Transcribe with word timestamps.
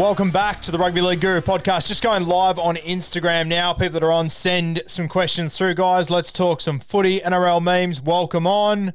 Welcome 0.00 0.30
back 0.30 0.62
to 0.62 0.70
the 0.70 0.78
Rugby 0.78 1.02
League 1.02 1.20
Guru 1.20 1.42
podcast. 1.42 1.86
Just 1.86 2.02
going 2.02 2.24
live 2.24 2.58
on 2.58 2.76
Instagram 2.76 3.48
now. 3.48 3.74
People 3.74 4.00
that 4.00 4.02
are 4.02 4.10
on, 4.10 4.30
send 4.30 4.82
some 4.86 5.08
questions 5.08 5.58
through, 5.58 5.74
guys. 5.74 6.08
Let's 6.08 6.32
talk 6.32 6.62
some 6.62 6.80
footy, 6.80 7.20
NRL 7.20 7.62
memes. 7.62 8.00
Welcome 8.00 8.46
on. 8.46 8.94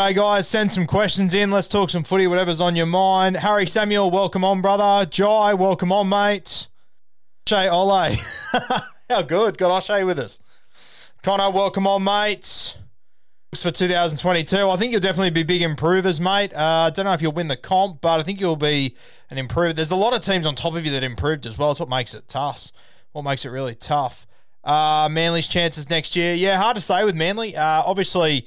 Hey, 0.00 0.12
guys, 0.12 0.48
send 0.48 0.72
some 0.72 0.88
questions 0.88 1.34
in. 1.34 1.52
Let's 1.52 1.68
talk 1.68 1.88
some 1.88 2.02
footy, 2.02 2.26
whatever's 2.26 2.60
on 2.60 2.74
your 2.74 2.84
mind. 2.84 3.36
Harry 3.36 3.64
Samuel, 3.64 4.10
welcome 4.10 4.44
on, 4.44 4.60
brother. 4.60 5.08
Jai, 5.08 5.54
welcome 5.54 5.92
on, 5.92 6.08
mate. 6.08 6.66
Shay 7.48 7.68
Ole. 7.68 8.16
How 9.08 9.22
good. 9.22 9.56
Got 9.56 9.70
Oshay 9.70 10.04
with 10.04 10.18
us. 10.18 10.40
Connor, 11.22 11.52
welcome 11.52 11.86
on, 11.86 12.02
mate. 12.02 12.63
For 13.62 13.70
2022, 13.70 14.68
I 14.68 14.76
think 14.76 14.90
you'll 14.92 15.00
definitely 15.00 15.30
be 15.30 15.42
big 15.42 15.62
improvers, 15.62 16.20
mate. 16.20 16.52
Uh, 16.52 16.86
I 16.86 16.90
don't 16.90 17.04
know 17.04 17.12
if 17.12 17.22
you'll 17.22 17.32
win 17.32 17.48
the 17.48 17.56
comp, 17.56 18.00
but 18.00 18.18
I 18.18 18.22
think 18.22 18.40
you'll 18.40 18.56
be 18.56 18.96
an 19.30 19.38
improver. 19.38 19.72
There's 19.72 19.90
a 19.90 19.96
lot 19.96 20.12
of 20.12 20.22
teams 20.22 20.44
on 20.44 20.54
top 20.54 20.74
of 20.74 20.84
you 20.84 20.90
that 20.90 21.02
improved 21.02 21.46
as 21.46 21.56
well. 21.56 21.70
It's 21.70 21.80
what 21.80 21.88
makes 21.88 22.14
it 22.14 22.28
tough. 22.28 22.72
What 23.12 23.22
makes 23.22 23.44
it 23.44 23.50
really 23.50 23.74
tough. 23.74 24.26
Uh, 24.64 25.08
Manly's 25.10 25.46
chances 25.46 25.88
next 25.88 26.16
year, 26.16 26.34
yeah, 26.34 26.56
hard 26.56 26.74
to 26.74 26.80
say 26.80 27.04
with 27.04 27.14
Manly. 27.14 27.56
Uh, 27.56 27.82
obviously, 27.86 28.46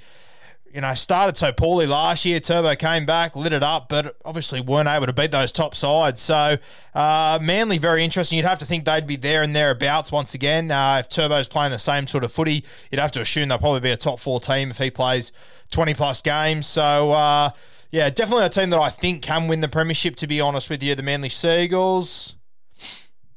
you 0.73 0.81
know, 0.81 0.93
started 0.93 1.37
so 1.37 1.51
poorly 1.51 1.85
last 1.85 2.25
year. 2.25 2.39
Turbo 2.39 2.75
came 2.75 3.05
back, 3.05 3.35
lit 3.35 3.53
it 3.53 3.63
up, 3.63 3.89
but 3.89 4.15
obviously 4.25 4.61
weren't 4.61 4.87
able 4.87 5.05
to 5.05 5.13
beat 5.13 5.31
those 5.31 5.51
top 5.51 5.75
sides. 5.75 6.21
So, 6.21 6.57
uh, 6.93 7.39
Manly, 7.41 7.77
very 7.77 8.03
interesting. 8.03 8.37
You'd 8.37 8.45
have 8.45 8.59
to 8.59 8.65
think 8.65 8.85
they'd 8.85 9.07
be 9.07 9.15
there 9.15 9.43
and 9.43 9.55
thereabouts 9.55 10.11
once 10.11 10.33
again. 10.33 10.69
Uh, 10.71 10.97
if 10.99 11.09
Turbo's 11.09 11.49
playing 11.49 11.71
the 11.71 11.79
same 11.79 12.07
sort 12.07 12.23
of 12.23 12.31
footy, 12.31 12.63
you'd 12.91 12.99
have 12.99 13.11
to 13.13 13.21
assume 13.21 13.49
they'll 13.49 13.57
probably 13.57 13.79
be 13.79 13.91
a 13.91 13.97
top 13.97 14.19
four 14.19 14.39
team 14.39 14.69
if 14.71 14.77
he 14.77 14.91
plays 14.91 15.31
20 15.71 15.93
plus 15.93 16.21
games. 16.21 16.67
So, 16.67 17.11
uh, 17.11 17.49
yeah, 17.91 18.09
definitely 18.09 18.45
a 18.45 18.49
team 18.49 18.69
that 18.71 18.79
I 18.79 18.89
think 18.89 19.21
can 19.21 19.47
win 19.47 19.61
the 19.61 19.67
Premiership, 19.67 20.15
to 20.17 20.27
be 20.27 20.41
honest 20.41 20.69
with 20.69 20.83
you. 20.83 20.95
The 20.95 21.03
Manly 21.03 21.29
Sea 21.29 21.63
Eagles. 21.63 22.35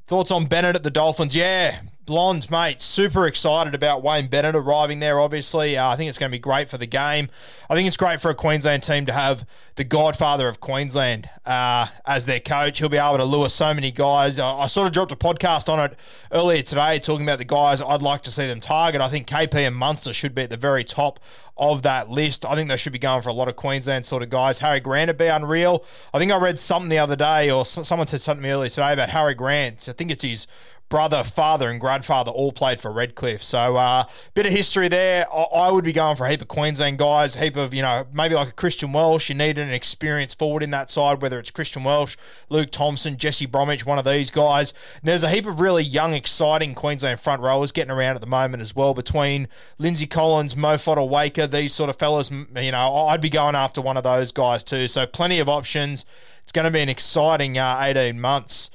Thoughts 0.06 0.32
on 0.32 0.46
Bennett 0.46 0.74
at 0.74 0.82
the 0.82 0.90
Dolphins? 0.90 1.36
Yeah, 1.36 1.80
Blonde, 2.10 2.50
mate, 2.50 2.80
super 2.80 3.24
excited 3.28 3.72
about 3.72 4.02
Wayne 4.02 4.26
Bennett 4.26 4.56
arriving 4.56 4.98
there, 4.98 5.20
obviously. 5.20 5.76
Uh, 5.76 5.90
I 5.90 5.94
think 5.94 6.08
it's 6.08 6.18
going 6.18 6.28
to 6.28 6.34
be 6.34 6.40
great 6.40 6.68
for 6.68 6.76
the 6.76 6.84
game. 6.84 7.28
I 7.70 7.76
think 7.76 7.86
it's 7.86 7.96
great 7.96 8.20
for 8.20 8.32
a 8.32 8.34
Queensland 8.34 8.82
team 8.82 9.06
to 9.06 9.12
have 9.12 9.46
the 9.76 9.84
godfather 9.84 10.48
of 10.48 10.58
Queensland 10.58 11.30
uh, 11.46 11.86
as 12.04 12.26
their 12.26 12.40
coach. 12.40 12.80
He'll 12.80 12.88
be 12.88 12.96
able 12.96 13.18
to 13.18 13.24
lure 13.24 13.48
so 13.48 13.72
many 13.72 13.92
guys. 13.92 14.40
I, 14.40 14.62
I 14.62 14.66
sort 14.66 14.88
of 14.88 14.92
dropped 14.92 15.12
a 15.12 15.16
podcast 15.16 15.72
on 15.72 15.78
it 15.78 15.96
earlier 16.32 16.62
today 16.62 16.98
talking 16.98 17.24
about 17.24 17.38
the 17.38 17.44
guys 17.44 17.80
I'd 17.80 18.02
like 18.02 18.22
to 18.22 18.32
see 18.32 18.48
them 18.48 18.58
target. 18.58 19.00
I 19.00 19.08
think 19.08 19.28
KP 19.28 19.54
and 19.54 19.76
Munster 19.76 20.12
should 20.12 20.34
be 20.34 20.42
at 20.42 20.50
the 20.50 20.56
very 20.56 20.82
top 20.82 21.20
of 21.56 21.82
that 21.82 22.10
list. 22.10 22.44
I 22.44 22.56
think 22.56 22.70
they 22.70 22.76
should 22.76 22.92
be 22.92 22.98
going 22.98 23.22
for 23.22 23.28
a 23.28 23.34
lot 23.34 23.46
of 23.46 23.54
Queensland 23.54 24.04
sort 24.04 24.24
of 24.24 24.30
guys. 24.30 24.58
Harry 24.58 24.80
Grant 24.80 25.10
would 25.10 25.16
be 25.16 25.26
unreal. 25.26 25.84
I 26.12 26.18
think 26.18 26.32
I 26.32 26.38
read 26.38 26.58
something 26.58 26.88
the 26.88 26.98
other 26.98 27.14
day, 27.14 27.52
or 27.52 27.64
someone 27.64 28.08
said 28.08 28.20
something 28.20 28.50
earlier 28.50 28.70
today 28.70 28.94
about 28.94 29.10
Harry 29.10 29.34
Grant. 29.34 29.88
I 29.88 29.92
think 29.92 30.10
it's 30.10 30.24
his 30.24 30.48
brother, 30.90 31.24
father, 31.24 31.70
and 31.70 31.80
grandfather 31.80 32.30
all 32.30 32.52
played 32.52 32.80
for 32.80 32.92
Redcliffe. 32.92 33.42
So, 33.42 33.76
uh, 33.76 34.04
bit 34.34 34.44
of 34.44 34.52
history 34.52 34.88
there. 34.88 35.24
I, 35.32 35.42
I 35.42 35.70
would 35.70 35.84
be 35.84 35.92
going 35.92 36.16
for 36.16 36.26
a 36.26 36.30
heap 36.30 36.42
of 36.42 36.48
Queensland 36.48 36.98
guys, 36.98 37.36
a 37.36 37.38
heap 37.38 37.56
of, 37.56 37.72
you 37.72 37.80
know, 37.80 38.06
maybe 38.12 38.34
like 38.34 38.48
a 38.48 38.52
Christian 38.52 38.92
Welch. 38.92 39.30
You 39.30 39.36
need 39.36 39.58
an 39.58 39.70
experienced 39.70 40.38
forward 40.38 40.62
in 40.62 40.70
that 40.70 40.90
side, 40.90 41.22
whether 41.22 41.38
it's 41.38 41.50
Christian 41.50 41.84
Welch, 41.84 42.18
Luke 42.50 42.70
Thompson, 42.70 43.16
Jesse 43.16 43.46
Bromwich, 43.46 43.86
one 43.86 43.98
of 43.98 44.04
these 44.04 44.30
guys. 44.30 44.74
And 45.00 45.08
there's 45.08 45.22
a 45.22 45.30
heap 45.30 45.46
of 45.46 45.60
really 45.60 45.84
young, 45.84 46.12
exciting 46.12 46.74
Queensland 46.74 47.20
front 47.20 47.40
rowers 47.40 47.72
getting 47.72 47.92
around 47.92 48.16
at 48.16 48.20
the 48.20 48.26
moment 48.26 48.60
as 48.60 48.76
well 48.76 48.92
between 48.92 49.48
Lindsay 49.78 50.06
Collins, 50.06 50.54
Moeaki 50.54 50.80
Fotuaika, 50.80 51.50
these 51.50 51.72
sort 51.72 51.88
of 51.88 51.96
fellas. 51.96 52.30
You 52.30 52.72
know, 52.72 53.06
I'd 53.06 53.20
be 53.20 53.30
going 53.30 53.54
after 53.54 53.80
one 53.80 53.96
of 53.96 54.02
those 54.02 54.32
guys 54.32 54.64
too. 54.64 54.88
So, 54.88 55.06
plenty 55.06 55.38
of 55.38 55.48
options. 55.48 56.04
It's 56.42 56.52
going 56.52 56.64
to 56.64 56.70
be 56.72 56.80
an 56.80 56.88
exciting 56.88 57.58
uh, 57.58 57.78
18 57.80 58.20
months. 58.20 58.70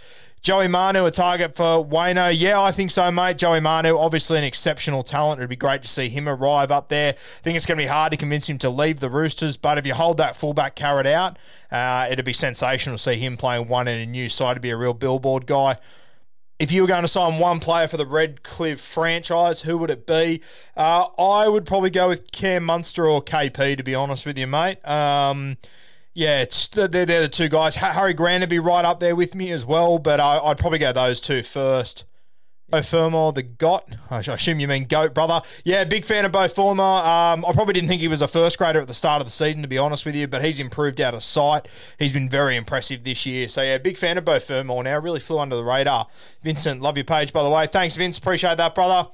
Joey 0.46 0.68
Manu, 0.68 1.08
a 1.08 1.10
target 1.10 1.56
for 1.56 1.84
Wayno. 1.84 2.32
Yeah, 2.32 2.62
I 2.62 2.72
think 2.72 2.92
so, 2.92 3.10
mate. 3.10 3.40
Joey 3.40 3.60
Manu, 3.60 3.98
obviously 3.98 4.38
an 4.38 4.44
exceptional 4.44 5.02
talent. 5.02 5.40
It'd 5.40 5.50
be 5.50 5.56
great 5.56 5.82
to 5.82 5.88
see 5.88 6.08
him 6.08 6.30
arrive 6.30 6.70
up 6.70 6.88
there. 6.90 7.14
I 7.14 7.42
think 7.42 7.58
it's 7.58 7.66
going 7.66 7.80
to 7.80 7.84
be 7.84 7.88
hard 7.88 8.12
to 8.12 8.18
convince 8.18 8.48
him 8.48 8.60
to 8.60 8.70
leave 8.70 9.00
the 9.00 9.10
Roosters, 9.10 9.58
but 9.58 9.80
if 9.80 9.88
you 9.88 9.96
hold 9.96 10.18
that 10.18 10.36
fullback 10.36 10.76
carrot 10.76 11.08
out, 11.08 11.40
uh, 11.72 12.08
it'd 12.12 12.24
be 12.24 12.32
sensational 12.32 12.98
to 12.98 13.02
see 13.02 13.16
him 13.16 13.38
playing 13.38 13.70
one 13.70 13.88
in 13.88 14.00
a 14.00 14.06
new 14.06 14.30
side 14.30 14.54
to 14.54 14.60
be 14.60 14.70
a 14.70 14.78
real 14.78 14.94
billboard 14.94 15.48
guy. 15.48 15.80
If 16.60 16.72
you 16.72 16.84
were 16.84 16.88
going 16.88 17.02
to 17.02 17.08
sign 17.08 17.40
one 17.40 17.60
player 17.60 17.88
for 17.88 17.98
the 17.98 18.06
Redcliffe 18.06 18.80
franchise, 18.80 19.64
who 19.64 19.80
would 19.80 19.90
it 19.90 20.06
be? 20.06 20.42
Uh, 20.78 21.08
I 21.18 21.48
would 21.48 21.66
probably 21.66 21.90
go 21.90 22.10
with 22.10 22.32
Cam 22.32 22.66
Munster 22.66 23.08
or 23.08 23.24
KP, 23.24 23.78
to 23.78 23.84
be 23.84 23.96
honest 23.96 24.28
with 24.28 24.38
you, 24.38 24.46
mate. 24.46 24.88
Um, 24.88 25.58
yeah, 26.16 26.42
it's 26.42 26.68
they're, 26.70 26.88
they're 26.88 27.06
the 27.06 27.28
two 27.28 27.50
guys. 27.50 27.76
Harry 27.76 28.14
Grant 28.14 28.42
would 28.42 28.50
be 28.50 28.58
right 28.58 28.86
up 28.86 29.02
there 29.02 29.16
with 29.16 29.36
me 29.36 29.52
as 29.52 29.66
well, 29.66 30.00
but 30.00 30.22
I, 30.22 30.48
would 30.48 30.58
probably 30.58 30.80
go 30.80 30.94
those 30.94 31.20
two 31.20 31.44
first. 31.44 32.06
Bo 32.72 33.32
the 33.32 33.44
GOT. 33.44 33.96
I 34.10 34.20
assume 34.20 34.60
you 34.60 34.68
mean 34.68 34.86
GOAT, 34.86 35.14
brother. 35.14 35.42
Yeah, 35.64 35.84
big 35.84 36.04
fan 36.04 36.26
of 36.26 36.32
Bo. 36.32 36.48
Um, 36.70 37.46
I 37.46 37.52
probably 37.54 37.74
didn't 37.74 37.90
think 37.90 38.02
he 38.02 38.08
was 38.08 38.22
a 38.22 38.28
first 38.28 38.58
grader 38.58 38.80
at 38.80 38.88
the 38.88 38.94
start 38.94 39.22
of 39.22 39.28
the 39.28 39.32
season, 39.32 39.62
to 39.62 39.68
be 39.68 39.78
honest 39.78 40.06
with 40.06 40.16
you, 40.16 40.28
but 40.28 40.44
he's 40.44 40.60
improved 40.60 41.00
out 41.00 41.14
of 41.14 41.24
sight. 41.24 41.68
He's 42.00 42.12
been 42.12 42.30
very 42.30 42.56
impressive 42.56 43.04
this 43.04 43.26
year. 43.26 43.48
So, 43.50 43.62
yeah, 43.62 43.78
big 43.78 43.98
fan 43.98 44.18
of 44.18 44.26
Bo 44.26 44.40
now. 44.82 45.00
Really 45.00 45.20
flew 45.20 45.40
under 45.40 45.56
the 45.56 45.64
radar. 45.64 46.08
Vincent, 46.42 46.82
love 46.82 46.98
your 46.98 47.04
page, 47.04 47.32
by 47.32 47.44
the 47.44 47.50
way. 47.50 47.68
Thanks, 47.68 47.96
Vince. 47.96 48.18
Appreciate 48.18 48.58
that, 48.58 48.74
brother. 48.74 49.10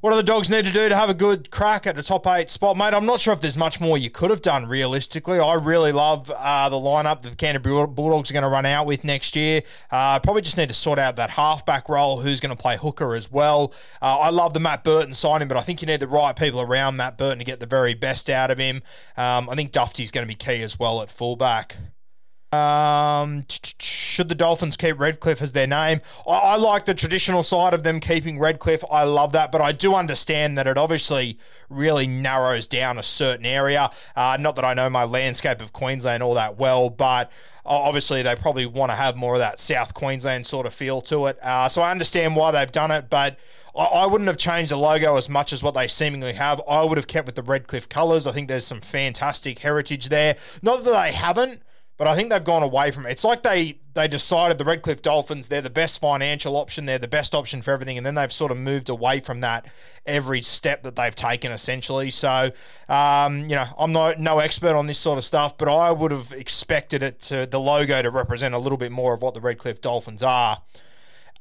What 0.00 0.10
do 0.10 0.16
the 0.16 0.22
dogs 0.22 0.48
need 0.48 0.64
to 0.64 0.70
do 0.70 0.88
to 0.88 0.94
have 0.94 1.10
a 1.10 1.14
good 1.14 1.50
crack 1.50 1.84
at 1.84 1.98
a 1.98 2.04
top 2.04 2.24
eight 2.28 2.52
spot, 2.52 2.76
mate? 2.76 2.94
I'm 2.94 3.04
not 3.04 3.18
sure 3.18 3.32
if 3.32 3.40
there's 3.40 3.56
much 3.56 3.80
more 3.80 3.98
you 3.98 4.10
could 4.10 4.30
have 4.30 4.42
done 4.42 4.66
realistically. 4.66 5.40
I 5.40 5.54
really 5.54 5.90
love 5.90 6.30
uh, 6.32 6.68
the 6.68 6.76
lineup 6.76 7.22
that 7.22 7.30
the 7.30 7.34
Canterbury 7.34 7.84
Bulldogs 7.88 8.30
are 8.30 8.32
going 8.32 8.44
to 8.44 8.48
run 8.48 8.64
out 8.64 8.86
with 8.86 9.02
next 9.02 9.34
year. 9.34 9.62
Uh, 9.90 10.20
probably 10.20 10.42
just 10.42 10.56
need 10.56 10.68
to 10.68 10.74
sort 10.74 11.00
out 11.00 11.16
that 11.16 11.30
halfback 11.30 11.88
role, 11.88 12.20
who's 12.20 12.38
going 12.38 12.56
to 12.56 12.62
play 12.62 12.76
hooker 12.76 13.16
as 13.16 13.32
well. 13.32 13.72
Uh, 14.00 14.18
I 14.20 14.30
love 14.30 14.54
the 14.54 14.60
Matt 14.60 14.84
Burton 14.84 15.14
signing, 15.14 15.48
but 15.48 15.56
I 15.56 15.62
think 15.62 15.82
you 15.82 15.86
need 15.86 15.98
the 15.98 16.06
right 16.06 16.36
people 16.36 16.60
around 16.60 16.94
Matt 16.94 17.18
Burton 17.18 17.40
to 17.40 17.44
get 17.44 17.58
the 17.58 17.66
very 17.66 17.94
best 17.94 18.30
out 18.30 18.52
of 18.52 18.58
him. 18.58 18.84
Um, 19.16 19.50
I 19.50 19.56
think 19.56 19.72
Dufty's 19.72 20.12
going 20.12 20.24
to 20.24 20.28
be 20.28 20.36
key 20.36 20.62
as 20.62 20.78
well 20.78 21.02
at 21.02 21.10
fullback. 21.10 21.76
Um, 22.52 23.44
should 23.48 24.28
the 24.28 24.34
Dolphins 24.34 24.78
keep 24.78 24.98
Redcliffe 24.98 25.42
as 25.42 25.52
their 25.52 25.66
name? 25.66 26.00
I, 26.26 26.32
I, 26.32 26.56
like 26.56 26.86
the 26.86 26.94
traditional 26.94 27.42
side 27.42 27.74
of 27.74 27.82
them 27.82 28.00
keeping 28.00 28.38
Redcliffe. 28.38 28.82
I 28.90 29.04
love 29.04 29.32
that, 29.32 29.52
but 29.52 29.60
I 29.60 29.72
do 29.72 29.94
understand 29.94 30.56
that 30.56 30.66
it 30.66 30.78
obviously 30.78 31.38
really 31.68 32.06
narrows 32.06 32.66
down 32.66 32.98
a 32.98 33.02
certain 33.02 33.44
area. 33.44 33.90
Uh, 34.16 34.38
not 34.40 34.56
that 34.56 34.64
I 34.64 34.72
know 34.72 34.88
my 34.88 35.04
landscape 35.04 35.60
of 35.60 35.74
Queensland 35.74 36.22
all 36.22 36.34
that 36.34 36.56
well, 36.58 36.88
but 36.88 37.30
obviously 37.66 38.22
they 38.22 38.34
probably 38.34 38.64
want 38.64 38.90
to 38.90 38.96
have 38.96 39.14
more 39.14 39.34
of 39.34 39.40
that 39.40 39.60
South 39.60 39.92
Queensland 39.92 40.46
sort 40.46 40.66
of 40.66 40.72
feel 40.72 41.02
to 41.02 41.26
it. 41.26 41.38
Uh, 41.42 41.68
so 41.68 41.82
I 41.82 41.90
understand 41.90 42.34
why 42.34 42.50
they've 42.50 42.72
done 42.72 42.90
it, 42.90 43.10
but 43.10 43.38
I, 43.76 44.06
wouldn't 44.06 44.26
have 44.26 44.38
changed 44.38 44.70
the 44.70 44.76
logo 44.76 45.16
as 45.16 45.28
much 45.28 45.52
as 45.52 45.62
what 45.62 45.74
they 45.74 45.86
seemingly 45.86 46.32
have. 46.32 46.60
I 46.68 46.82
would 46.82 46.96
have 46.98 47.06
kept 47.06 47.26
with 47.26 47.36
the 47.36 47.42
Redcliffe 47.42 47.88
colours. 47.88 48.26
I 48.26 48.32
think 48.32 48.48
there's 48.48 48.66
some 48.66 48.80
fantastic 48.80 49.60
heritage 49.60 50.08
there. 50.08 50.36
Not 50.62 50.82
that 50.82 50.90
they 50.90 51.12
haven't, 51.12 51.62
but 51.98 52.06
I 52.06 52.14
think 52.14 52.30
they've 52.30 52.42
gone 52.42 52.62
away 52.62 52.92
from 52.92 53.04
it. 53.04 53.10
It's 53.10 53.24
like 53.24 53.42
they 53.42 53.80
they 53.94 54.06
decided 54.06 54.56
the 54.56 54.64
Redcliffe 54.64 55.02
Dolphins 55.02 55.48
they're 55.48 55.60
the 55.60 55.68
best 55.68 56.00
financial 56.00 56.56
option, 56.56 56.86
they're 56.86 56.98
the 56.98 57.08
best 57.08 57.34
option 57.34 57.60
for 57.60 57.72
everything, 57.72 57.98
and 57.98 58.06
then 58.06 58.14
they've 58.14 58.32
sort 58.32 58.52
of 58.52 58.56
moved 58.56 58.88
away 58.88 59.20
from 59.20 59.40
that 59.40 59.66
every 60.06 60.40
step 60.40 60.84
that 60.84 60.94
they've 60.96 61.14
taken 61.14 61.50
essentially. 61.50 62.10
So, 62.10 62.52
um, 62.88 63.40
you 63.40 63.56
know, 63.56 63.66
I'm 63.76 63.92
not 63.92 64.18
no 64.20 64.38
expert 64.38 64.76
on 64.76 64.86
this 64.86 64.98
sort 64.98 65.18
of 65.18 65.24
stuff, 65.24 65.58
but 65.58 65.68
I 65.68 65.90
would 65.90 66.12
have 66.12 66.32
expected 66.32 67.02
it 67.02 67.20
to 67.22 67.46
the 67.46 67.60
logo 67.60 68.00
to 68.00 68.10
represent 68.10 68.54
a 68.54 68.58
little 68.58 68.78
bit 68.78 68.92
more 68.92 69.12
of 69.12 69.20
what 69.20 69.34
the 69.34 69.40
Redcliffe 69.40 69.80
Dolphins 69.80 70.22
are. 70.22 70.62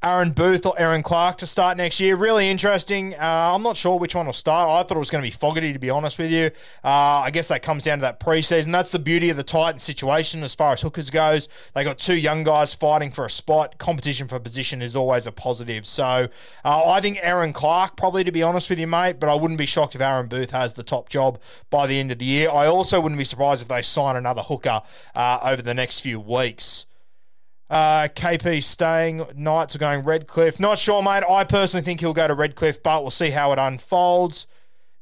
Aaron 0.04 0.30
Booth 0.30 0.64
or 0.68 0.76
Aaron 0.78 1.02
Clark 1.02 1.38
to 1.38 1.48
start 1.48 1.76
next 1.76 2.00
year. 2.00 2.16
Really 2.16 2.50
interesting. 2.50 3.16
Uh, 3.16 3.52
I'm 3.56 3.64
not 3.64 3.76
sure 3.76 3.98
which 3.98 4.14
one 4.14 4.28
will 4.28 4.34
start. 4.34 4.70
I 4.70 4.88
thought 4.88 4.96
it 4.96 5.00
was 5.00 5.10
going 5.10 5.24
to 5.24 5.28
be 5.28 5.36
Fogarty, 5.36 5.74
to 5.74 5.80
be 5.80 5.90
honest 5.90 6.20
with 6.20 6.30
you. 6.30 6.52
Uh, 6.84 7.24
I 7.26 7.32
guess 7.32 7.48
that 7.48 7.64
comes 7.64 7.84
down 7.84 7.98
to 7.98 8.04
that 8.04 8.20
preseason. 8.20 8.72
That's 8.72 8.92
the 8.92 9.00
beauty 9.00 9.32
of 9.32 9.38
the 9.38 9.44
Titan 9.44 9.80
situation 9.80 10.44
as 10.44 10.54
far 10.54 10.74
as 10.74 10.82
hookers 10.82 11.10
goes. 11.10 11.50
They 11.74 11.84
got 11.84 11.98
two 11.98 12.16
young 12.16 12.44
guys 12.44 12.76
fighting 12.76 13.10
for 13.10 13.26
a 13.26 13.30
spot. 13.30 13.80
Competition 13.80 14.28
for 14.28 14.40
position 14.40 14.84
is 14.84 14.96
always 14.96 15.26
a 15.26 15.32
positive. 15.32 15.88
So 15.88 16.28
uh, 16.64 16.92
I 16.92 17.02
think 17.02 17.18
Aaron 17.24 17.52
Clark, 17.52 17.98
probably, 17.98 18.24
to 18.24 18.32
be 18.32 18.44
honest 18.44 18.70
with 18.70 18.78
you, 18.78 18.88
mate, 18.88 19.20
but 19.20 19.30
I 19.30 19.34
wouldn't 19.34 19.58
be 19.58 19.66
shocked 19.66 19.96
if 19.96 20.02
Aaron 20.02 20.28
Booth 20.28 20.52
has 20.52 20.76
the 20.76 20.84
top 20.84 21.10
job 21.10 21.42
by 21.72 21.88
the 21.88 22.00
end 22.00 22.12
of 22.12 22.20
the 22.20 22.26
year. 22.26 22.52
I 22.52 22.68
also 22.68 23.02
wouldn't 23.02 23.18
be 23.18 23.26
surprised 23.26 23.64
if 23.64 23.68
they 23.68 23.82
sign 23.82 24.16
another 24.16 24.44
hooker 24.44 24.84
uh, 25.16 25.40
over 25.44 25.64
the 25.64 25.74
next 25.74 26.02
few 26.02 26.20
weeks. 26.20 26.86
Uh, 27.70 28.08
KP 28.08 28.64
staying. 28.64 29.26
Knights 29.36 29.76
are 29.76 29.80
going 29.80 30.04
Redcliffe. 30.04 30.60
Not 30.60 30.78
sure, 30.78 31.04
mate. 31.04 31.24
I 31.30 31.44
personally 31.44 31.84
think 31.84 32.00
he'll 32.00 32.14
go 32.14 32.28
to 32.28 32.34
Redcliffe, 32.34 32.82
but 32.82 33.02
we'll 33.02 33.12
see 33.12 33.32
how 33.32 33.52
it 33.52 33.60
unfolds. 33.60 34.48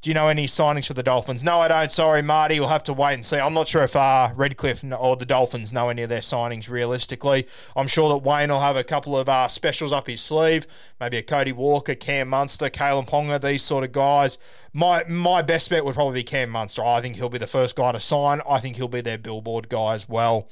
Do 0.05 0.11
you 0.11 0.13
know 0.13 0.27
any 0.27 0.45
signings 0.45 0.85
for 0.85 0.93
the 0.93 1.01
Dolphins? 1.01 1.43
No, 1.43 1.59
I 1.59 1.67
don't. 1.67 1.91
Sorry, 1.91 2.21
Marty. 2.21 2.59
We'll 2.59 2.69
have 2.69 2.83
to 2.83 2.93
wait 2.93 3.15
and 3.15 3.25
see. 3.25 3.37
I'm 3.37 3.55
not 3.55 3.67
sure 3.67 3.81
if 3.81 3.95
uh, 3.95 4.33
Redcliffe 4.35 4.83
or 4.99 5.15
the 5.15 5.25
Dolphins 5.25 5.73
know 5.73 5.89
any 5.89 6.03
of 6.03 6.09
their 6.09 6.19
signings 6.19 6.69
realistically. 6.69 7.47
I'm 7.75 7.87
sure 7.87 8.09
that 8.09 8.17
Wayne 8.17 8.51
will 8.51 8.59
have 8.59 8.75
a 8.75 8.83
couple 8.83 9.17
of 9.17 9.27
uh, 9.27 9.47
specials 9.47 9.91
up 9.91 10.05
his 10.05 10.21
sleeve. 10.21 10.67
Maybe 10.99 11.17
a 11.17 11.23
Cody 11.23 11.53
Walker, 11.53 11.95
Cam 11.95 12.29
Munster, 12.29 12.69
Kalyn 12.69 13.09
Ponga, 13.09 13.41
these 13.41 13.63
sort 13.63 13.83
of 13.83 13.93
guys. 13.93 14.37
My 14.73 15.03
my 15.05 15.41
best 15.41 15.71
bet 15.71 15.83
would 15.83 15.95
probably 15.95 16.19
be 16.19 16.23
Cam 16.23 16.51
Munster. 16.51 16.83
I 16.85 17.01
think 17.01 17.15
he'll 17.15 17.27
be 17.29 17.39
the 17.39 17.47
first 17.47 17.75
guy 17.75 17.91
to 17.91 17.99
sign. 17.99 18.41
I 18.47 18.59
think 18.59 18.75
he'll 18.75 18.87
be 18.87 19.01
their 19.01 19.17
billboard 19.17 19.69
guy 19.69 19.95
as 19.95 20.07
well. 20.07 20.49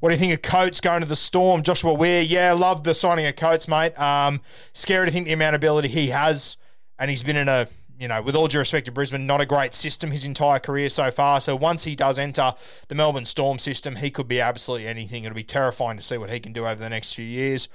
What 0.00 0.10
do 0.10 0.14
you 0.14 0.18
think 0.18 0.34
of 0.34 0.42
Coates 0.42 0.80
going 0.80 1.00
to 1.00 1.08
the 1.08 1.16
Storm? 1.16 1.62
Joshua 1.62 1.94
Weir, 1.94 2.20
yeah, 2.20 2.52
love 2.52 2.84
the 2.84 2.94
signing 2.94 3.26
of 3.26 3.36
Coates, 3.36 3.66
mate. 3.66 3.98
Um, 3.98 4.40
scary 4.72 5.06
to 5.06 5.12
think 5.12 5.26
the 5.26 5.32
amount 5.32 5.54
of 5.54 5.60
ability 5.60 5.88
he 5.88 6.08
has, 6.08 6.56
and 6.98 7.08
he's 7.08 7.22
been 7.22 7.36
in 7.36 7.48
a 7.48 7.66
you 7.98 8.08
know, 8.08 8.20
with 8.20 8.36
all 8.36 8.46
due 8.46 8.58
respect 8.58 8.86
to 8.86 8.92
Brisbane, 8.92 9.26
not 9.26 9.40
a 9.40 9.46
great 9.46 9.74
system 9.74 10.10
his 10.10 10.24
entire 10.26 10.58
career 10.58 10.90
so 10.90 11.10
far. 11.10 11.40
So 11.40 11.56
once 11.56 11.84
he 11.84 11.96
does 11.96 12.18
enter 12.18 12.52
the 12.88 12.94
Melbourne 12.94 13.24
Storm 13.24 13.58
system, 13.58 13.96
he 13.96 14.10
could 14.10 14.28
be 14.28 14.40
absolutely 14.40 14.86
anything. 14.86 15.24
It'll 15.24 15.34
be 15.34 15.42
terrifying 15.42 15.96
to 15.96 16.02
see 16.02 16.18
what 16.18 16.30
he 16.30 16.40
can 16.40 16.52
do 16.52 16.66
over 16.66 16.74
the 16.74 16.90
next 16.90 17.14
few 17.14 17.24
years. 17.24 17.68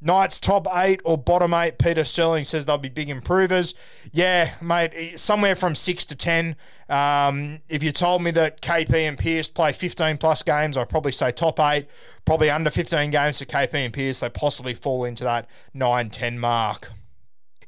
Knights 0.00 0.38
top 0.38 0.66
eight 0.74 1.00
or 1.04 1.18
bottom 1.18 1.52
eight. 1.52 1.78
Peter 1.78 2.04
Sterling 2.04 2.44
says 2.44 2.64
they'll 2.64 2.78
be 2.78 2.88
big 2.88 3.10
improvers. 3.10 3.74
Yeah, 4.12 4.54
mate, 4.62 5.18
somewhere 5.18 5.54
from 5.54 5.74
six 5.74 6.06
to 6.06 6.16
ten. 6.16 6.56
Um, 6.88 7.60
if 7.68 7.82
you 7.82 7.92
told 7.92 8.22
me 8.22 8.30
that 8.32 8.62
KP 8.62 8.94
and 8.94 9.18
Pierce 9.18 9.48
play 9.48 9.72
15 9.72 10.18
plus 10.18 10.42
games, 10.42 10.76
I'd 10.76 10.88
probably 10.88 11.12
say 11.12 11.32
top 11.32 11.60
eight. 11.60 11.88
Probably 12.24 12.50
under 12.50 12.70
15 12.70 13.10
games 13.10 13.38
for 13.38 13.44
KP 13.44 13.74
and 13.74 13.92
Pierce, 13.92 14.20
they 14.20 14.30
possibly 14.30 14.74
fall 14.74 15.04
into 15.04 15.24
that 15.24 15.48
9 15.74 16.10
10 16.10 16.38
mark. 16.38 16.90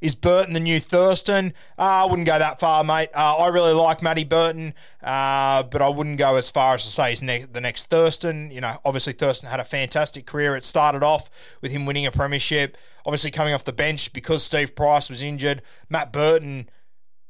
Is 0.03 0.15
Burton 0.15 0.53
the 0.53 0.59
new 0.59 0.81
Thurston? 0.81 1.53
Uh, 1.79 2.03
I 2.03 2.05
wouldn't 2.05 2.25
go 2.25 2.37
that 2.37 2.59
far, 2.59 2.83
mate. 2.83 3.07
Uh, 3.15 3.37
I 3.37 3.47
really 3.47 3.71
like 3.71 4.01
Matty 4.01 4.25
Burton, 4.25 4.73
uh, 5.01 5.63
but 5.63 5.81
I 5.81 5.87
wouldn't 5.87 6.17
go 6.17 6.35
as 6.35 6.49
far 6.49 6.75
as 6.75 6.83
to 6.83 6.91
say 6.91 7.11
he's 7.11 7.21
ne- 7.21 7.45
the 7.45 7.61
next 7.61 7.89
Thurston. 7.89 8.51
You 8.51 8.59
know, 8.59 8.77
obviously 8.83 9.13
Thurston 9.13 9.47
had 9.47 9.61
a 9.61 9.63
fantastic 9.63 10.25
career. 10.25 10.57
It 10.57 10.65
started 10.65 11.03
off 11.03 11.29
with 11.61 11.71
him 11.71 11.85
winning 11.85 12.05
a 12.05 12.11
premiership, 12.11 12.77
obviously 13.05 13.31
coming 13.31 13.53
off 13.53 13.63
the 13.63 13.71
bench 13.71 14.11
because 14.11 14.43
Steve 14.43 14.75
Price 14.75 15.09
was 15.09 15.23
injured. 15.23 15.61
Matt 15.89 16.11
Burton. 16.11 16.69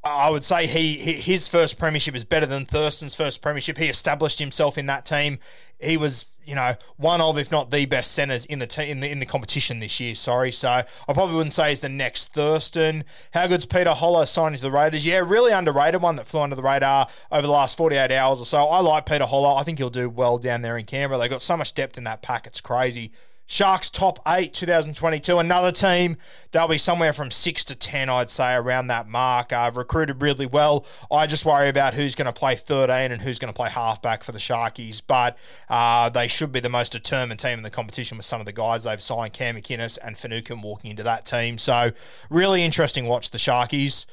I 0.04 0.32
would 0.32 0.44
say 0.44 0.66
he, 0.66 0.96
his 0.96 1.48
first 1.48 1.80
premiership 1.80 2.16
is 2.16 2.26
better 2.26 2.48
than 2.48 2.66
Thurston's 2.66 3.16
first 3.16 3.42
premiership. 3.42 3.78
He 3.78 3.88
established 3.88 4.40
himself 4.40 4.80
in 4.80 4.88
that 4.88 5.06
team. 5.06 5.38
He 5.80 5.96
was 5.96 6.33
you 6.46 6.56
know, 6.56 6.76
one 6.98 7.22
of, 7.22 7.38
if 7.38 7.52
not 7.52 7.72
the 7.72 7.86
best 7.86 8.12
centers 8.12 8.46
in 8.46 8.60
the 8.60 8.68
te- 8.68 8.90
in 8.90 9.00
the 9.00 9.10
in 9.10 9.20
the 9.20 9.26
competition 9.26 9.80
this 9.80 10.00
year. 10.00 10.16
Sorry, 10.16 10.52
so 10.52 10.70
I 10.70 11.14
probably 11.14 11.36
wouldn't 11.36 11.54
say 11.54 11.70
he's 11.70 11.80
the 11.80 11.90
next 11.90 12.34
Thurston. 12.34 13.04
How 13.34 13.48
good's 13.48 13.66
Peter 13.66 13.92
Hola 13.92 14.28
signing 14.28 14.58
to 14.58 14.64
the 14.64 14.72
Raiders? 14.72 15.06
Yeah, 15.06 15.18
really 15.18 15.52
underrated 15.52 16.02
one 16.02 16.16
that 16.18 16.28
flew 16.28 16.42
under 16.42 16.56
the 16.56 16.64
radar 16.64 17.08
over 17.32 17.42
the 17.42 17.52
last 17.52 17.78
48 17.78 18.12
hours 18.12 18.42
or 18.42 18.46
so. 18.46 18.66
I 18.66 18.80
like 18.80 19.06
Peter 19.06 19.26
Hola. 19.26 19.56
I 19.56 19.64
think 19.64 19.78
he'll 19.78 19.90
do 19.90 20.10
well 20.10 20.38
down 20.38 20.62
there 20.62 20.78
in 20.78 20.86
Canberra. 20.86 21.20
They've 21.20 21.30
got 21.30 21.42
so 21.42 21.58
much 21.58 21.74
depth 21.74 21.98
in 21.98 22.04
that 22.06 22.22
pack. 22.22 22.48
It's 22.48 22.62
crazy. 22.62 23.12
Sharks 23.46 23.90
top 23.90 24.20
eight 24.28 24.54
2022. 24.54 25.38
Another 25.38 25.72
team, 25.72 26.18
they'll 26.52 26.68
be 26.68 26.78
somewhere 26.78 27.14
from 27.14 27.30
six 27.30 27.66
to 27.66 27.76
10, 27.76 28.10
I'd 28.10 28.30
say, 28.30 28.54
around 28.54 28.88
that 28.88 29.08
mark. 29.08 29.52
I've 29.52 29.78
recruited 29.78 30.22
really 30.22 30.46
well. 30.46 30.86
I 31.12 31.26
just 31.28 31.46
worry 31.46 31.70
about 31.70 31.94
who's 31.94 32.16
going 32.16 32.26
to 32.26 32.34
play 32.34 32.56
13 32.56 33.12
and 33.12 33.22
who's 33.22 33.40
going 33.40 33.52
to 33.52 33.56
play 33.56 33.70
halfback 33.70 34.24
for 34.24 34.32
the 34.32 34.40
Sharkies. 34.40 35.02
But 35.06 35.38
uh, 35.70 36.10
they 36.10 36.28
should 36.28 36.52
be 36.52 36.62
the 36.62 36.70
most 36.70 36.94
determined 36.94 37.40
team 37.40 37.60
in 37.60 37.64
the 37.64 37.70
competition 37.70 38.18
with 38.18 38.26
some 38.26 38.40
of 38.40 38.46
the 38.46 38.54
guys 38.54 38.86
they've 38.86 39.02
signed, 39.02 39.34
Cam 39.34 39.56
McInnes 39.56 39.98
and 40.04 40.18
Finucane 40.18 40.62
walking 40.62 40.92
into 40.92 41.04
that 41.04 41.26
team. 41.26 41.58
So, 41.58 41.92
really 42.30 42.64
interesting 42.64 43.06
watch 43.06 43.32
the 43.32 43.38
Sharkies 43.38 44.06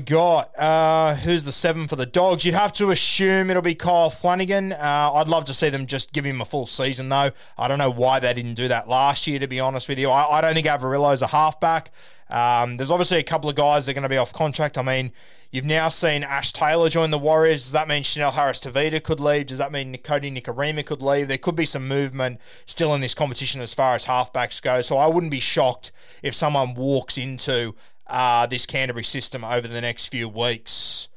got 0.00 0.58
uh, 0.58 1.14
who's 1.16 1.44
the 1.44 1.52
seven 1.52 1.88
for 1.88 1.96
the 1.96 2.06
dogs? 2.06 2.44
You'd 2.44 2.54
have 2.54 2.72
to 2.74 2.90
assume 2.90 3.50
it'll 3.50 3.62
be 3.62 3.74
Kyle 3.74 4.10
Flanagan. 4.10 4.72
Uh, 4.72 5.10
I'd 5.14 5.28
love 5.28 5.44
to 5.46 5.54
see 5.54 5.68
them 5.68 5.86
just 5.86 6.12
give 6.12 6.24
him 6.24 6.40
a 6.40 6.44
full 6.44 6.66
season, 6.66 7.08
though. 7.08 7.30
I 7.56 7.68
don't 7.68 7.78
know 7.78 7.90
why 7.90 8.18
they 8.20 8.32
didn't 8.34 8.54
do 8.54 8.68
that 8.68 8.88
last 8.88 9.26
year, 9.26 9.38
to 9.38 9.46
be 9.46 9.60
honest 9.60 9.88
with 9.88 9.98
you. 9.98 10.10
I, 10.10 10.38
I 10.38 10.40
don't 10.40 10.54
think 10.54 10.66
Averillo's 10.66 11.22
a 11.22 11.28
halfback. 11.28 11.90
Um, 12.30 12.76
there's 12.76 12.90
obviously 12.90 13.18
a 13.18 13.22
couple 13.22 13.48
of 13.48 13.56
guys 13.56 13.86
that 13.86 13.92
are 13.92 13.94
going 13.94 14.02
to 14.02 14.08
be 14.08 14.18
off 14.18 14.32
contract. 14.32 14.76
I 14.76 14.82
mean, 14.82 15.12
you've 15.50 15.64
now 15.64 15.88
seen 15.88 16.24
Ash 16.24 16.52
Taylor 16.52 16.88
join 16.88 17.10
the 17.10 17.18
Warriors. 17.18 17.62
Does 17.62 17.72
that 17.72 17.88
mean 17.88 18.02
Chanel 18.02 18.32
Harris 18.32 18.60
Tavita 18.60 19.02
could 19.02 19.20
leave? 19.20 19.46
Does 19.46 19.58
that 19.58 19.72
mean 19.72 19.94
Kodi 19.96 20.34
Nikorima 20.34 20.84
could 20.84 21.02
leave? 21.02 21.28
There 21.28 21.38
could 21.38 21.56
be 21.56 21.66
some 21.66 21.88
movement 21.88 22.40
still 22.66 22.94
in 22.94 23.00
this 23.00 23.14
competition 23.14 23.60
as 23.60 23.74
far 23.74 23.94
as 23.94 24.04
halfbacks 24.04 24.60
go. 24.60 24.82
So 24.82 24.98
I 24.98 25.06
wouldn't 25.06 25.32
be 25.32 25.40
shocked 25.40 25.90
if 26.22 26.34
someone 26.34 26.74
walks 26.74 27.16
into 27.16 27.74
uh, 28.08 28.46
this 28.46 28.66
Canterbury 28.66 29.04
system 29.04 29.44
over 29.44 29.68
the 29.68 29.80
next 29.80 30.06
few 30.06 30.28
weeks 30.28 31.08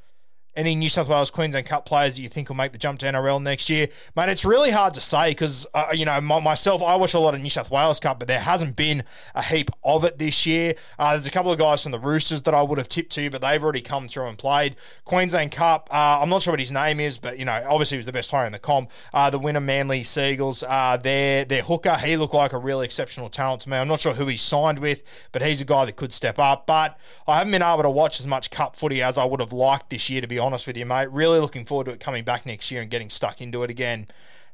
any 0.55 0.75
New 0.75 0.89
South 0.89 1.07
Wales 1.07 1.31
Queensland 1.31 1.65
Cup 1.65 1.85
players 1.85 2.15
that 2.15 2.21
you 2.21 2.29
think 2.29 2.49
will 2.49 2.55
make 2.55 2.71
the 2.71 2.77
jump 2.77 2.99
to 2.99 3.05
NRL 3.05 3.41
next 3.41 3.69
year, 3.69 3.87
mate? 4.15 4.29
It's 4.29 4.43
really 4.43 4.71
hard 4.71 4.93
to 4.95 5.01
say 5.01 5.31
because 5.31 5.65
uh, 5.73 5.87
you 5.93 6.05
know 6.05 6.19
my, 6.19 6.39
myself, 6.39 6.81
I 6.81 6.95
watch 6.95 7.13
a 7.13 7.19
lot 7.19 7.33
of 7.33 7.41
New 7.41 7.49
South 7.49 7.71
Wales 7.71 7.99
Cup, 7.99 8.19
but 8.19 8.27
there 8.27 8.39
hasn't 8.39 8.75
been 8.75 9.03
a 9.33 9.41
heap 9.41 9.69
of 9.83 10.03
it 10.03 10.17
this 10.17 10.45
year. 10.45 10.75
Uh, 10.99 11.13
there's 11.13 11.27
a 11.27 11.31
couple 11.31 11.51
of 11.51 11.57
guys 11.57 11.83
from 11.83 11.91
the 11.91 11.99
Roosters 11.99 12.41
that 12.43 12.53
I 12.53 12.61
would 12.61 12.77
have 12.77 12.89
tipped 12.89 13.11
to, 13.13 13.29
but 13.29 13.41
they've 13.41 13.63
already 13.63 13.81
come 13.81 14.07
through 14.07 14.27
and 14.27 14.37
played 14.37 14.75
Queensland 15.05 15.51
Cup. 15.51 15.87
Uh, 15.91 16.19
I'm 16.21 16.29
not 16.29 16.41
sure 16.41 16.51
what 16.51 16.59
his 16.59 16.71
name 16.71 16.99
is, 16.99 17.17
but 17.17 17.39
you 17.39 17.45
know, 17.45 17.65
obviously 17.69 17.95
he 17.95 17.99
was 17.99 18.05
the 18.05 18.11
best 18.11 18.29
player 18.29 18.45
in 18.45 18.51
the 18.51 18.59
comp. 18.59 18.91
Uh, 19.13 19.29
the 19.29 19.39
winner, 19.39 19.61
Manly 19.61 20.03
Sea 20.03 20.31
Eagles, 20.31 20.63
uh, 20.67 20.97
their 20.97 21.45
their 21.45 21.61
hooker, 21.61 21.95
he 21.95 22.17
looked 22.17 22.33
like 22.33 22.53
a 22.53 22.57
really 22.57 22.85
exceptional 22.85 23.29
talent 23.29 23.61
to 23.61 23.69
me. 23.69 23.77
I'm 23.77 23.87
not 23.87 24.01
sure 24.01 24.13
who 24.13 24.27
he 24.27 24.37
signed 24.37 24.79
with, 24.79 25.03
but 25.31 25.41
he's 25.41 25.61
a 25.61 25.65
guy 25.65 25.85
that 25.85 25.95
could 25.95 26.11
step 26.11 26.39
up. 26.39 26.67
But 26.67 26.97
I 27.27 27.37
haven't 27.37 27.51
been 27.51 27.63
able 27.63 27.83
to 27.83 27.89
watch 27.89 28.19
as 28.19 28.27
much 28.27 28.51
Cup 28.51 28.75
footy 28.75 29.01
as 29.01 29.17
I 29.17 29.23
would 29.23 29.39
have 29.39 29.53
liked 29.53 29.89
this 29.89 30.09
year, 30.09 30.21
to 30.21 30.27
be 30.27 30.40
honest 30.41 30.67
with 30.67 30.75
you, 30.77 30.85
mate. 30.85 31.09
Really 31.11 31.39
looking 31.39 31.65
forward 31.65 31.85
to 31.85 31.91
it 31.91 31.99
coming 31.99 32.23
back 32.23 32.45
next 32.45 32.71
year 32.71 32.81
and 32.81 32.91
getting 32.91 33.09
stuck 33.09 33.41
into 33.41 33.63
it 33.63 33.69
again. 33.69 34.07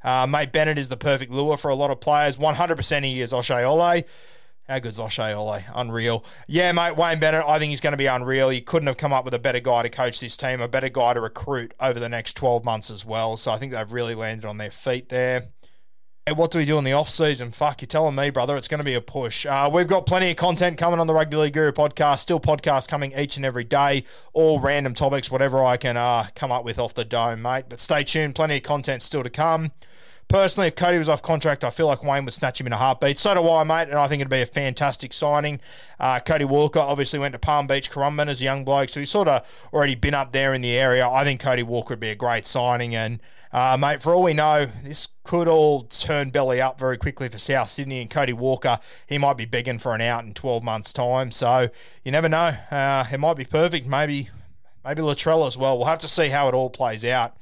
Uh, 0.04 0.28
mate 0.28 0.52
Bennett 0.52 0.78
is 0.78 0.90
the 0.90 0.98
perfect 0.98 1.32
lure 1.32 1.58
for 1.58 1.70
a 1.70 1.76
lot 1.76 1.90
of 1.92 2.00
players. 2.00 2.38
100% 2.38 3.04
he 3.04 3.22
is 3.22 3.34
O'Shea 3.34 3.64
Ole. 3.64 4.04
How 4.68 4.80
good's 4.80 5.00
O'Shea 5.00 5.34
Ole? 5.34 5.60
Unreal. 5.74 6.26
Yeah, 6.48 6.72
mate, 6.74 6.98
Wayne 6.98 7.20
Bennett, 7.20 7.46
I 7.48 7.58
think 7.58 7.70
he's 7.70 7.82
going 7.82 7.94
to 7.94 7.98
be 7.98 8.06
unreal. 8.06 8.52
You 8.52 8.62
couldn't 8.62 8.88
have 8.88 8.98
come 8.98 9.14
up 9.14 9.24
with 9.24 9.34
a 9.34 9.40
better 9.40 9.62
guy 9.62 9.84
to 9.84 9.90
coach 9.90 10.20
this 10.20 10.36
team, 10.36 10.60
a 10.60 10.68
better 10.68 10.90
guy 10.90 11.14
to 11.14 11.22
recruit 11.22 11.74
over 11.80 12.00
the 12.00 12.10
next 12.10 12.36
12 12.36 12.66
months 12.66 12.92
as 12.92 13.06
well. 13.06 13.38
So 13.38 13.52
I 13.52 13.58
think 13.58 13.72
they've 13.72 13.92
really 13.92 14.14
landed 14.14 14.46
on 14.46 14.58
their 14.58 14.72
feet 14.72 15.10
there. 15.10 15.50
What 16.36 16.52
do 16.52 16.58
we 16.58 16.66
do 16.66 16.78
in 16.78 16.84
the 16.84 16.92
off 16.92 17.10
season? 17.10 17.52
Fuck, 17.52 17.82
you're 17.82 17.88
telling 17.88 18.14
me, 18.14 18.30
brother. 18.32 18.58
It's 18.58 18.68
going 18.68 18.80
to 18.80 18.84
be 18.84 18.96
a 18.96 19.02
push. 19.02 19.46
Uh, 19.46 19.70
we've 19.72 19.88
got 19.88 20.06
plenty 20.06 20.30
of 20.30 20.36
content 20.36 20.78
coming 20.78 21.00
on 21.00 21.08
the 21.08 21.14
Rugby 21.14 21.38
League 21.38 21.54
Guru 21.54 21.72
podcast. 21.72 22.20
Still 22.20 22.42
podcasts 22.42 22.86
coming 22.86 23.14
each 23.18 23.38
and 23.38 23.46
every 23.46 23.64
day. 23.64 24.04
All 24.34 24.60
random 24.60 24.94
topics, 24.94 25.32
whatever 25.32 25.64
I 25.64 25.78
can 25.78 25.96
uh, 25.96 26.28
come 26.36 26.52
up 26.52 26.66
with 26.66 26.80
off 26.80 26.94
the 26.94 27.06
dome, 27.06 27.42
mate. 27.42 27.66
But 27.70 27.80
stay 27.80 28.04
tuned. 28.04 28.36
Plenty 28.36 28.58
of 28.58 28.64
content 28.64 29.04
still 29.04 29.24
to 29.24 29.30
come. 29.30 29.72
Personally, 30.28 30.68
if 30.68 30.76
Cody 30.76 30.98
was 30.98 31.08
off 31.08 31.22
contract, 31.22 31.64
I 31.64 31.70
feel 31.70 31.88
like 31.88 32.04
Wayne 32.04 32.26
would 32.26 32.34
snatch 32.34 32.60
him 32.60 32.68
in 32.68 32.74
a 32.74 32.78
heartbeat. 32.78 33.18
So 33.18 33.34
do 33.34 33.50
I, 33.50 33.64
mate, 33.64 33.88
and 33.88 33.98
I 33.98 34.10
think 34.10 34.20
it'd 34.20 34.30
be 34.30 34.42
a 34.42 34.46
fantastic 34.46 35.14
signing. 35.14 35.62
Uh, 35.98 36.20
Cody 36.20 36.44
Walker 36.44 36.80
obviously 36.80 37.20
went 37.20 37.32
to 37.32 37.40
Palm 37.40 37.68
Beach, 37.68 37.90
Currumbin 37.90 38.28
as 38.28 38.42
a 38.42 38.44
young 38.44 38.66
bloke, 38.66 38.90
so 38.90 39.00
he's 39.00 39.10
sort 39.10 39.30
of 39.30 39.70
already 39.72 39.96
been 39.96 40.14
up 40.14 40.34
there 40.34 40.54
in 40.54 40.62
the 40.62 40.76
area. 40.78 41.08
I 41.08 41.24
think 41.24 41.40
Cody 41.40 41.64
Walker 41.64 41.94
would 41.94 42.02
be 42.02 42.10
a 42.10 42.16
great 42.16 42.46
signing, 42.46 42.94
and 42.94 43.22
uh, 43.52 43.78
mate, 43.80 44.02
for 44.02 44.14
all 44.14 44.24
we 44.24 44.34
know, 44.34 44.68
this 44.84 45.08
could 45.24 45.48
all 45.48 45.84
turn 45.84 46.30
belly 46.30 46.62
up 46.62 46.80
very 46.80 46.98
quickly 46.98 47.30
for 47.30 47.40
South 47.40 47.70
Sydney 47.70 48.02
and 48.02 48.10
Cody 48.10 48.34
Walker. 48.34 48.80
He 49.08 49.18
might 49.18 49.38
be 49.38 49.46
begging 49.46 49.80
for 49.80 49.94
an 49.94 50.02
out 50.02 50.24
in 50.24 50.34
12 50.34 50.64
months' 50.64 50.94
time, 50.94 51.32
so 51.32 51.70
you 52.04 52.12
never 52.12 52.30
know. 52.30 52.56
Uh, 52.72 53.06
it 53.12 53.20
might 53.20 53.36
be 53.38 53.46
perfect. 53.46 53.86
Maybe, 53.86 54.30
maybe 54.84 55.02
Latrell 55.02 55.48
as 55.48 55.58
well. 55.58 55.78
We'll 55.78 55.88
have 55.88 56.00
to 56.00 56.08
see 56.08 56.30
how 56.30 56.48
it 56.48 56.54
all 56.54 56.70
plays 56.70 57.06
out. 57.06 57.36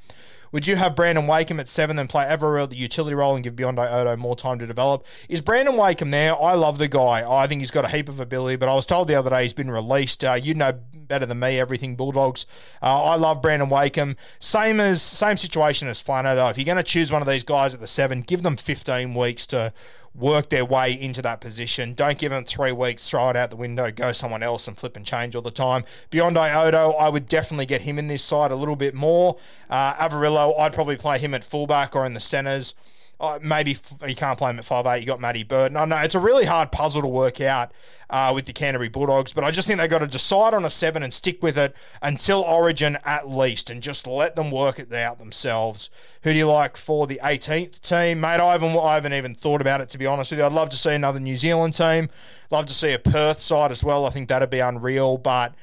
Would 0.52 0.66
you 0.66 0.76
have 0.76 0.96
Brandon 0.96 1.26
Wakeham 1.26 1.60
at 1.60 1.68
seven 1.68 1.98
and 1.98 2.08
play 2.08 2.24
Averillo 2.24 2.68
the 2.68 2.76
utility 2.76 3.14
role 3.14 3.34
and 3.34 3.44
give 3.44 3.54
Biondi 3.54 3.92
Odo 3.92 4.16
more 4.16 4.36
time 4.36 4.58
to 4.58 4.66
develop? 4.66 5.06
Is 5.28 5.40
Brandon 5.40 5.76
Wakeham 5.76 6.10
there? 6.10 6.40
I 6.40 6.54
love 6.54 6.78
the 6.78 6.88
guy. 6.88 7.28
I 7.28 7.46
think 7.46 7.60
he's 7.60 7.70
got 7.70 7.84
a 7.84 7.88
heap 7.88 8.08
of 8.08 8.20
ability, 8.20 8.56
but 8.56 8.68
I 8.68 8.74
was 8.74 8.86
told 8.86 9.08
the 9.08 9.14
other 9.14 9.30
day 9.30 9.42
he's 9.42 9.52
been 9.52 9.70
released. 9.70 10.24
Uh, 10.24 10.34
you 10.34 10.54
know 10.54 10.72
better 11.06 11.26
than 11.26 11.38
me, 11.38 11.58
everything 11.58 11.96
Bulldogs. 11.96 12.46
Uh, 12.82 13.02
I 13.04 13.16
love 13.16 13.42
Brandon 13.42 13.68
Wakeham. 13.68 14.16
Same 14.40 14.80
as 14.80 15.02
same 15.02 15.36
situation 15.36 15.88
as 15.88 16.02
Flano 16.02 16.34
though. 16.34 16.48
If 16.48 16.58
you're 16.58 16.64
going 16.64 16.76
to 16.76 16.82
choose 16.82 17.12
one 17.12 17.22
of 17.22 17.28
these 17.28 17.44
guys 17.44 17.74
at 17.74 17.80
the 17.80 17.86
seven, 17.86 18.22
give 18.22 18.42
them 18.42 18.56
15 18.56 19.14
weeks 19.14 19.46
to 19.48 19.72
work 20.18 20.48
their 20.48 20.64
way 20.64 20.92
into 20.92 21.22
that 21.22 21.40
position. 21.40 21.94
Don't 21.94 22.18
give 22.18 22.30
them 22.30 22.44
three 22.44 22.72
weeks, 22.72 23.08
throw 23.08 23.30
it 23.30 23.36
out 23.36 23.50
the 23.50 23.56
window, 23.56 23.90
go 23.90 24.12
someone 24.12 24.42
else 24.42 24.66
and 24.66 24.76
flip 24.76 24.96
and 24.96 25.04
change 25.04 25.34
all 25.34 25.42
the 25.42 25.50
time. 25.50 25.84
Biondi 26.10 26.54
Odo, 26.54 26.92
I 26.92 27.08
would 27.08 27.26
definitely 27.26 27.66
get 27.66 27.82
him 27.82 27.98
in 27.98 28.06
this 28.06 28.22
side 28.22 28.50
a 28.50 28.56
little 28.56 28.76
bit 28.76 28.94
more. 28.94 29.36
Uh, 29.68 29.94
Averillo, 29.94 30.58
I'd 30.58 30.72
probably 30.72 30.96
play 30.96 31.18
him 31.18 31.34
at 31.34 31.44
fullback 31.44 31.94
or 31.94 32.06
in 32.06 32.14
the 32.14 32.20
centres. 32.20 32.74
Uh, 33.18 33.38
maybe 33.42 33.72
f- 33.72 33.94
you 34.06 34.14
can't 34.14 34.36
play 34.36 34.50
him 34.50 34.58
at 34.58 34.64
five 34.64 34.86
eight. 34.86 35.00
You 35.00 35.06
got 35.06 35.20
Matty 35.20 35.42
Burton. 35.42 35.76
I 35.76 35.86
know 35.86 35.96
it's 35.96 36.14
a 36.14 36.20
really 36.20 36.44
hard 36.44 36.70
puzzle 36.70 37.00
to 37.00 37.08
work 37.08 37.40
out 37.40 37.72
uh, 38.10 38.30
with 38.34 38.44
the 38.44 38.52
Canterbury 38.52 38.90
Bulldogs, 38.90 39.32
but 39.32 39.42
I 39.42 39.50
just 39.50 39.66
think 39.66 39.80
they've 39.80 39.88
got 39.88 40.00
to 40.00 40.06
decide 40.06 40.52
on 40.52 40.66
a 40.66 40.70
seven 40.70 41.02
and 41.02 41.12
stick 41.12 41.42
with 41.42 41.56
it 41.56 41.74
until 42.02 42.42
Origin 42.42 42.98
at 43.06 43.26
least, 43.28 43.70
and 43.70 43.82
just 43.82 44.06
let 44.06 44.36
them 44.36 44.50
work 44.50 44.78
it 44.78 44.92
out 44.92 45.18
themselves. 45.18 45.88
Who 46.24 46.32
do 46.32 46.38
you 46.38 46.46
like 46.46 46.76
for 46.76 47.06
the 47.06 47.18
18th 47.22 47.80
team, 47.80 48.20
mate? 48.20 48.38
I 48.38 48.52
haven't, 48.52 48.76
I 48.76 48.94
haven't 48.94 49.14
even 49.14 49.34
thought 49.34 49.62
about 49.62 49.80
it 49.80 49.88
to 49.90 49.98
be 49.98 50.04
honest 50.04 50.32
with 50.32 50.40
you. 50.40 50.44
I'd 50.44 50.52
love 50.52 50.68
to 50.68 50.76
see 50.76 50.92
another 50.92 51.20
New 51.20 51.36
Zealand 51.36 51.72
team. 51.72 52.10
Love 52.50 52.66
to 52.66 52.74
see 52.74 52.92
a 52.92 52.98
Perth 52.98 53.40
side 53.40 53.72
as 53.72 53.82
well. 53.82 54.04
I 54.04 54.10
think 54.10 54.28
that'd 54.28 54.50
be 54.50 54.60
unreal, 54.60 55.18
but. 55.18 55.54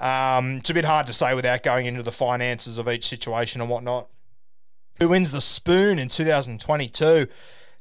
Um, 0.00 0.58
it's 0.58 0.70
a 0.70 0.74
bit 0.74 0.84
hard 0.84 1.08
to 1.08 1.12
say 1.12 1.34
without 1.34 1.64
going 1.64 1.86
into 1.86 2.04
the 2.04 2.12
finances 2.12 2.78
of 2.78 2.88
each 2.88 3.04
situation 3.08 3.60
and 3.60 3.68
whatnot 3.68 4.06
who 4.98 5.08
wins 5.08 5.30
the 5.30 5.40
spoon 5.40 5.98
in 5.98 6.08
2022. 6.08 7.28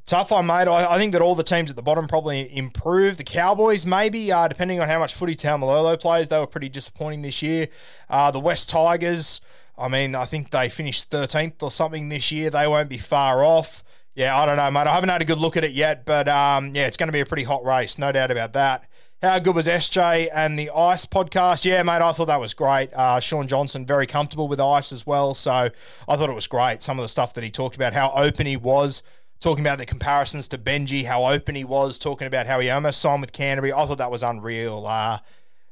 Tough 0.06 0.32
one, 0.32 0.46
mate. 0.46 0.68
I, 0.70 0.94
I, 0.94 0.98
think 0.98 1.12
that 1.12 1.22
all 1.22 1.36
the 1.36 1.44
teams 1.44 1.70
at 1.70 1.76
the 1.76 1.82
bottom 1.82 2.08
probably 2.08 2.56
improve. 2.56 3.18
The 3.18 3.26
Cowboys, 3.26 3.86
maybe, 3.86 4.32
uh, 4.32 4.48
depending 4.48 4.80
on 4.80 4.88
how 4.88 5.00
much 5.00 5.14
footy 5.14 5.36
Taumalolo 5.36 6.00
plays, 6.00 6.30
they 6.30 6.40
were 6.40 6.48
pretty 6.48 6.70
disappointing 6.70 7.24
this 7.24 7.42
year. 7.42 7.68
Uh, 8.10 8.32
the 8.32 8.40
West 8.40 8.70
Tigers, 8.70 9.42
I 9.78 9.90
mean, 9.90 10.16
I 10.16 10.24
think 10.24 10.52
they 10.52 10.70
finished 10.70 11.12
13th 11.12 11.62
or 11.62 11.72
something 11.72 12.08
this 12.08 12.32
year. 12.32 12.50
They 12.50 12.68
won't 12.68 12.88
be 12.88 12.98
far 12.98 13.44
off. 13.44 13.84
Yeah, 14.16 14.40
I 14.40 14.46
don't 14.46 14.56
know, 14.56 14.72
mate. 14.72 14.88
I 14.88 14.94
haven't 14.94 15.10
had 15.10 15.22
a 15.22 15.26
good 15.26 15.40
look 15.40 15.58
at 15.58 15.66
it 15.66 15.72
yet, 15.72 16.06
but 16.06 16.30
um, 16.30 16.72
yeah, 16.74 16.88
it's 16.88 16.98
going 16.98 17.08
to 17.10 17.14
be 17.14 17.20
a 17.20 17.26
pretty 17.26 17.44
hot 17.44 17.66
race, 17.66 18.00
no 18.00 18.12
doubt 18.12 18.32
about 18.32 18.54
that. 18.54 18.88
How 19.24 19.40
good 19.40 19.56
was 19.56 19.66
SJ 19.66 20.30
and 20.32 20.60
the 20.60 20.70
Ice 20.70 21.08
podcast? 21.08 21.66
Yeah, 21.66 21.82
mate, 21.82 22.04
I 22.04 22.12
thought 22.12 22.28
that 22.28 22.40
was 22.40 22.54
great. 22.54 22.94
Uh, 22.94 23.20
Shaun 23.20 23.48
Johnson, 23.48 23.84
very 23.84 24.06
comfortable 24.06 24.48
with 24.48 24.60
Ice 24.60 24.92
as 24.92 25.08
well. 25.08 25.34
So 25.34 25.72
I 26.08 26.16
thought 26.16 26.30
it 26.30 26.36
was 26.36 26.46
great. 26.46 26.84
Some 26.84 27.00
of 27.00 27.04
the 27.04 27.10
stuff 27.10 27.34
that 27.34 27.44
he 27.44 27.50
talked 27.50 27.76
about, 27.76 27.94
how 27.94 28.12
open 28.16 28.46
he 28.46 28.58
was, 28.58 29.02
talking 29.40 29.66
about 29.66 29.80
the 29.80 29.88
comparisons 29.88 30.48
to 30.50 30.60
Benji, 30.60 31.06
how 31.06 31.26
open 31.26 31.56
he 31.56 31.64
was, 31.64 31.98
talking 31.98 32.28
about 32.28 32.46
how 32.46 32.60
he 32.60 32.70
almost 32.70 33.02
signed 33.02 33.22
with 33.22 33.32
Canterbury. 33.32 33.74
I 33.74 33.88
thought 33.88 33.98
that 33.98 34.12
was 34.12 34.22
unreal. 34.22 34.86
Uh, 34.86 35.18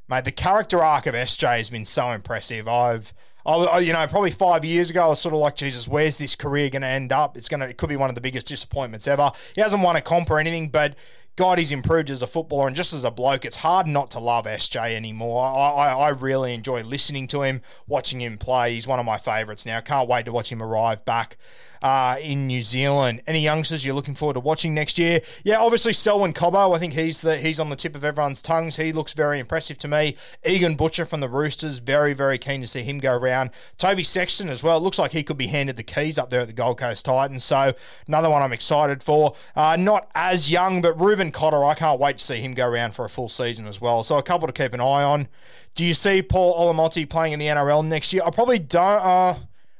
mate, 0.10 0.24
the 0.24 0.32
character 0.32 0.84
arc 0.84 1.06
of 1.06 1.14
SJ 1.14 1.58
has 1.58 1.70
been 1.70 1.86
so 1.86 2.10
impressive. 2.12 2.68
I've. 2.68 3.14
I, 3.48 3.78
you 3.78 3.94
know, 3.94 4.08
probably 4.08 4.32
five 4.32 4.66
years 4.66 4.90
ago, 4.90 5.04
I 5.04 5.08
was 5.10 5.22
sort 5.22 5.36
of 5.36 5.40
like, 5.40 5.56
Jesus, 5.56 5.88
where's 5.88 6.18
this 6.18 6.36
career 6.36 6.68
going 6.72 6.82
to 6.82 6.88
end 6.88 7.12
up? 7.12 7.38
It's 7.38 7.48
going 7.48 7.60
to, 7.60 7.70
it 7.70 7.78
could 7.78 7.90
be 7.90 7.96
one 7.96 8.10
of 8.10 8.16
the 8.16 8.22
biggest 8.22 8.48
disappointments 8.48 9.08
ever. 9.08 9.30
He 9.54 9.62
hasn't 9.62 9.84
won 9.84 9.96
a 9.96 10.02
comp 10.02 10.32
or 10.32 10.40
anything, 10.40 10.70
but 10.70 10.96
God, 11.36 11.58
he's 11.58 11.74
improved 11.74 12.10
as 12.10 12.22
a 12.22 12.28
footballer 12.28 12.68
and 12.68 12.76
just 12.76 12.94
as 12.94 13.04
a 13.04 13.12
bloke. 13.12 13.44
It's 13.44 13.58
hard 13.58 13.88
not 13.88 14.10
to 14.12 14.20
love 14.20 14.46
SJ 14.46 14.96
anymore. 14.96 15.44
I, 15.44 15.70
I, 15.70 15.94
I 15.94 16.10
really 16.10 16.54
enjoy 16.54 16.82
listening 16.82 17.28
to 17.28 17.42
him, 17.42 17.62
watching 17.88 18.22
him 18.22 18.38
play. 18.38 18.76
He's 18.76 18.88
one 18.88 19.00
of 19.00 19.06
my 19.06 19.18
favourites 19.18 19.66
now. 19.66 19.82
Can't 19.82 20.08
wait 20.08 20.26
to 20.26 20.32
watch 20.32 20.52
him 20.52 20.64
arrive 20.64 21.04
back 21.04 21.38
uh, 21.86 22.18
in 22.20 22.48
New 22.48 22.64
Zealand. 22.64 23.22
Any 23.28 23.42
youngsters 23.42 23.86
you're 23.86 23.94
looking 23.94 24.16
forward 24.16 24.34
to 24.34 24.40
watching 24.40 24.74
next 24.74 24.98
year? 24.98 25.22
Yeah, 25.44 25.60
obviously 25.60 25.94
Selwyn 25.94 26.34
Cobbo. 26.34 26.76
I 26.76 26.80
think 26.80 26.94
he's 26.94 27.22
the 27.22 27.38
he's 27.38 27.60
on 27.60 27.70
the 27.70 27.76
tip 27.76 27.96
of 27.96 28.04
everyone's 28.04 28.42
tongues. 28.42 28.78
He 28.78 28.92
looks 28.92 29.14
very 29.14 29.38
impressive 29.38 29.78
to 29.78 29.88
me. 29.88 30.18
Egan 30.44 30.78
Butcher 30.78 31.06
from 31.06 31.20
the 31.20 31.30
Roosters, 31.30 31.78
very 31.78 32.14
very 32.14 32.40
keen 32.40 32.62
to 32.62 32.68
see 32.68 32.82
him 32.82 32.98
go 32.98 33.14
around. 33.14 33.52
Toby 33.78 34.04
Sexton 34.04 34.50
as 34.50 34.64
well. 34.64 34.82
looks 34.82 34.98
like 34.98 35.12
he 35.12 35.22
could 35.22 35.38
be 35.38 35.46
handed 35.46 35.76
the 35.76 35.84
keys 35.84 36.18
up 36.18 36.32
there 36.32 36.42
at 36.42 36.48
the 36.48 36.54
Gold 36.54 36.80
Coast 36.80 37.06
Titans. 37.06 37.44
So 37.44 37.76
another 38.08 38.32
one 38.32 38.42
I'm 38.42 38.54
excited 38.54 39.04
for. 39.04 39.36
Uh, 39.56 39.76
not 39.76 40.10
as 40.16 40.50
young, 40.50 40.82
but 40.82 41.00
Reuben 41.00 41.32
Cotter. 41.32 41.64
I 41.64 41.76
can't 41.76 42.00
wait 42.00 42.18
to 42.18 42.24
see 42.24 42.42
him 42.42 42.56
go 42.56 42.68
around 42.68 42.96
for 42.96 43.06
a 43.06 43.10
full 43.10 43.30
season 43.30 43.68
as 43.68 43.80
well. 43.80 44.04
So 44.04 44.18
a 44.18 44.24
couple 44.24 44.48
to 44.48 44.54
keep 44.54 44.74
an 44.74 44.82
eye 44.82 45.04
on. 45.04 45.28
Do 45.76 45.86
you 45.86 45.94
see 45.94 46.24
Paul 46.24 46.74
Alamoti 46.74 47.08
playing 47.08 47.34
in 47.34 47.40
the 47.40 47.46
NRL 47.46 47.86
next 47.86 48.12
year? 48.12 48.24
I 48.26 48.32
probably 48.32 48.58
don't. 48.58 49.04
Uh, 49.04 49.36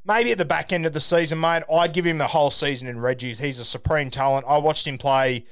maybe 0.06 0.32
at 0.32 0.38
the 0.38 0.46
back 0.46 0.72
end 0.72 0.86
of 0.86 0.94
the 0.94 1.02
season, 1.02 1.40
mate, 1.40 1.64
I'd 1.72 1.94
give 1.94 2.06
him 2.06 2.18
the 2.18 2.28
whole 2.28 2.52
season 2.52 2.88
in 2.88 3.00
Reggie's. 3.00 3.40
He's 3.40 3.60
a 3.60 3.66
supreme 3.66 4.10
talent. 4.10 4.46
I 4.48 4.58
watched 4.58 4.88
him 4.88 4.98
play. 4.98 5.46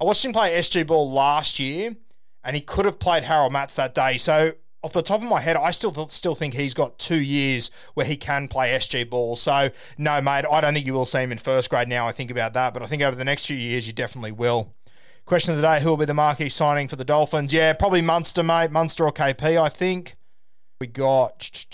I 0.00 0.04
watched 0.04 0.24
him 0.24 0.32
play 0.32 0.56
SG 0.58 0.86
ball 0.86 1.10
last 1.10 1.58
year, 1.58 1.96
and 2.44 2.54
he 2.54 2.62
could 2.62 2.84
have 2.84 2.98
played 2.98 3.24
Harold 3.24 3.52
Matts 3.52 3.74
that 3.74 3.94
day. 3.94 4.16
So 4.16 4.52
off 4.82 4.92
the 4.92 5.02
top 5.02 5.22
of 5.22 5.28
my 5.28 5.40
head, 5.40 5.56
I 5.56 5.72
still 5.72 6.08
still 6.08 6.34
think 6.34 6.54
he's 6.54 6.74
got 6.74 6.98
two 6.98 7.20
years 7.20 7.70
where 7.94 8.06
he 8.06 8.16
can 8.16 8.48
play 8.48 8.70
SG 8.70 9.08
ball. 9.10 9.36
So 9.36 9.70
no, 9.96 10.20
mate, 10.20 10.44
I 10.50 10.60
don't 10.60 10.74
think 10.74 10.86
you 10.86 10.94
will 10.94 11.06
see 11.06 11.18
him 11.18 11.32
in 11.32 11.38
first 11.38 11.68
grade 11.68 11.88
now. 11.88 12.06
I 12.06 12.12
think 12.12 12.30
about 12.30 12.52
that, 12.54 12.74
but 12.74 12.82
I 12.82 12.86
think 12.86 13.02
over 13.02 13.16
the 13.16 13.24
next 13.24 13.46
few 13.46 13.56
years 13.56 13.86
you 13.86 13.92
definitely 13.92 14.32
will. 14.32 14.74
Question 15.26 15.54
of 15.54 15.60
the 15.60 15.66
day: 15.66 15.82
Who 15.82 15.90
will 15.90 15.96
be 15.96 16.04
the 16.04 16.14
marquee 16.14 16.48
signing 16.48 16.88
for 16.88 16.96
the 16.96 17.04
Dolphins? 17.04 17.52
Yeah, 17.52 17.72
probably 17.72 18.02
Munster, 18.02 18.42
mate. 18.42 18.70
Munster 18.70 19.04
or 19.04 19.12
KP, 19.12 19.60
I 19.60 19.68
think. 19.68 20.16
We 20.80 20.86
got. 20.86 21.66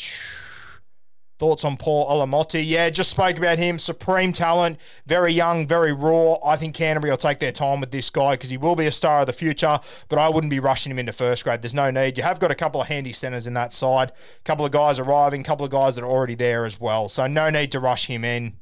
Thoughts 1.38 1.64
on 1.64 1.76
Paul 1.76 2.09
Alamoti? 2.09 2.62
Yeah, 2.64 2.91
just 2.91 3.11
spoke 3.11 3.38
about 3.38 3.59
him. 3.59 3.81
Supreme 3.81 4.33
talent, 4.33 4.79
very 5.07 5.33
young, 5.33 5.67
very 5.67 5.93
raw. 5.93 6.37
I 6.45 6.55
think 6.57 6.76
Canterbury 6.76 7.11
will 7.11 7.17
take 7.17 7.38
their 7.38 7.50
time 7.50 7.81
with 7.81 7.91
this 7.91 8.09
guy 8.09 8.35
because 8.35 8.50
he 8.50 8.57
will 8.57 8.76
be 8.76 8.87
a 8.87 8.93
star 8.93 9.21
of 9.21 9.26
the 9.26 9.33
future, 9.33 9.81
but 10.09 10.19
I 10.19 10.29
wouldn't 10.29 10.53
be 10.53 10.61
rushing 10.61 10.93
him 10.93 10.99
into 11.00 11.12
first 11.12 11.43
grade. 11.43 11.61
There's 11.61 11.75
no 11.75 11.91
need. 11.91 12.17
You 12.17 12.23
have 12.23 12.38
got 12.38 12.53
a 12.53 12.55
couple 12.55 12.81
of 12.81 12.87
handy 12.87 13.12
centres 13.12 13.49
in 13.49 13.55
that 13.55 13.73
side, 13.73 14.11
a 14.11 14.43
couple 14.45 14.64
of 14.64 14.71
guys 14.71 15.00
arriving, 15.00 15.41
a 15.41 15.45
couple 15.45 15.64
of 15.64 15.73
guys 15.73 15.97
that 15.97 16.05
are 16.05 16.11
already 16.11 16.37
there 16.37 16.64
as 16.64 16.81
well. 16.81 17.09
So 17.09 17.26
no 17.26 17.50
need 17.50 17.73
to 17.73 17.81
rush 17.81 18.07
him 18.07 18.25
in. 18.25 18.55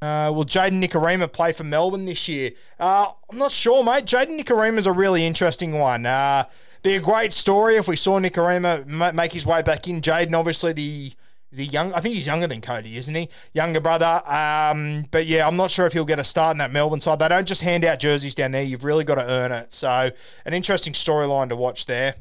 Uh, 0.00 0.30
will 0.32 0.44
Jayden 0.44 0.80
Nikorima 0.80 1.32
play 1.32 1.52
for 1.52 1.64
Melbourne 1.64 2.04
this 2.04 2.28
year? 2.28 2.52
Uh, 2.78 3.08
I'm 3.28 3.38
not 3.38 3.50
sure, 3.50 3.82
mate. 3.82 4.04
Jayden 4.04 4.38
Nikorima 4.38 4.78
is 4.78 4.86
a 4.86 4.92
really 4.92 5.26
interesting 5.26 5.72
one. 5.72 6.06
Uh, 6.06 6.44
be 6.84 6.94
a 6.94 7.00
great 7.00 7.32
story 7.32 7.74
if 7.74 7.88
we 7.88 7.96
saw 7.96 8.20
Nikorima 8.20 9.14
make 9.14 9.32
his 9.32 9.44
way 9.44 9.62
back 9.62 9.88
in. 9.88 10.00
Jayden, 10.00 10.38
obviously 10.38 10.72
the 10.72 11.12
is 11.50 11.58
he 11.58 11.64
young? 11.64 11.92
I 11.94 12.00
think 12.00 12.14
he's 12.14 12.26
younger 12.26 12.46
than 12.46 12.60
Cody, 12.60 12.98
isn't 12.98 13.14
he? 13.14 13.28
Younger 13.54 13.80
brother. 13.80 14.22
Um, 14.26 15.06
but 15.10 15.26
yeah, 15.26 15.46
I'm 15.46 15.56
not 15.56 15.70
sure 15.70 15.86
if 15.86 15.94
he'll 15.94 16.04
get 16.04 16.18
a 16.18 16.24
start 16.24 16.52
in 16.52 16.58
that 16.58 16.70
Melbourne 16.70 17.00
side. 17.00 17.18
They 17.18 17.28
don't 17.28 17.48
just 17.48 17.62
hand 17.62 17.84
out 17.84 18.00
jerseys 18.00 18.34
down 18.34 18.52
there. 18.52 18.62
You've 18.62 18.84
really 18.84 19.04
got 19.04 19.14
to 19.14 19.26
earn 19.26 19.52
it. 19.52 19.72
So 19.72 20.10
an 20.44 20.54
interesting 20.54 20.92
storyline 20.92 21.48
to 21.48 21.56
watch 21.56 21.86
there. 21.86 22.16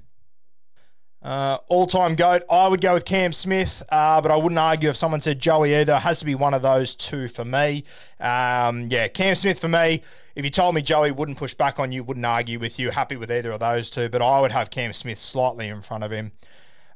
Uh, 1.22 1.58
all-time 1.68 2.16
goat, 2.16 2.44
I 2.50 2.70
would 2.70 2.80
go 2.80 2.94
with 2.94 3.04
Cam 3.04 3.34
Smith, 3.34 3.84
uh, 3.90 4.22
but 4.22 4.32
I 4.32 4.38
wouldn't 4.38 4.60
argue 4.60 4.90
if 4.90 4.96
someone 4.96 5.20
said 5.20 5.40
Joey 5.40 5.76
either. 5.76 5.96
It 5.96 6.00
has 6.00 6.20
to 6.20 6.26
be 6.26 6.36
one 6.36 6.54
of 6.54 6.62
those 6.62 6.96
two 6.96 7.28
for 7.28 7.44
me. 7.44 7.84
Um, 8.20 8.88
yeah, 8.88 9.10
Cam 9.10 9.36
Smith 9.36 9.60
for 9.60 9.68
me. 9.68 10.04
If 10.36 10.46
you 10.46 10.52
told 10.52 10.76
me 10.76 10.82
Joey 10.82 11.12
wouldn't 11.12 11.38
push 11.38 11.56
back 11.56 11.80
on 11.80 11.92
you, 11.92 12.04
wouldn't 12.04 12.26
argue 12.26 12.60
with 12.60 12.80
you. 12.80 12.92
Happy 12.92 13.18
with 13.18 13.32
either 13.32 13.52
of 13.52 13.60
those 13.60 13.90
two, 13.90 14.08
but 14.08 14.22
I 14.22 14.40
would 14.40 14.52
have 14.52 14.70
Cam 14.70 14.94
Smith 14.94 15.18
slightly 15.18 15.68
in 15.68 15.82
front 15.82 16.04
of 16.04 16.12
him. 16.12 16.32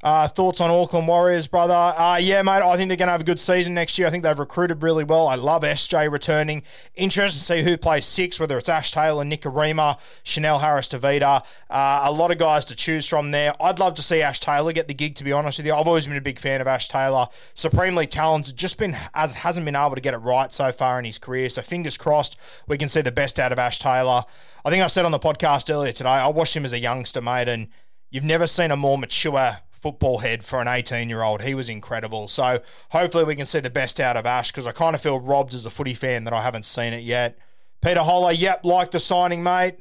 Uh, 0.04 0.28
thoughts 0.28 0.60
on 0.60 0.72
Auckland 0.72 1.08
Warriors, 1.08 1.48
brother? 1.48 1.74
Uh, 1.74 2.18
yeah, 2.18 2.42
mate, 2.42 2.64
I 2.64 2.76
think 2.76 2.88
they're 2.88 2.98
going 2.98 3.08
to 3.08 3.12
have 3.12 3.22
a 3.22 3.26
good 3.26 3.40
season 3.40 3.74
next 3.74 4.00
year. 4.00 4.08
I 4.08 4.12
think 4.12 4.24
they've 4.24 4.38
recruited 4.38 4.82
really 4.82 5.04
well. 5.04 5.28
I 5.28 5.36
love 5.36 5.62
SJ 5.62 6.12
returning. 6.12 6.64
Interested 6.96 7.38
to 7.38 7.46
see 7.46 7.62
who 7.62 7.78
plays 7.78 8.06
six, 8.06 8.40
whether 8.40 8.58
it's 8.58 8.70
Ash 8.70 8.92
Taylor, 8.92 9.24
Nikorima, 9.24 10.00
Chanel 10.24 10.60
Harris 10.60 10.90
Tavita. 10.90 11.44
Uh, 11.70 12.02
a 12.04 12.12
lot 12.12 12.32
of 12.32 12.40
guys 12.40 12.66
to 12.66 12.76
choose 12.76 13.08
from 13.08 13.32
there. 13.32 13.54
I'd 13.62 13.80
love 13.80 13.94
to 13.96 14.02
see 14.02 14.22
Ash 14.22 14.40
Taylor 14.40 14.74
get 14.74 14.88
the 14.88 14.94
gig, 14.94 15.16
to 15.16 15.24
be 15.24 15.32
honest 15.32 15.60
with 15.60 15.68
you. 15.68 15.74
I've 15.74 15.88
always 15.88 16.08
been 16.08 16.18
a 16.18 16.22
big 16.22 16.40
fan 16.40 16.62
of 16.62 16.68
Ash 16.68 16.88
Taylor. 16.88 17.28
Supremely 17.54 18.08
talented, 18.08 18.58
just 18.58 18.78
been 18.78 18.98
as 19.14 19.36
hasn't 19.36 19.66
been 19.66 19.76
able 19.76 19.96
to 19.96 20.02
get 20.02 20.14
it 20.14 20.18
right 20.18 20.52
so 20.52 20.72
far 20.72 20.98
in 20.98 21.06
his 21.06 21.20
career. 21.20 21.50
So 21.50 21.62
fingers 21.62 21.98
crossed 21.98 22.38
we 22.68 22.78
can 22.78 22.90
see 22.90 23.02
the 23.02 23.12
best 23.12 23.40
out 23.40 23.52
of 23.52 23.60
Ash 23.60 23.80
Taylor. 23.80 24.24
I 24.64 24.70
think 24.70 24.84
I 24.84 24.88
said 24.88 25.06
on 25.06 25.12
the 25.12 25.20
podcast 25.20 25.74
earlier 25.74 25.92
today, 25.92 26.10
I 26.10 26.28
watched 26.28 26.56
him 26.56 26.66
as 26.66 26.74
a 26.74 26.80
youngster, 26.80 27.22
mate, 27.22 27.48
and 27.48 27.68
you've 28.10 28.24
never 28.24 28.46
seen 28.48 28.72
a 28.72 28.78
more 28.78 28.98
mature 28.98 29.58
football 29.82 30.20
head 30.20 30.46
for 30.46 30.62
an 30.62 30.68
18 30.68 31.10
year 31.10 31.24
old. 31.24 31.42
He 31.42 31.56
was 31.56 31.70
incredible. 31.70 32.28
So 32.28 32.62
hopefully 32.92 33.24
we 33.24 33.36
can 33.36 33.46
see 33.46 33.60
the 33.60 33.70
best 33.70 34.00
out 34.00 34.16
of 34.16 34.26
Ash 34.26 34.52
because 34.52 34.68
I 34.68 34.72
kind 34.72 34.96
of 34.96 35.02
feel 35.02 35.20
robbed 35.20 35.54
as 35.54 35.66
a 35.66 35.70
footy 35.70 35.94
fan 35.94 36.24
that 36.26 36.34
I 36.34 36.42
haven't 36.42 36.66
seen 36.66 36.94
it 36.94 37.04
yet. 37.04 37.38
Peter 37.82 38.02
Hola, 38.02 38.32
yep, 38.32 38.64
like 38.64 38.92
the 38.92 39.00
signing, 39.00 39.42
mate. 39.42 39.80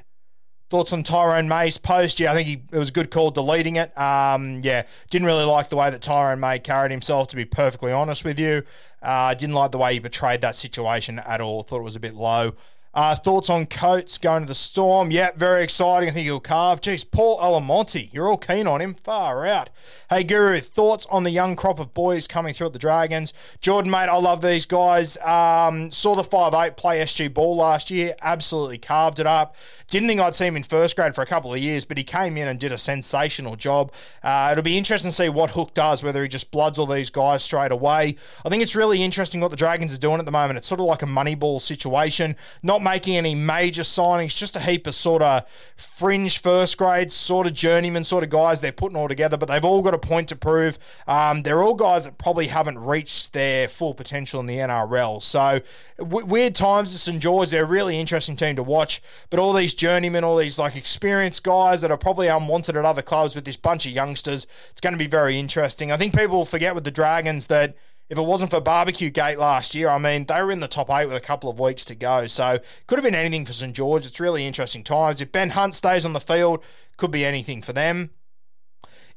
Thoughts 0.71 0.93
on 0.93 1.03
Tyrone 1.03 1.49
May's 1.49 1.77
post? 1.77 2.21
Yeah, 2.21 2.31
I 2.31 2.35
think 2.35 2.47
he, 2.47 2.63
it 2.73 2.79
was 2.79 2.91
a 2.91 2.93
good 2.93 3.11
call 3.11 3.33
deleting 3.33 3.77
it. 3.77 3.97
Um, 3.99 4.61
yeah, 4.63 4.85
didn't 5.11 5.27
really 5.27 5.45
like 5.45 5.69
the 5.69 5.77
way 5.77 5.91
that 5.91 6.01
Tyrone 6.01 6.39
May 6.39 6.61
carried 6.61 6.93
himself, 6.93 7.27
to 7.29 7.37
be 7.37 7.45
perfectly 7.45 7.91
honest 7.91 8.25
with 8.25 8.39
you. 8.39 8.63
Uh, 9.03 9.35
didn't 9.35 9.55
like 9.55 9.73
the 9.73 9.79
way 9.79 9.95
he 9.95 10.01
portrayed 10.01 10.41
that 10.43 10.55
situation 10.55 11.19
at 11.19 11.41
all. 11.41 11.65
Thought 11.65 11.81
it 11.81 11.85
was 11.85 11.97
a 11.97 12.01
bit 12.01 12.15
low. 12.15 12.53
Uh, 12.93 13.15
thoughts 13.15 13.49
on 13.49 13.67
Coates 13.67 14.19
going 14.19 14.43
to 14.43 14.49
the 14.49 14.55
Storm? 14.55 15.13
Yeah, 15.13 15.31
very 15.37 15.63
exciting. 15.63 16.09
I 16.09 16.13
think 16.13 16.25
he'll 16.25 16.41
carve. 16.41 16.81
Jeez, 16.81 17.09
Paul 17.09 17.39
Alamoti, 17.39 18.13
you're 18.13 18.29
all 18.29 18.37
keen 18.37 18.67
on 18.67 18.81
him. 18.81 18.95
Far 18.95 19.47
out. 19.47 19.71
Hey, 20.09 20.25
Guru, 20.25 20.59
thoughts 20.59 21.07
on 21.09 21.23
the 21.23 21.31
young 21.31 21.55
crop 21.55 21.79
of 21.79 21.95
boys 21.95 22.27
coming 22.27 22.53
through 22.53 22.67
at 22.67 22.73
the 22.73 22.81
Dragons? 22.81 23.33
Jordan, 23.61 23.93
mate, 23.93 24.09
I 24.09 24.17
love 24.17 24.43
these 24.43 24.67
guys. 24.67 25.17
Um, 25.19 25.93
saw 25.93 26.17
the 26.17 26.25
five 26.25 26.53
eight 26.53 26.77
play 26.77 26.99
SG 26.99 27.33
ball 27.33 27.57
last 27.57 27.93
year. 27.93 28.17
Absolutely 28.23 28.79
carved 28.79 29.21
it 29.21 29.27
up. 29.27 29.55
Didn't 29.87 30.09
think 30.09 30.21
I'd 30.21 30.35
see 30.35 30.47
him 30.47 30.57
in 30.57 30.63
first 30.63 30.97
grade 30.97 31.15
for 31.15 31.23
a 31.23 31.27
couple 31.27 31.53
of 31.53 31.59
years, 31.61 31.85
but 31.85 31.99
he 31.99 32.05
came 32.05 32.37
in 32.37 32.49
and 32.49 32.59
did 32.59 32.71
a 32.71 32.79
sensational 32.79 33.57
job. 33.57 33.93
Uh, 34.23 34.49
it'll 34.53 34.63
be 34.63 34.79
interesting 34.79 35.11
to 35.11 35.17
see 35.17 35.29
what 35.29 35.51
Hook 35.51 35.75
does, 35.75 36.03
whether 36.03 36.23
he 36.23 36.29
just 36.29 36.51
bloods 36.51 36.79
all 36.79 36.87
these 36.87 37.11
guys 37.11 37.43
straight 37.43 37.73
away. 37.73 38.17
I 38.45 38.49
think 38.49 38.63
it's 38.63 38.77
really 38.77 39.03
interesting 39.03 39.41
what 39.41 39.51
the 39.51 39.57
Dragons 39.57 39.93
are 39.95 39.99
doing 39.99 40.19
at 40.19 40.27
the 40.27 40.33
moment. 40.33 40.59
It's 40.59 40.69
sort 40.69 40.81
of 40.81 40.87
like 40.87 41.03
a 41.03 41.07
money 41.07 41.35
ball 41.35 41.59
situation. 41.59 42.37
Not 42.63 42.80
making 42.83 43.17
any 43.17 43.35
major 43.35 43.83
signings, 43.83 44.37
just 44.37 44.57
a 44.57 44.61
heap 44.61 44.87
of 44.87 44.95
sort 44.95 45.23
of 45.23 45.45
fringe 45.77 46.39
first 46.39 46.77
grades, 46.79 47.15
sort 47.15 47.47
of 47.47 47.55
journeyman 47.55 48.05
sort 48.05 48.25
of 48.25 48.31
guys 48.31 48.61
they're 48.61 48.73
putting 48.73 48.97
all 48.97 49.09
together, 49.09 49.37
but 49.37 49.49
they've 49.49 49.65
all 49.65 49.83
got 49.83 49.95
a 49.95 49.99
point 49.99 50.29
to 50.29 50.37
prove. 50.37 50.79
Um, 51.07 51.43
they're 51.43 51.63
all 51.63 51.75
guys 51.75 52.05
that 52.05 52.19
probably 52.19 52.49
haven't 52.49 52.79
reached 52.79 53.33
their 53.33 53.69
full 53.69 53.95
potential 53.95 54.41
in 54.41 54.47
the 54.47 54.57
NRL. 54.57 55.23
So 55.23 55.61
w- 55.99 56.27
weird 56.27 56.55
times 56.55 56.95
at 56.95 57.01
St 57.01 57.21
George. 57.21 57.51
They're 57.51 57.65
a 57.65 57.67
really 57.67 57.99
interesting 57.99 58.37
team 58.37 58.57
to 58.57 58.63
watch, 58.63 59.03
but 59.31 59.39
all 59.39 59.53
these 59.53 59.75
journeymen, 59.75 60.25
all 60.25 60.37
these 60.37 60.59
like 60.59 60.77
experienced 60.77 61.45
guys 61.45 61.81
that 61.81 61.91
are 61.91 61.99
probably 61.99 62.29
unwanted 62.29 62.77
at 62.77 62.85
other 62.85 63.03
clubs 63.03 63.35
with 63.35 63.45
this 63.45 63.57
bunch 63.57 63.87
of 63.87 63.93
youngsters, 63.93 64.47
it's 64.71 64.81
going 64.81 64.95
to 64.95 64.99
be 64.99 65.07
very 65.07 65.39
interesting. 65.39 65.93
I 65.93 65.97
think 65.97 66.17
people 66.17 66.45
forget 66.45 66.75
with 66.75 66.85
the 66.85 66.91
Dragons 66.91 67.47
that 67.49 67.77
if 68.11 68.19
it 68.19 68.23
wasn't 68.23 68.51
for 68.51 68.61
Barbecue 68.61 69.09
Gate 69.09 69.39
last 69.39 69.73
year, 69.73 69.89
I 69.89 69.97
mean, 69.97 70.27
they 70.27 70.43
were 70.43 70.51
in 70.51 70.59
the 70.59 70.67
top 70.69 70.91
eight 70.91 71.07
with 71.07 71.17
a 71.17 71.21
couple 71.21 71.49
of 71.49 71.61
weeks 71.61 71.85
to 71.87 71.95
go. 71.95 72.27
So 72.27 72.59
could 72.89 72.99
have 72.99 73.05
been 73.05 73.15
anything 73.15 73.47
for 73.47 73.53
St 73.53 73.75
George. 73.75 74.05
It's 74.05 74.19
really 74.19 74.45
interesting 74.45 74.83
times. 74.83 75.21
If 75.21 75.31
Ben 75.31 75.51
Hunt 75.51 75.77
stays 75.77 76.05
on 76.05 76.13
the 76.13 76.21
field, 76.21 76.65
could 76.97 77.13
be 77.13 77.25
anything 77.25 77.63
for 77.63 77.73
them. 77.73 78.11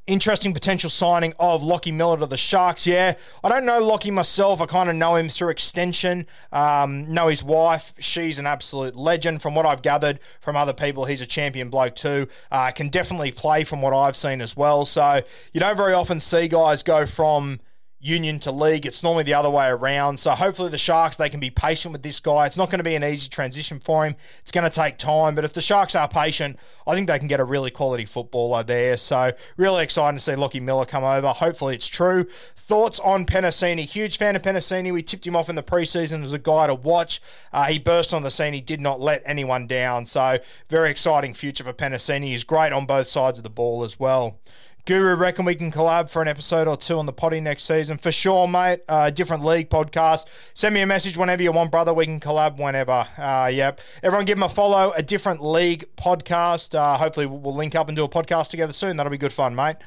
Interesting 0.05 0.53
potential 0.53 0.91
signing 0.91 1.33
of 1.39 1.63
Lockie 1.63 1.91
Miller 1.91 2.19
to 2.19 2.27
the 2.27 2.37
Sharks. 2.37 2.85
Yeah, 2.85 3.15
I 3.43 3.49
don't 3.49 3.65
know 3.65 3.79
Lockie 3.79 4.11
myself. 4.11 4.61
I 4.61 4.67
kind 4.67 4.89
of 4.89 4.95
know 4.95 5.15
him 5.15 5.27
through 5.27 5.49
extension. 5.49 6.27
Um, 6.51 7.11
know 7.11 7.29
his 7.29 7.43
wife. 7.43 7.93
She's 7.97 8.37
an 8.37 8.45
absolute 8.45 8.95
legend. 8.95 9.41
From 9.41 9.55
what 9.55 9.65
I've 9.65 9.81
gathered 9.81 10.19
from 10.39 10.55
other 10.55 10.73
people, 10.73 11.05
he's 11.05 11.21
a 11.21 11.25
champion 11.25 11.69
bloke 11.69 11.95
too. 11.95 12.27
Uh, 12.51 12.69
can 12.71 12.89
definitely 12.89 13.31
play 13.31 13.63
from 13.63 13.81
what 13.81 13.93
I've 13.93 14.17
seen 14.17 14.39
as 14.39 14.55
well. 14.55 14.85
So 14.85 15.21
you 15.51 15.59
don't 15.59 15.77
very 15.77 15.93
often 15.93 16.19
see 16.19 16.47
guys 16.47 16.83
go 16.83 17.07
from 17.07 17.59
union 18.03 18.37
to 18.37 18.51
league. 18.51 18.85
It's 18.85 19.01
normally 19.01 19.23
the 19.23 19.33
other 19.33 19.49
way 19.49 19.67
around. 19.69 20.17
So 20.17 20.31
hopefully 20.31 20.69
the 20.69 20.77
Sharks 20.77 21.15
they 21.15 21.29
can 21.29 21.39
be 21.39 21.49
patient 21.49 21.93
with 21.93 22.03
this 22.03 22.19
guy. 22.19 22.45
It's 22.45 22.57
not 22.57 22.69
going 22.69 22.79
to 22.79 22.83
be 22.83 22.95
an 22.95 23.03
easy 23.03 23.29
transition 23.29 23.79
for 23.79 24.05
him. 24.05 24.15
It's 24.41 24.51
going 24.51 24.69
to 24.69 24.69
take 24.69 24.97
time, 24.97 25.35
but 25.35 25.45
if 25.45 25.53
the 25.53 25.61
Sharks 25.61 25.95
are 25.95 26.07
patient, 26.07 26.59
I 26.85 26.95
think 26.95 27.07
they 27.07 27.17
can 27.17 27.29
get 27.29 27.39
a 27.39 27.45
really 27.45 27.71
quality 27.71 28.05
footballer 28.05 28.63
there. 28.63 28.97
So 28.97 29.31
really 29.55 29.83
excited 29.83 30.17
to 30.17 30.23
see 30.23 30.35
Lockie 30.35 30.59
Miller 30.59 30.85
come 30.85 31.03
over. 31.03 31.29
Hopefully 31.29 31.75
it's 31.75 31.87
true. 31.87 32.27
Thoughts 32.55 32.99
on 32.99 33.25
Penasini? 33.25 33.85
Huge 33.85 34.17
fan 34.17 34.35
of 34.35 34.41
Penasini. 34.41 34.91
We 34.91 35.01
tipped 35.03 35.25
him 35.25 35.35
off 35.35 35.49
in 35.49 35.55
the 35.55 35.63
preseason 35.63 36.23
as 36.23 36.33
a 36.33 36.39
guy 36.39 36.67
to 36.67 36.75
watch. 36.75 37.21
Uh, 37.51 37.65
he 37.65 37.79
burst 37.79 38.13
on 38.13 38.23
the 38.23 38.31
scene. 38.31 38.53
He 38.53 38.61
did 38.61 38.81
not 38.81 38.99
let 38.99 39.21
anyone 39.25 39.67
down. 39.67 40.05
So 40.05 40.39
very 40.69 40.89
exciting 40.89 41.33
future 41.33 41.63
for 41.63 41.73
Penasini. 41.73 42.27
He's 42.27 42.43
great 42.43 42.73
on 42.73 42.85
both 42.85 43.07
sides 43.07 43.37
of 43.37 43.43
the 43.43 43.49
ball 43.49 43.83
as 43.83 43.99
well. 43.99 44.39
Guru, 44.85 45.15
reckon 45.15 45.45
we 45.45 45.55
can 45.55 45.71
collab 45.71 46.09
for 46.09 46.21
an 46.21 46.27
episode 46.27 46.67
or 46.67 46.75
two 46.75 46.99
on 46.99 47.05
the 47.05 47.13
potty 47.13 47.39
next 47.39 47.63
season? 47.63 47.97
For 47.97 48.11
sure, 48.11 48.49
mate. 48.49 48.81
Uh, 48.89 49.09
different 49.11 49.45
league 49.45 49.69
podcast. 49.69 50.25
Send 50.55 50.75
me 50.75 50.81
a 50.81 50.85
message 50.85 51.15
whenever 51.15 51.41
you 51.41 51.53
want, 51.53 51.71
brother. 51.71 51.93
We 51.93 52.05
can 52.05 52.19
collab 52.19 52.57
whenever. 52.57 53.07
Uh, 53.17 53.49
yep. 53.53 53.79
Everyone 54.03 54.25
give 54.25 54.37
him 54.37 54.43
a 54.43 54.49
follow. 54.49 54.91
A 54.91 55.01
different 55.01 55.41
league 55.41 55.85
podcast. 55.95 56.75
Uh, 56.75 56.97
hopefully, 56.97 57.27
we'll 57.27 57.55
link 57.55 57.75
up 57.75 57.87
and 57.87 57.95
do 57.95 58.03
a 58.03 58.09
podcast 58.09 58.49
together 58.49 58.73
soon. 58.73 58.97
That'll 58.97 59.09
be 59.09 59.17
good 59.17 59.31
fun, 59.31 59.55
mate. 59.55 59.77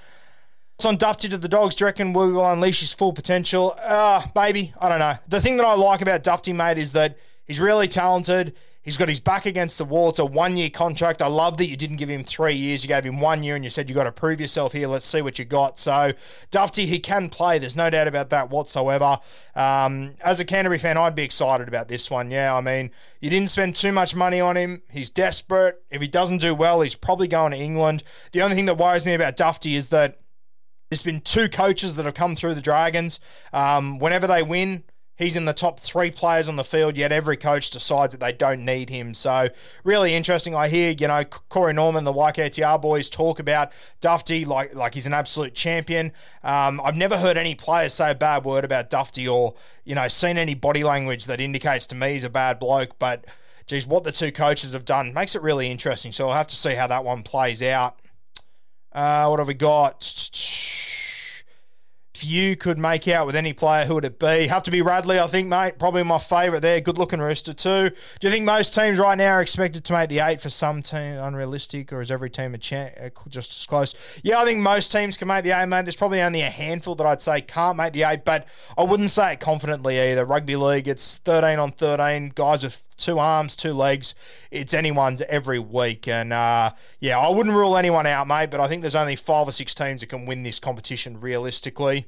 It's 0.76 0.86
on 0.86 0.96
Dufty 0.96 1.28
to 1.28 1.36
the 1.36 1.48
Dogs. 1.48 1.74
Do 1.74 1.82
you 1.82 1.86
reckon 1.86 2.14
we 2.14 2.32
will 2.32 2.50
unleash 2.50 2.80
his 2.80 2.94
full 2.94 3.12
potential? 3.12 3.76
Uh, 3.82 4.22
maybe. 4.34 4.72
I 4.80 4.88
don't 4.88 4.98
know. 4.98 5.16
The 5.28 5.42
thing 5.42 5.58
that 5.58 5.66
I 5.66 5.74
like 5.74 6.00
about 6.00 6.24
Dufty, 6.24 6.54
mate, 6.54 6.78
is 6.78 6.92
that 6.92 7.18
he's 7.44 7.60
really 7.60 7.86
talented. 7.86 8.54
He's 8.86 8.96
got 8.96 9.08
his 9.08 9.18
back 9.18 9.46
against 9.46 9.78
the 9.78 9.84
wall. 9.84 10.10
It's 10.10 10.20
a 10.20 10.24
one 10.24 10.56
year 10.56 10.70
contract. 10.70 11.20
I 11.20 11.26
love 11.26 11.56
that 11.56 11.66
you 11.66 11.76
didn't 11.76 11.96
give 11.96 12.08
him 12.08 12.22
three 12.22 12.54
years. 12.54 12.84
You 12.84 12.88
gave 12.88 13.02
him 13.02 13.18
one 13.18 13.42
year 13.42 13.56
and 13.56 13.64
you 13.64 13.68
said 13.68 13.88
you 13.88 13.96
got 13.96 14.04
to 14.04 14.12
prove 14.12 14.40
yourself 14.40 14.72
here. 14.72 14.86
Let's 14.86 15.04
see 15.04 15.22
what 15.22 15.40
you 15.40 15.44
got. 15.44 15.76
So, 15.76 16.12
Dufty, 16.52 16.86
he 16.86 17.00
can 17.00 17.28
play. 17.28 17.58
There's 17.58 17.74
no 17.74 17.90
doubt 17.90 18.06
about 18.06 18.30
that 18.30 18.48
whatsoever. 18.48 19.18
Um, 19.56 20.14
as 20.20 20.38
a 20.38 20.44
Canterbury 20.44 20.78
fan, 20.78 20.96
I'd 20.96 21.16
be 21.16 21.24
excited 21.24 21.66
about 21.66 21.88
this 21.88 22.12
one. 22.12 22.30
Yeah, 22.30 22.54
I 22.54 22.60
mean, 22.60 22.92
you 23.18 23.28
didn't 23.28 23.50
spend 23.50 23.74
too 23.74 23.90
much 23.90 24.14
money 24.14 24.40
on 24.40 24.56
him. 24.56 24.82
He's 24.88 25.10
desperate. 25.10 25.82
If 25.90 26.00
he 26.00 26.06
doesn't 26.06 26.38
do 26.38 26.54
well, 26.54 26.80
he's 26.80 26.94
probably 26.94 27.26
going 27.26 27.50
to 27.50 27.58
England. 27.58 28.04
The 28.30 28.42
only 28.42 28.54
thing 28.54 28.66
that 28.66 28.78
worries 28.78 29.04
me 29.04 29.14
about 29.14 29.36
Dufty 29.36 29.74
is 29.74 29.88
that 29.88 30.20
there's 30.90 31.02
been 31.02 31.22
two 31.22 31.48
coaches 31.48 31.96
that 31.96 32.04
have 32.04 32.14
come 32.14 32.36
through 32.36 32.54
the 32.54 32.62
Dragons. 32.62 33.18
Um, 33.52 33.98
whenever 33.98 34.28
they 34.28 34.44
win, 34.44 34.84
He's 35.16 35.34
in 35.34 35.46
the 35.46 35.54
top 35.54 35.80
three 35.80 36.10
players 36.10 36.46
on 36.46 36.56
the 36.56 36.64
field, 36.64 36.96
yet 36.96 37.10
every 37.10 37.38
coach 37.38 37.70
decides 37.70 38.12
that 38.12 38.20
they 38.20 38.32
don't 38.32 38.64
need 38.64 38.90
him. 38.90 39.14
So, 39.14 39.48
really 39.82 40.14
interesting. 40.14 40.54
I 40.54 40.68
hear, 40.68 40.90
you 40.98 41.08
know, 41.08 41.24
Corey 41.24 41.72
Norman, 41.72 42.04
the 42.04 42.12
YKTR 42.12 42.80
boys, 42.82 43.08
talk 43.08 43.38
about 43.38 43.72
Dufty 44.02 44.44
like, 44.46 44.74
like 44.74 44.92
he's 44.92 45.06
an 45.06 45.14
absolute 45.14 45.54
champion. 45.54 46.12
Um, 46.44 46.80
I've 46.84 46.96
never 46.96 47.16
heard 47.16 47.38
any 47.38 47.54
players 47.54 47.94
say 47.94 48.10
a 48.10 48.14
bad 48.14 48.44
word 48.44 48.64
about 48.64 48.90
Dufty 48.90 49.26
or, 49.26 49.54
you 49.84 49.94
know, 49.94 50.06
seen 50.08 50.36
any 50.36 50.54
body 50.54 50.84
language 50.84 51.24
that 51.26 51.40
indicates 51.40 51.86
to 51.88 51.94
me 51.94 52.12
he's 52.12 52.24
a 52.24 52.30
bad 52.30 52.58
bloke. 52.58 52.98
But, 52.98 53.24
geez, 53.66 53.86
what 53.86 54.04
the 54.04 54.12
two 54.12 54.32
coaches 54.32 54.74
have 54.74 54.84
done 54.84 55.14
makes 55.14 55.34
it 55.34 55.40
really 55.40 55.70
interesting. 55.70 56.12
So, 56.12 56.28
I'll 56.28 56.36
have 56.36 56.48
to 56.48 56.56
see 56.56 56.74
how 56.74 56.88
that 56.88 57.04
one 57.04 57.22
plays 57.22 57.62
out. 57.62 57.98
Uh, 58.92 59.28
what 59.28 59.38
have 59.38 59.48
we 59.48 59.54
got? 59.54 60.02
If 62.16 62.24
you 62.24 62.56
could 62.56 62.78
make 62.78 63.06
out 63.08 63.26
with 63.26 63.36
any 63.36 63.52
player, 63.52 63.84
who 63.84 63.92
would 63.96 64.06
it 64.06 64.18
be? 64.18 64.46
Have 64.46 64.62
to 64.62 64.70
be 64.70 64.80
Radley, 64.80 65.20
I 65.20 65.26
think, 65.26 65.48
mate. 65.48 65.78
Probably 65.78 66.02
my 66.02 66.16
favourite 66.16 66.60
there. 66.60 66.80
Good 66.80 66.96
looking 66.96 67.20
rooster, 67.20 67.52
too. 67.52 67.90
Do 67.90 68.26
you 68.26 68.30
think 68.30 68.46
most 68.46 68.74
teams 68.74 68.98
right 68.98 69.18
now 69.18 69.32
are 69.32 69.42
expected 69.42 69.84
to 69.84 69.92
make 69.92 70.08
the 70.08 70.20
eight 70.20 70.40
for 70.40 70.48
some 70.48 70.82
team 70.82 71.18
unrealistic, 71.18 71.92
or 71.92 72.00
is 72.00 72.10
every 72.10 72.30
team 72.30 72.54
a 72.54 72.58
chance, 72.58 72.96
uh, 72.98 73.10
just 73.28 73.50
as 73.50 73.66
close? 73.66 73.94
Yeah, 74.22 74.40
I 74.40 74.46
think 74.46 74.60
most 74.60 74.90
teams 74.90 75.18
can 75.18 75.28
make 75.28 75.44
the 75.44 75.50
eight, 75.50 75.66
mate. 75.66 75.84
There's 75.84 75.94
probably 75.94 76.22
only 76.22 76.40
a 76.40 76.48
handful 76.48 76.94
that 76.94 77.06
I'd 77.06 77.20
say 77.20 77.42
can't 77.42 77.76
make 77.76 77.92
the 77.92 78.04
eight, 78.04 78.24
but 78.24 78.46
I 78.78 78.82
wouldn't 78.84 79.10
say 79.10 79.34
it 79.34 79.40
confidently 79.40 80.00
either. 80.00 80.24
Rugby 80.24 80.56
league, 80.56 80.88
it's 80.88 81.18
13 81.18 81.58
on 81.58 81.70
13, 81.70 82.32
guys 82.34 82.62
with 82.62 82.82
two 82.96 83.18
arms, 83.18 83.56
two 83.56 83.72
legs. 83.72 84.14
It's 84.50 84.74
anyone's 84.74 85.22
every 85.22 85.58
week. 85.58 86.08
And 86.08 86.32
uh, 86.32 86.72
yeah, 87.00 87.18
I 87.18 87.28
wouldn't 87.28 87.54
rule 87.54 87.76
anyone 87.76 88.06
out, 88.06 88.26
mate, 88.26 88.50
but 88.50 88.60
I 88.60 88.68
think 88.68 88.82
there's 88.82 88.94
only 88.94 89.16
five 89.16 89.48
or 89.48 89.52
six 89.52 89.74
teams 89.74 90.00
that 90.00 90.08
can 90.08 90.26
win 90.26 90.42
this 90.42 90.58
competition 90.58 91.20
realistically. 91.20 92.06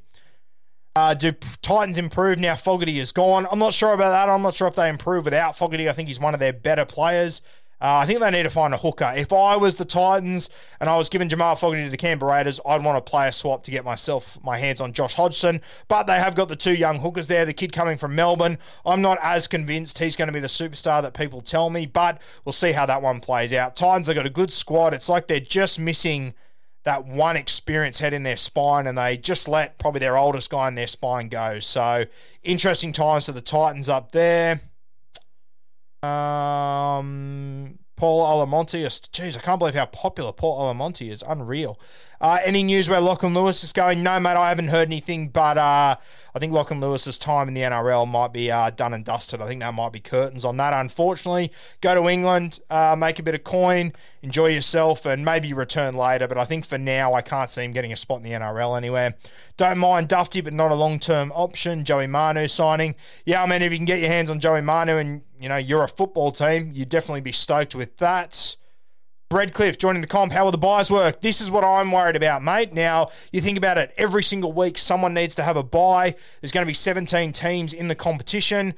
Uh, 0.97 1.15
do 1.15 1.33
Titans 1.63 1.97
improve 1.97 2.39
now? 2.39 2.57
Fogarty 2.57 2.99
is 2.99 3.13
gone. 3.13 3.47
I'm 3.53 3.59
not 3.61 3.73
sure 3.73 3.93
about 3.93 4.11
that. 4.11 4.29
I'm 4.29 4.43
not 4.43 4.55
sure 4.55 4.67
if 4.67 4.75
they 4.75 4.89
improve 4.89 5.25
without 5.25 5.57
Fogarty. 5.57 5.89
I 5.89 5.93
think 5.93 6.09
he's 6.09 6.19
one 6.19 6.35
of 6.35 6.41
their 6.41 6.53
better 6.53 6.85
players. 6.85 7.41
Uh, 7.81 7.99
I 7.99 8.07
think 8.07 8.19
they 8.19 8.31
need 8.31 8.43
to 8.43 8.51
find 8.51 8.75
a 8.75 8.77
hooker. 8.77 9.13
If 9.15 9.33
I 9.33 9.57
was 9.57 9.77
the 9.77 9.85
Titans 9.85 10.51
and 10.81 10.91
I 10.91 10.97
was 10.97 11.09
giving 11.09 11.29
Jamal 11.29 11.55
Fogarty 11.55 11.85
to 11.85 11.91
the 11.91 11.97
Canberra 11.97 12.33
Raiders, 12.33 12.59
I'd 12.67 12.83
want 12.83 13.05
to 13.05 13.09
play 13.09 13.29
a 13.29 13.33
swap 13.33 13.63
to 13.65 13.71
get 13.71 13.85
myself 13.85 14.37
my 14.43 14.59
hands 14.59 14.81
on 14.81 14.93
Josh 14.93 15.15
Hodgson. 15.15 15.61
But 15.87 16.09
they 16.09 16.19
have 16.19 16.35
got 16.35 16.49
the 16.49 16.57
two 16.57 16.75
young 16.75 16.99
hookers 16.99 17.29
there. 17.29 17.45
The 17.45 17.53
kid 17.53 17.73
coming 17.73 17.97
from 17.97 18.17
Melbourne. 18.17 18.59
I'm 18.85 19.01
not 19.01 19.19
as 19.23 19.47
convinced 19.47 19.99
he's 19.99 20.17
going 20.17 20.27
to 20.27 20.33
be 20.33 20.41
the 20.41 20.49
superstar 20.49 21.03
that 21.03 21.15
people 21.15 21.41
tell 21.41 21.71
me, 21.71 21.87
but 21.87 22.21
we'll 22.45 22.53
see 22.53 22.73
how 22.73 22.87
that 22.87 23.01
one 23.01 23.21
plays 23.21 23.53
out. 23.53 23.77
Titans, 23.77 24.07
they've 24.07 24.17
got 24.17 24.27
a 24.27 24.31
good 24.31 24.51
squad. 24.51 24.93
It's 24.93 25.09
like 25.09 25.29
they're 25.29 25.39
just 25.39 25.79
missing 25.79 26.35
that 26.83 27.07
one 27.07 27.37
experienced 27.37 28.01
head 28.01 28.15
in 28.15 28.23
their 28.25 28.37
spine, 28.37 28.87
and 28.87 28.99
they 28.99 29.17
just 29.17 29.47
let 29.47 29.79
probably 29.79 30.01
their 30.01 30.17
oldest 30.17 30.51
guy 30.51 30.67
in 30.67 30.75
their 30.75 30.87
spine 30.87 31.29
go. 31.29 31.61
So 31.61 32.07
interesting 32.43 32.93
times 32.93 33.27
for 33.27 33.33
the 33.33 33.43
Titans 33.43 33.89
up 33.89 34.11
there. 34.11 34.63
Um, 36.03 37.79
Paul 37.99 38.47
Alamoti. 38.47 38.85
Jeez, 38.85 39.37
I 39.37 39.41
can't 39.41 39.59
believe 39.59 39.75
how 39.75 39.87
popular 39.87 40.33
Paul 40.33 40.61
Alamoti 40.63 41.11
is. 41.11 41.25
Unreal. 41.27 41.79
Uh, 42.21 42.39
any 42.45 42.63
news 42.63 42.89
where 42.89 43.01
Lachlan 43.01 43.35
Lewis 43.35 43.63
is 43.63 43.73
going? 43.73 44.03
No, 44.03 44.19
mate, 44.19 44.37
I 44.37 44.49
haven't 44.49 44.69
heard 44.69 44.89
anything, 44.89 45.29
but 45.29 45.57
uh, 45.57 45.97
I 46.35 46.39
think 46.39 46.53
Lachlan 46.53 46.81
Lewis's 46.81 47.17
time 47.17 47.47
in 47.47 47.55
the 47.55 47.61
NRL 47.61 48.09
might 48.09 48.33
be 48.33 48.51
uh, 48.51 48.71
done 48.71 48.93
and 48.93 49.05
dusted. 49.05 49.41
I 49.41 49.47
think 49.47 49.61
that 49.61 49.75
might 49.75 49.93
be 49.93 50.01
curtains 50.01 50.45
on 50.45 50.57
that, 50.57 50.73
unfortunately. 50.73 51.53
Go 51.81 51.95
to 51.95 52.09
England, 52.09 52.61
uh, 52.71 52.97
make 52.99 53.21
a 53.21 53.23
bit 53.23 53.37
of 53.37 53.45
coin, 53.45 53.93
enjoy 54.23 54.49
yourself, 54.49 55.07
and 55.07 55.25
maybe 55.25 55.53
return 55.53 55.95
later. 55.95 56.27
But 56.27 56.39
I 56.39 56.45
think 56.45 56.67
for 56.67 56.79
now, 56.79 57.15
I 57.15 57.23
can't 57.23 57.51
see 57.51 57.63
him 57.63 57.73
getting 57.73 57.93
a 57.93 57.97
spot 57.97 58.19
in 58.19 58.25
the 58.25 58.31
NRL 58.31 58.77
anywhere. 58.77 59.15
Don't 59.57 59.79
mind 59.79 60.09
Dufty, 60.09 60.43
but 60.43 60.53
not 60.53 60.73
a 60.73 60.77
long 60.77 60.99
term 60.99 61.33
option. 61.35 61.85
Joey 61.85 62.09
Manu 62.09 62.49
signing. 62.49 62.97
Yeah, 63.27 63.43
I 63.43 63.47
mean, 63.47 63.63
if 63.63 63.71
you 63.71 63.79
can 63.79 63.85
get 63.85 64.01
your 64.01 64.11
hands 64.11 64.31
on 64.31 64.41
Joey 64.41 64.63
Manu 64.63 64.97
and, 64.97 65.23
you 65.41 65.49
know, 65.49 65.57
you're 65.57 65.85
a 65.85 65.89
football 65.89 66.33
team, 66.33 66.71
you'd 66.73 66.89
definitely 66.89 67.21
be 67.21 67.33
stoked 67.33 67.75
with 67.75 67.97
that. 67.99 68.57
Redcliffe 69.31 69.77
joining 69.77 70.01
the 70.01 70.07
comp. 70.07 70.33
How 70.33 70.45
will 70.45 70.53
the 70.53 70.59
byes 70.59 70.91
work? 70.91 71.21
This 71.21 71.43
is 71.43 71.51
what 71.51 71.63
I'm 71.63 71.93
worried 71.93 72.17
about, 72.17 72.43
mate. 72.43 72.73
Now, 72.73 73.11
you 73.31 73.43
think 73.43 73.59
about 73.59 73.77
it, 73.77 73.93
every 73.99 74.23
single 74.23 74.53
week 74.53 74.79
someone 74.79 75.13
needs 75.13 75.35
to 75.35 75.43
have 75.43 75.57
a 75.59 75.63
bye. 75.63 76.15
There's 76.41 76.51
going 76.51 76.65
to 76.65 76.69
be 76.69 76.75
17 76.75 77.33
teams 77.33 77.75
in 77.75 77.89
the 77.89 77.95
competition 77.95 78.75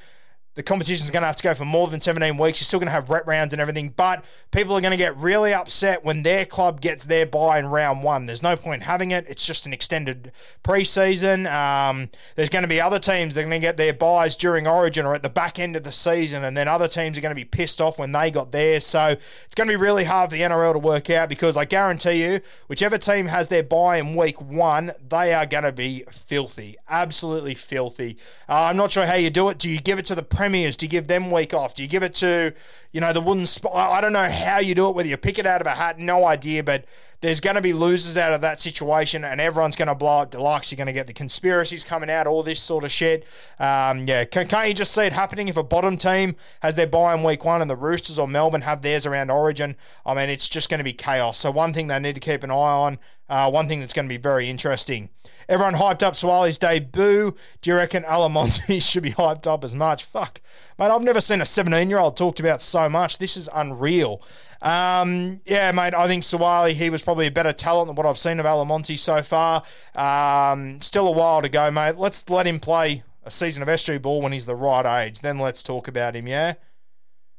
the 0.55 0.65
competition 0.65 1.05
is 1.05 1.11
going 1.13 1.23
to 1.23 1.29
have 1.29 1.37
to 1.37 1.43
go 1.45 1.55
for 1.55 1.65
more 1.65 1.87
than 1.87 2.01
17 2.01 2.37
weeks. 2.37 2.61
You're 2.61 2.65
still 2.65 2.81
going 2.81 2.89
to 2.89 2.93
have 2.93 3.09
rep 3.09 3.27
rounds 3.27 3.53
and 3.53 3.63
everything, 3.63 3.91
but 3.91 4.25
people 4.51 4.77
are 4.77 4.81
going 4.81 4.91
to 4.91 4.97
get 4.97 5.17
really 5.17 5.55
upset 5.55 6.05
when 6.05 6.25
their 6.25 6.45
club 6.45 6.81
gets 6.81 7.05
their 7.05 7.25
bye 7.25 7.61
in 7.61 7.67
round 7.67 8.03
one. 8.03 8.27
There's 8.27 8.43
no 8.43 8.57
point 8.57 8.83
having 8.83 9.13
it. 9.13 9.27
It's 9.29 9.47
just 9.47 9.65
an 9.65 9.73
extended 9.73 10.33
preseason. 10.65 11.51
Um, 11.51 12.11
there's 12.35 12.49
going 12.49 12.63
to 12.63 12.69
be 12.69 12.81
other 12.81 12.99
teams 12.99 13.35
that 13.35 13.43
are 13.43 13.45
going 13.45 13.61
to 13.61 13.65
get 13.65 13.77
their 13.77 13.93
byes 13.93 14.37
during 14.37 14.67
Origin 14.67 15.07
or 15.07 15.15
at 15.15 15.23
the 15.23 15.29
back 15.29 15.61
end 15.61 15.77
of 15.77 15.85
the 15.85 15.93
season, 15.93 16.43
and 16.43 16.57
then 16.57 16.67
other 16.67 16.89
teams 16.89 17.17
are 17.17 17.21
going 17.21 17.35
to 17.35 17.41
be 17.41 17.45
pissed 17.45 17.81
off 17.81 17.97
when 17.97 18.11
they 18.11 18.33
got 18.33 18.51
theirs. 18.51 18.85
So 18.85 19.11
it's 19.11 19.55
going 19.55 19.69
to 19.69 19.73
be 19.73 19.81
really 19.81 20.05
hard 20.05 20.31
for 20.31 20.37
the 20.37 20.43
NRL 20.43 20.73
to 20.73 20.79
work 20.81 21.11
out 21.11 21.29
because 21.29 21.57
I 21.57 21.65
guarantee 21.65 22.25
you, 22.25 22.41
whichever 22.67 22.99
team 22.99 23.27
has 23.27 23.47
their 23.47 23.63
bye 23.63 23.99
in 23.99 24.17
week 24.17 24.41
one, 24.41 24.91
they 25.09 25.33
are 25.33 25.47
going 25.47 25.63
to 25.63 25.73
be 25.73 26.03
filthy, 26.11 26.77
absolutely 26.89 27.55
filthy. 27.55 28.17
Uh, 28.49 28.63
I'm 28.65 28.77
not 28.77 28.91
sure 28.91 29.07
how 29.07 29.15
you 29.15 29.31
do 29.31 29.49
it. 29.49 29.59
Do 29.59 29.69
you 29.69 29.79
give 29.79 30.01
it 30.01 30.07
to 30.07 30.17
the? 30.17 30.40
Premiers? 30.41 30.75
Do 30.75 30.87
you 30.87 30.91
give 30.91 31.07
them 31.07 31.31
week 31.31 31.53
off? 31.53 31.75
Do 31.75 31.83
you 31.83 31.89
give 31.89 32.03
it 32.03 32.15
to, 32.15 32.55
you 32.93 33.01
know, 33.03 33.13
the 33.13 33.21
wooden 33.21 33.45
spot? 33.45 33.75
I 33.75 34.01
don't 34.01 34.15
know 34.15 34.25
how 34.25 34.59
you 34.59 34.75
do 34.75 34.89
it, 34.89 34.95
whether 34.95 35.07
you 35.07 35.19
pick 35.19 35.39
it 35.39 35.45
out 35.45 35.61
of 35.61 35.67
a 35.67 35.73
hat, 35.73 35.99
no 35.99 36.25
idea, 36.25 36.65
but 36.65 36.87
there's 37.21 37.41
going 37.41 37.57
to 37.57 37.61
be 37.61 37.75
losers 37.75 38.17
out 38.17 38.33
of 38.33 38.41
that 38.41 38.59
situation, 38.59 39.23
and 39.23 39.39
everyone's 39.39 39.77
going 39.77 39.89
to 39.89 39.95
blow 39.95 40.21
up 40.21 40.31
deluxe. 40.31 40.73
You're 40.73 40.79
going 40.79 40.87
to 40.87 40.95
get 40.95 41.07
the 41.07 41.13
conspiracies 41.13 41.85
coming 41.85 42.09
out, 42.09 42.27
all 42.27 42.43
this 42.43 42.59
sort 42.59 42.85
of 42.85 42.91
shit. 42.91 43.27
Um, 43.59 44.09
yeah, 44.09 44.25
can, 44.25 44.49
not 44.51 44.67
you 44.67 44.73
just 44.73 44.95
see 44.95 45.03
it 45.03 45.13
happening 45.13 45.49
if 45.49 45.59
a 45.59 45.63
bottom 45.63 45.99
team 45.99 46.37
has 46.61 46.75
their 46.75 46.87
bye 46.87 47.13
in 47.13 47.23
week 47.23 47.45
one 47.45 47.61
and 47.61 47.71
the 47.71 47.77
Roosters 47.77 48.19
or 48.19 48.27
Melbourne 48.27 48.63
have 48.63 48.81
theirs 48.81 49.05
around 49.05 49.31
Origin? 49.31 49.77
I 50.07 50.15
mean, 50.15 50.31
it's 50.31 50.49
just 50.49 50.71
going 50.71 50.79
to 50.79 50.85
be 50.85 50.95
chaos. 50.95 51.37
So 51.37 51.51
one 51.51 51.75
thing 51.75 51.89
they 51.89 51.99
need 51.99 52.15
to 52.15 52.21
keep 52.21 52.43
an 52.43 52.51
eye 52.51 52.55
on. 52.55 52.99
Uh, 53.31 53.49
one 53.49 53.69
thing 53.69 53.79
that's 53.79 53.93
going 53.93 54.07
to 54.07 54.13
be 54.13 54.19
very 54.21 54.51
interesting. 54.51 55.09
Everyone 55.49 55.75
hyped 55.75 56.03
up 56.03 56.15
Suaalii's 56.15 56.59
debut. 56.59 57.35
Do 57.63 57.71
you 57.71 57.77
reckon 57.77 58.03
Alamoti 58.03 58.83
should 58.89 59.05
be 59.05 59.13
hyped 59.13 59.47
up 59.47 59.65
as 59.65 59.75
much? 59.75 60.05
Fuck. 60.05 60.41
Mate, 60.79 60.91
I've 60.91 61.03
never 61.03 61.21
seen 61.21 61.41
a 61.41 61.47
17 61.47 61.89
year 61.89 62.01
old 62.01 62.17
talked 62.17 62.41
about 62.41 62.61
so 62.61 62.89
much. 62.89 63.19
This 63.19 63.37
is 63.37 63.49
unreal. 63.55 64.21
Um, 64.63 65.41
yeah, 65.47 65.73
mate, 65.73 65.95
I 65.95 66.07
think 66.07 66.25
Suaalii, 66.25 66.73
he 66.73 66.91
was 66.91 67.03
probably 67.03 67.29
a 67.29 67.31
better 67.31 67.53
talent 67.53 67.87
than 67.87 67.97
what 67.97 68.05
I've 68.05 68.19
seen 68.19 68.41
of 68.41 68.47
Alamoti 68.47 68.99
so 68.99 69.23
far. 69.23 69.63
Um, 69.95 70.81
still 70.81 71.09
a 71.09 71.13
while 71.13 71.41
to 71.41 71.49
go, 71.49 71.71
mate. 71.71 71.97
Let's 71.97 72.29
let 72.29 72.47
him 72.47 72.61
play 72.61 73.05
a 73.25 73.31
season 73.31 73.63
of 73.63 73.69
SG 73.69 74.03
ball 74.03 74.21
when 74.21 74.33
he's 74.33 74.47
the 74.47 74.57
right 74.57 75.05
age. 75.05 75.21
Then 75.21 75.39
let's 75.39 75.63
talk 75.63 75.89
about 75.89 76.17
him, 76.17 76.27
yeah? 76.27 76.55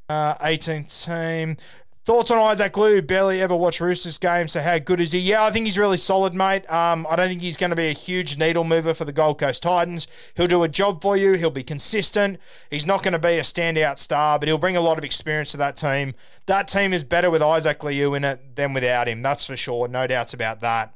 Uh, 0.09 0.35
18th 0.35 1.05
team. 1.05 1.57
Thoughts 2.03 2.31
on 2.31 2.39
Isaac 2.39 2.75
Liu? 2.77 2.99
Barely 3.03 3.41
ever 3.41 3.55
watch 3.55 3.79
Roosters 3.79 4.17
games, 4.17 4.53
so 4.53 4.61
how 4.61 4.79
good 4.79 4.99
is 4.99 5.11
he? 5.11 5.19
Yeah, 5.19 5.43
I 5.43 5.51
think 5.51 5.65
he's 5.65 5.77
really 5.77 5.97
solid, 5.97 6.33
mate. 6.33 6.67
Um, 6.71 7.05
I 7.07 7.15
don't 7.15 7.27
think 7.27 7.43
he's 7.43 7.57
going 7.57 7.69
to 7.69 7.75
be 7.75 7.89
a 7.89 7.93
huge 7.93 8.39
needle 8.39 8.63
mover 8.63 8.95
for 8.95 9.05
the 9.05 9.11
Gold 9.13 9.37
Coast 9.37 9.61
Titans. 9.61 10.07
He'll 10.33 10.47
do 10.47 10.63
a 10.63 10.67
job 10.67 11.03
for 11.03 11.15
you. 11.15 11.33
He'll 11.33 11.51
be 11.51 11.63
consistent. 11.63 12.39
He's 12.71 12.87
not 12.87 13.03
going 13.03 13.13
to 13.13 13.19
be 13.19 13.37
a 13.37 13.41
standout 13.41 13.99
star, 13.99 14.39
but 14.39 14.47
he'll 14.47 14.57
bring 14.57 14.75
a 14.75 14.81
lot 14.81 14.97
of 14.97 15.03
experience 15.03 15.51
to 15.51 15.57
that 15.57 15.77
team. 15.77 16.15
That 16.47 16.67
team 16.67 16.91
is 16.91 17.03
better 17.03 17.29
with 17.29 17.43
Isaac 17.43 17.83
Liu 17.83 18.15
in 18.15 18.23
it 18.23 18.55
than 18.55 18.73
without 18.73 19.07
him. 19.07 19.21
That's 19.21 19.45
for 19.45 19.55
sure. 19.55 19.87
No 19.87 20.07
doubts 20.07 20.33
about 20.33 20.59
that. 20.61 20.95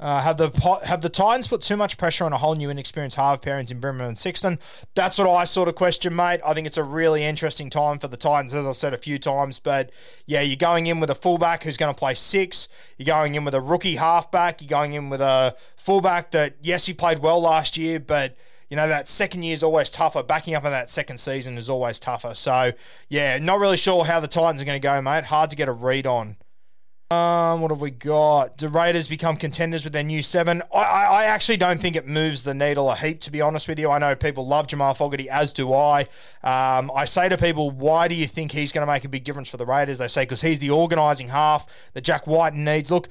Uh, 0.00 0.22
have 0.22 0.38
the 0.38 0.48
have 0.84 1.02
the 1.02 1.10
Titans 1.10 1.46
put 1.46 1.60
too 1.60 1.76
much 1.76 1.98
pressure 1.98 2.24
on 2.24 2.32
a 2.32 2.38
whole 2.38 2.54
new 2.54 2.70
inexperienced 2.70 3.16
half 3.16 3.42
pairings 3.42 3.70
in 3.70 3.80
Brimson 3.80 4.06
and 4.06 4.18
Sexton? 4.18 4.58
That's 4.94 5.18
what 5.18 5.28
I 5.28 5.44
sort 5.44 5.68
of 5.68 5.74
question, 5.74 6.16
mate. 6.16 6.40
I 6.44 6.54
think 6.54 6.66
it's 6.66 6.78
a 6.78 6.82
really 6.82 7.22
interesting 7.22 7.68
time 7.68 7.98
for 7.98 8.08
the 8.08 8.16
Titans, 8.16 8.54
as 8.54 8.64
I've 8.64 8.78
said 8.78 8.94
a 8.94 8.98
few 8.98 9.18
times. 9.18 9.58
But 9.58 9.90
yeah, 10.24 10.40
you're 10.40 10.56
going 10.56 10.86
in 10.86 11.00
with 11.00 11.10
a 11.10 11.14
fullback 11.14 11.64
who's 11.64 11.76
going 11.76 11.94
to 11.94 11.98
play 11.98 12.14
six. 12.14 12.66
You're 12.96 13.04
going 13.04 13.34
in 13.34 13.44
with 13.44 13.54
a 13.54 13.60
rookie 13.60 13.96
halfback. 13.96 14.62
You're 14.62 14.70
going 14.70 14.94
in 14.94 15.10
with 15.10 15.20
a 15.20 15.54
fullback 15.76 16.30
that 16.30 16.56
yes, 16.62 16.86
he 16.86 16.94
played 16.94 17.18
well 17.18 17.40
last 17.40 17.76
year, 17.76 18.00
but 18.00 18.38
you 18.70 18.76
know, 18.76 18.88
that 18.88 19.06
second 19.06 19.42
year 19.42 19.52
is 19.52 19.62
always 19.62 19.90
tougher. 19.90 20.22
Backing 20.22 20.54
up 20.54 20.64
in 20.64 20.70
that 20.70 20.88
second 20.88 21.18
season 21.18 21.58
is 21.58 21.68
always 21.68 21.98
tougher. 21.98 22.34
So, 22.34 22.72
yeah, 23.10 23.36
not 23.38 23.58
really 23.58 23.76
sure 23.76 24.04
how 24.04 24.20
the 24.20 24.28
Titans 24.28 24.62
are 24.62 24.64
going 24.64 24.80
to 24.80 24.82
go, 24.82 25.02
mate. 25.02 25.24
Hard 25.24 25.50
to 25.50 25.56
get 25.56 25.68
a 25.68 25.72
read 25.72 26.06
on. 26.06 26.36
Um, 27.12 27.60
what 27.60 27.72
have 27.72 27.80
we 27.80 27.90
got? 27.90 28.56
Do 28.56 28.68
Raiders 28.68 29.08
become 29.08 29.36
contenders 29.36 29.82
with 29.82 29.92
their 29.92 30.04
new 30.04 30.22
seven? 30.22 30.62
I, 30.72 30.78
I, 30.78 31.24
actually 31.24 31.56
don't 31.56 31.80
think 31.80 31.96
it 31.96 32.06
moves 32.06 32.44
the 32.44 32.54
needle 32.54 32.88
a 32.88 32.94
heap, 32.94 33.20
to 33.22 33.32
be 33.32 33.40
honest 33.40 33.66
with 33.66 33.80
you. 33.80 33.90
I 33.90 33.98
know 33.98 34.14
people 34.14 34.46
love 34.46 34.68
Jamal 34.68 34.94
Fogarty, 34.94 35.28
as 35.28 35.52
do 35.52 35.74
I. 35.74 36.02
Um, 36.44 36.88
I 36.94 37.06
say 37.06 37.28
to 37.28 37.36
people, 37.36 37.72
why 37.72 38.06
do 38.06 38.14
you 38.14 38.28
think 38.28 38.52
he's 38.52 38.70
going 38.70 38.86
to 38.86 38.92
make 38.92 39.04
a 39.04 39.08
big 39.08 39.24
difference 39.24 39.48
for 39.48 39.56
the 39.56 39.66
Raiders? 39.66 39.98
They 39.98 40.06
say 40.06 40.22
because 40.22 40.40
he's 40.40 40.60
the 40.60 40.70
organising 40.70 41.26
half 41.26 41.66
that 41.94 42.02
Jack 42.02 42.28
Wighton 42.28 42.62
needs. 42.62 42.92
Look, 42.92 43.08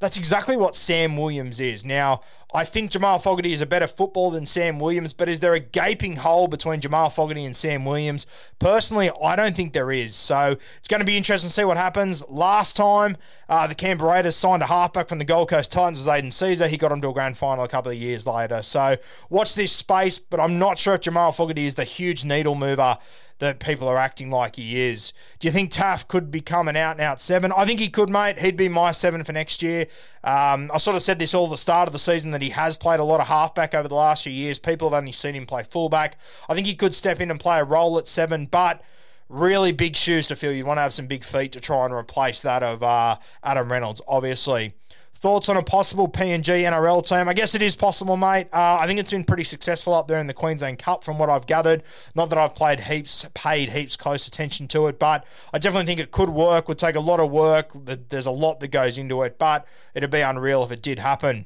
that's 0.00 0.16
exactly 0.16 0.56
what 0.56 0.74
Sam 0.74 1.16
Williams 1.16 1.60
is. 1.60 1.84
Now, 1.84 2.22
I 2.52 2.64
think 2.64 2.90
Jamal 2.90 3.18
Fogarty 3.18 3.52
is 3.52 3.60
a 3.60 3.66
better 3.66 3.86
footballer 3.86 4.34
than 4.34 4.46
Sam 4.46 4.80
Williams, 4.80 5.12
but 5.12 5.28
is 5.28 5.40
there 5.40 5.54
a 5.54 5.60
gaping 5.60 6.16
hole 6.16 6.48
between 6.48 6.80
Jamal 6.80 7.10
Fogarty 7.10 7.44
and 7.44 7.54
Sam 7.54 7.84
Williams? 7.84 8.26
Personally, 8.58 9.10
I 9.22 9.36
don't 9.36 9.54
think 9.54 9.72
there 9.72 9.92
is. 9.92 10.14
So 10.16 10.56
it's 10.78 10.88
going 10.88 11.00
to 11.00 11.06
be 11.06 11.16
interesting 11.16 11.48
to 11.48 11.52
see 11.52 11.64
what 11.64 11.76
happens. 11.76 12.28
Last 12.28 12.76
time, 12.76 13.16
uh, 13.48 13.66
the 13.66 13.74
Canberra 13.74 14.14
Raiders 14.14 14.36
signed 14.36 14.62
a 14.62 14.66
halfback 14.66 15.08
from 15.08 15.18
the 15.18 15.24
Gold 15.24 15.50
Coast 15.50 15.70
Titans 15.70 15.98
was 15.98 16.08
Aidan 16.08 16.30
Sezer. 16.30 16.66
He 16.66 16.76
got 16.76 16.90
him 16.90 17.00
to 17.02 17.10
a 17.10 17.12
grand 17.12 17.36
final 17.36 17.62
a 17.62 17.68
couple 17.68 17.92
of 17.92 17.98
years 17.98 18.26
later. 18.26 18.62
So 18.62 18.96
watch 19.28 19.54
this 19.54 19.72
space, 19.72 20.18
but 20.18 20.40
I'm 20.40 20.58
not 20.58 20.78
sure 20.78 20.94
if 20.94 21.02
Jamal 21.02 21.32
Fogarty 21.32 21.66
is 21.66 21.76
the 21.76 21.84
huge 21.84 22.24
needle 22.24 22.54
mover 22.54 22.98
that 23.40 23.58
people 23.58 23.88
are 23.88 23.98
acting 23.98 24.30
like 24.30 24.56
he 24.56 24.80
is. 24.80 25.12
Do 25.38 25.48
you 25.48 25.52
think 25.52 25.70
Taaffe 25.70 26.06
could 26.06 26.30
become 26.30 26.68
an 26.68 26.76
out 26.76 26.92
and 26.92 27.00
out 27.00 27.20
seven? 27.20 27.52
I 27.52 27.64
think 27.64 27.80
he 27.80 27.88
could, 27.88 28.08
mate. 28.08 28.38
He'd 28.38 28.56
be 28.56 28.68
my 28.68 28.92
seven 28.92 29.24
for 29.24 29.32
next 29.32 29.62
year. 29.62 29.86
Um, 30.22 30.70
I 30.72 30.78
sort 30.78 30.96
of 30.96 31.02
said 31.02 31.18
this 31.18 31.34
all 31.34 31.48
the 31.48 31.56
start 31.56 31.88
of 31.88 31.92
the 31.92 31.98
season 31.98 32.30
that 32.30 32.42
he 32.42 32.50
has 32.50 32.78
played 32.78 33.00
a 33.00 33.04
lot 33.04 33.20
of 33.20 33.26
halfback 33.26 33.74
over 33.74 33.88
the 33.88 33.94
last 33.94 34.24
few 34.24 34.32
years. 34.32 34.58
People 34.58 34.88
have 34.88 34.98
only 34.98 35.12
seen 35.12 35.34
him 35.34 35.46
play 35.46 35.64
fullback. 35.64 36.18
I 36.48 36.54
think 36.54 36.66
he 36.66 36.74
could 36.74 36.94
step 36.94 37.20
in 37.20 37.30
and 37.30 37.40
play 37.40 37.58
a 37.58 37.64
role 37.64 37.98
at 37.98 38.06
seven, 38.06 38.46
but 38.46 38.82
really 39.28 39.72
big 39.72 39.96
shoes 39.96 40.26
to 40.28 40.36
fill. 40.36 40.52
You'd 40.52 40.66
want 40.66 40.78
to 40.78 40.82
have 40.82 40.94
some 40.94 41.06
big 41.06 41.24
feet 41.24 41.52
to 41.52 41.60
try 41.60 41.84
and 41.84 41.94
replace 41.94 42.40
that 42.42 42.62
of 42.62 42.82
uh, 42.82 43.16
Adam 43.42 43.70
Reynolds, 43.70 44.02
obviously. 44.06 44.74
Thoughts 45.20 45.50
on 45.50 45.58
a 45.58 45.62
possible 45.62 46.08
PNG 46.08 46.62
NRL 46.62 47.06
team? 47.06 47.28
I 47.28 47.34
guess 47.34 47.54
it 47.54 47.60
is 47.60 47.76
possible, 47.76 48.16
mate. 48.16 48.48
Uh, 48.54 48.78
I 48.80 48.86
think 48.86 48.98
it's 48.98 49.10
been 49.10 49.24
pretty 49.24 49.44
successful 49.44 49.92
up 49.92 50.08
there 50.08 50.18
in 50.18 50.26
the 50.26 50.32
Queensland 50.32 50.78
Cup, 50.78 51.04
from 51.04 51.18
what 51.18 51.28
I've 51.28 51.46
gathered. 51.46 51.82
Not 52.14 52.30
that 52.30 52.38
I've 52.38 52.54
played 52.54 52.80
heaps, 52.80 53.28
paid 53.34 53.68
heaps 53.68 53.96
close 53.96 54.26
attention 54.26 54.66
to 54.68 54.86
it, 54.86 54.98
but 54.98 55.26
I 55.52 55.58
definitely 55.58 55.84
think 55.84 56.00
it 56.00 56.10
could 56.10 56.30
work. 56.30 56.68
Would 56.68 56.78
take 56.78 56.96
a 56.96 57.00
lot 57.00 57.20
of 57.20 57.30
work. 57.30 57.72
There's 57.74 58.24
a 58.24 58.30
lot 58.30 58.60
that 58.60 58.68
goes 58.68 58.96
into 58.96 59.22
it, 59.22 59.38
but 59.38 59.66
it'd 59.92 60.10
be 60.10 60.22
unreal 60.22 60.64
if 60.64 60.72
it 60.72 60.80
did 60.80 60.98
happen. 60.98 61.44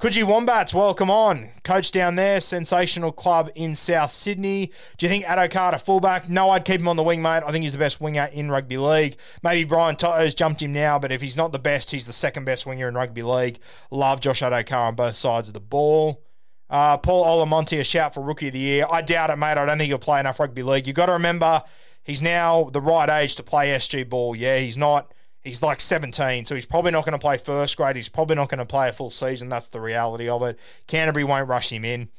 Coogee 0.00 0.24
Wombats, 0.24 0.72
welcome 0.72 1.10
on. 1.10 1.50
Coach 1.62 1.92
down 1.92 2.14
there, 2.14 2.40
sensational 2.40 3.12
club 3.12 3.50
in 3.54 3.74
South 3.74 4.12
Sydney. 4.12 4.72
Do 4.96 5.04
you 5.04 5.10
think 5.10 5.26
Addo 5.26 5.50
Carter 5.50 5.76
fullback? 5.76 6.26
No, 6.26 6.48
I'd 6.48 6.64
keep 6.64 6.80
him 6.80 6.88
on 6.88 6.96
the 6.96 7.02
wing, 7.02 7.20
mate. 7.20 7.42
I 7.46 7.52
think 7.52 7.64
he's 7.64 7.74
the 7.74 7.78
best 7.78 8.00
winger 8.00 8.30
in 8.32 8.50
rugby 8.50 8.78
league. 8.78 9.18
Maybe 9.42 9.68
Brian 9.68 9.96
To'o's 9.96 10.34
jumped 10.34 10.62
him 10.62 10.72
now, 10.72 10.98
but 10.98 11.12
if 11.12 11.20
he's 11.20 11.36
not 11.36 11.52
the 11.52 11.58
best, 11.58 11.90
he's 11.90 12.06
the 12.06 12.14
second 12.14 12.46
best 12.46 12.64
winger 12.64 12.88
in 12.88 12.94
rugby 12.94 13.22
league. 13.22 13.58
Love 13.90 14.22
Josh 14.22 14.40
Addo-Carr 14.40 14.86
on 14.86 14.94
both 14.94 15.16
sides 15.16 15.48
of 15.48 15.52
the 15.52 15.60
ball. 15.60 16.24
Uh, 16.70 16.96
Paul 16.96 17.26
Alamoti, 17.26 17.78
a 17.78 17.84
shout 17.84 18.14
for 18.14 18.22
Rookie 18.22 18.46
of 18.46 18.54
the 18.54 18.58
Year. 18.58 18.86
I 18.90 19.02
doubt 19.02 19.28
it, 19.28 19.36
mate. 19.36 19.58
I 19.58 19.66
don't 19.66 19.76
think 19.76 19.88
he'll 19.88 19.98
play 19.98 20.18
enough 20.18 20.40
rugby 20.40 20.62
league. 20.62 20.86
You've 20.86 20.96
got 20.96 21.06
to 21.06 21.12
remember, 21.12 21.62
he's 22.02 22.22
now 22.22 22.70
the 22.72 22.80
right 22.80 23.10
age 23.10 23.36
to 23.36 23.42
play 23.42 23.68
SG 23.68 24.08
ball. 24.08 24.34
Yeah, 24.34 24.60
he's 24.60 24.78
not 24.78 25.12
He's 25.42 25.62
like 25.62 25.80
17, 25.80 26.44
so 26.44 26.54
he's 26.54 26.66
probably 26.66 26.92
not 26.92 27.04
going 27.04 27.12
to 27.12 27.18
play 27.18 27.38
first 27.38 27.76
grade. 27.76 27.96
He's 27.96 28.10
probably 28.10 28.36
not 28.36 28.50
going 28.50 28.58
to 28.58 28.66
play 28.66 28.88
a 28.88 28.92
full 28.92 29.10
season. 29.10 29.48
That's 29.48 29.70
the 29.70 29.80
reality 29.80 30.28
of 30.28 30.42
it. 30.42 30.58
Canterbury 30.86 31.24
won't 31.24 31.48
rush 31.48 31.72
him 31.72 31.84
in. 31.84 32.10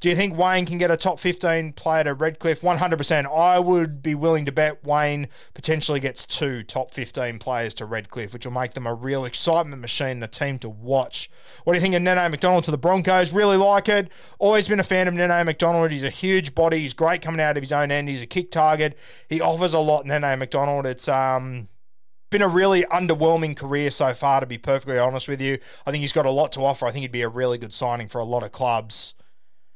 Do 0.00 0.08
you 0.08 0.14
think 0.14 0.38
Wayne 0.38 0.64
can 0.64 0.78
get 0.78 0.92
a 0.92 0.96
top 0.96 1.18
15 1.18 1.72
player 1.72 2.04
to 2.04 2.14
Redcliffe? 2.14 2.60
100%. 2.60 3.26
I 3.26 3.58
would 3.58 4.00
be 4.00 4.14
willing 4.14 4.44
to 4.44 4.52
bet 4.52 4.84
Wayne 4.84 5.26
potentially 5.54 5.98
gets 5.98 6.24
two 6.24 6.62
top 6.62 6.92
15 6.92 7.40
players 7.40 7.74
to 7.74 7.84
Redcliffe, 7.84 8.32
which 8.32 8.46
will 8.46 8.52
make 8.52 8.74
them 8.74 8.86
a 8.86 8.94
real 8.94 9.24
excitement 9.24 9.82
machine, 9.82 10.10
and 10.10 10.24
a 10.24 10.28
team 10.28 10.60
to 10.60 10.68
watch. 10.68 11.28
What 11.64 11.72
do 11.72 11.78
you 11.78 11.80
think 11.80 11.96
of 11.96 12.02
Nene 12.02 12.30
McDonald 12.30 12.62
to 12.64 12.70
the 12.70 12.78
Broncos? 12.78 13.32
Really 13.32 13.56
like 13.56 13.88
it. 13.88 14.08
Always 14.38 14.68
been 14.68 14.78
a 14.78 14.84
fan 14.84 15.08
of 15.08 15.14
Nene 15.14 15.44
McDonald. 15.44 15.90
He's 15.90 16.04
a 16.04 16.10
huge 16.10 16.54
body. 16.54 16.78
He's 16.78 16.94
great 16.94 17.20
coming 17.20 17.40
out 17.40 17.56
of 17.56 17.62
his 17.64 17.72
own 17.72 17.90
end. 17.90 18.08
He's 18.08 18.22
a 18.22 18.26
kick 18.26 18.52
target. 18.52 18.96
He 19.28 19.40
offers 19.40 19.74
a 19.74 19.80
lot, 19.80 20.06
Nene 20.06 20.38
McDonald. 20.38 20.86
It's 20.86 21.08
um 21.08 21.66
been 22.30 22.42
a 22.42 22.48
really 22.48 22.82
underwhelming 22.84 23.56
career 23.56 23.90
so 23.90 24.12
far, 24.14 24.40
to 24.40 24.46
be 24.46 24.58
perfectly 24.58 24.98
honest 24.98 25.28
with 25.28 25.40
you. 25.40 25.58
I 25.86 25.90
think 25.90 26.02
he's 26.02 26.12
got 26.12 26.26
a 26.26 26.30
lot 26.30 26.52
to 26.52 26.64
offer. 26.64 26.86
I 26.86 26.90
think 26.90 27.02
he'd 27.02 27.12
be 27.12 27.22
a 27.22 27.28
really 27.28 27.58
good 27.58 27.72
signing 27.72 28.08
for 28.08 28.20
a 28.20 28.24
lot 28.24 28.42
of 28.42 28.52
clubs. 28.52 29.14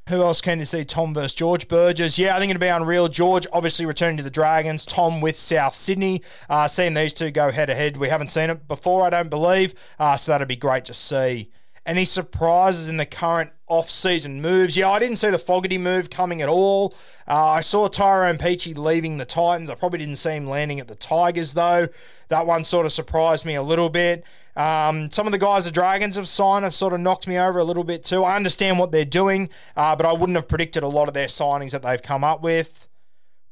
Who 0.09 0.21
else 0.21 0.41
can 0.41 0.59
you 0.59 0.65
see? 0.65 0.85
Tom 0.85 1.15
versus 1.15 1.33
George 1.33 1.69
Burgess. 1.69 2.19
Yeah, 2.19 2.35
I 2.37 2.41
think 2.41 2.51
it'd 2.51 2.61
be 2.61 2.67
unreal. 2.67 3.07
George 3.07 3.47
obviously 3.53 3.87
returning 3.87 4.17
to 4.17 4.23
the 4.25 4.31
Dragons. 4.31 4.85
Tom 4.85 5.21
with 5.21 5.39
South 5.39 5.77
Sydney. 5.77 6.23
Uh, 6.51 6.67
seeing 6.67 6.95
these 6.95 7.15
two 7.15 7.31
go 7.31 7.53
head 7.53 7.67
to 7.67 7.75
head. 7.75 7.97
We 7.97 8.09
haven't 8.09 8.29
seen 8.29 8.51
it 8.51 8.67
before, 8.67 9.05
I 9.05 9.11
don't 9.11 9.31
believe. 9.31 9.75
Uh, 10.01 10.17
so 10.17 10.33
that'd 10.33 10.49
be 10.49 10.57
great 10.57 10.85
to 10.87 10.95
see. 10.95 11.51
Any 11.87 12.05
surprises 12.05 12.89
in 12.89 12.97
the 12.97 13.07
current 13.07 13.53
off-season 13.73 14.43
moves? 14.43 14.77
Yeah, 14.77 14.91
I 14.91 14.99
didn't 14.99 15.17
see 15.17 15.31
the 15.31 15.39
Fogarty 15.39 15.79
move 15.79 16.11
coming 16.11 16.43
at 16.43 16.49
all. 16.49 16.95
Uh, 17.27 17.47
I 17.47 17.61
saw 17.63 17.89
Tyrone 17.89 18.37
Peachey 18.37 18.77
leaving 18.77 19.17
the 19.17 19.25
Titans. 19.25 19.71
I 19.71 19.75
probably 19.75 19.99
didn't 19.99 20.17
see 20.17 20.33
him 20.33 20.47
landing 20.47 20.79
at 20.79 20.89
the 20.89 20.95
Tigers 20.95 21.55
though. 21.55 21.89
That 22.29 22.47
one 22.47 22.65
sort 22.65 22.85
of 22.85 22.93
surprised 22.93 23.47
me 23.47 23.55
a 23.55 23.63
little 23.63 23.89
bit. 23.89 24.25
Um, 24.55 25.11
some 25.11 25.27
of 25.27 25.33
the 25.33 25.39
guys 25.39 25.65
the 25.65 25.71
Dragons 25.71 26.17
have 26.17 26.29
signed 26.29 26.65
have 26.65 26.75
sort 26.75 26.93
of 26.93 27.01
knocked 27.01 27.27
me 27.27 27.39
over 27.39 27.59
a 27.59 27.65
little 27.65 27.85
bit 27.85 28.05
too. 28.05 28.23
I 28.23 28.37
understand 28.37 28.79
what 28.79 28.93
they're 28.93 29.05
doing, 29.07 29.49
uh, 29.77 29.97
but 29.97 30.05
I 30.05 30.13
wouldn't 30.13 30.37
have 30.37 30.49
predicted 30.49 30.83
a 30.83 30.89
lot 30.89 31.09
of 31.09 31.15
their 31.15 31.29
signings 31.29 31.71
that 31.71 31.83
they've 31.83 32.03
come 32.03 32.23
up 32.23 32.43
with. 32.43 32.89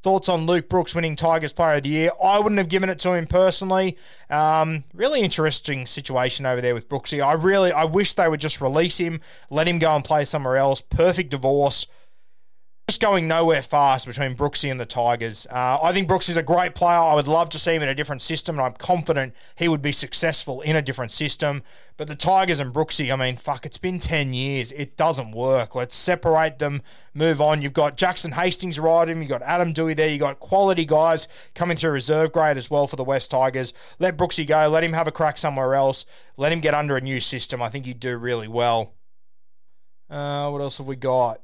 Thoughts 0.02 0.30
on 0.30 0.46
Luke 0.46 0.70
Brooks 0.70 0.94
winning 0.94 1.14
Tigers 1.14 1.52
Player 1.52 1.76
of 1.76 1.82
the 1.82 1.90
Year? 1.90 2.10
I 2.24 2.38
wouldn't 2.38 2.58
have 2.58 2.70
given 2.70 2.88
it 2.88 2.98
to 3.00 3.12
him 3.12 3.26
personally. 3.26 3.98
Um, 4.30 4.84
really 4.94 5.20
interesting 5.20 5.84
situation 5.84 6.46
over 6.46 6.62
there 6.62 6.72
with 6.72 6.88
Brooksy. 6.88 7.22
I 7.22 7.34
really, 7.34 7.70
I 7.70 7.84
wish 7.84 8.14
they 8.14 8.26
would 8.26 8.40
just 8.40 8.62
release 8.62 8.96
him, 8.96 9.20
let 9.50 9.68
him 9.68 9.78
go 9.78 9.94
and 9.94 10.02
play 10.02 10.24
somewhere 10.24 10.56
else. 10.56 10.80
Perfect 10.80 11.30
divorce 11.30 11.86
just 12.90 13.00
going 13.00 13.28
nowhere 13.28 13.62
fast 13.62 14.04
between 14.04 14.34
Brooksy 14.34 14.68
and 14.68 14.80
the 14.80 14.84
Tigers. 14.84 15.46
Uh, 15.48 15.78
I 15.80 15.92
think 15.92 16.08
Brooks 16.08 16.28
is 16.28 16.36
a 16.36 16.42
great 16.42 16.74
player. 16.74 16.98
I 16.98 17.14
would 17.14 17.28
love 17.28 17.48
to 17.50 17.58
see 17.60 17.72
him 17.72 17.82
in 17.82 17.88
a 17.88 17.94
different 17.94 18.20
system, 18.20 18.56
and 18.56 18.66
I'm 18.66 18.72
confident 18.72 19.32
he 19.54 19.68
would 19.68 19.80
be 19.80 19.92
successful 19.92 20.60
in 20.62 20.74
a 20.74 20.82
different 20.82 21.12
system. 21.12 21.62
But 21.96 22.08
the 22.08 22.16
Tigers 22.16 22.58
and 22.58 22.74
Brooksy, 22.74 23.12
I 23.12 23.14
mean, 23.14 23.36
fuck, 23.36 23.64
it's 23.64 23.78
been 23.78 24.00
10 24.00 24.34
years. 24.34 24.72
It 24.72 24.96
doesn't 24.96 25.30
work. 25.30 25.76
Let's 25.76 25.94
separate 25.94 26.58
them, 26.58 26.82
move 27.14 27.40
on. 27.40 27.62
You've 27.62 27.74
got 27.74 27.96
Jackson 27.96 28.32
Hastings 28.32 28.80
riding. 28.80 29.20
You've 29.20 29.30
got 29.30 29.42
Adam 29.42 29.72
Doueihi 29.72 29.94
there. 29.94 30.08
You've 30.08 30.18
got 30.18 30.40
quality 30.40 30.84
guys 30.84 31.28
coming 31.54 31.76
through 31.76 31.92
reserve 31.92 32.32
grade 32.32 32.56
as 32.56 32.72
well 32.72 32.88
for 32.88 32.96
the 32.96 33.04
West 33.04 33.30
Tigers. 33.30 33.72
Let 34.00 34.16
Brooksy 34.16 34.44
go. 34.44 34.68
Let 34.68 34.82
him 34.82 34.94
have 34.94 35.06
a 35.06 35.12
crack 35.12 35.38
somewhere 35.38 35.76
else. 35.76 36.06
Let 36.36 36.50
him 36.50 36.58
get 36.58 36.74
under 36.74 36.96
a 36.96 37.00
new 37.00 37.20
system. 37.20 37.62
I 37.62 37.68
think 37.68 37.86
he'd 37.86 38.00
do 38.00 38.16
really 38.16 38.48
well. 38.48 38.94
Uh, 40.10 40.50
what 40.50 40.60
else 40.60 40.78
have 40.78 40.88
we 40.88 40.96
got? 40.96 41.40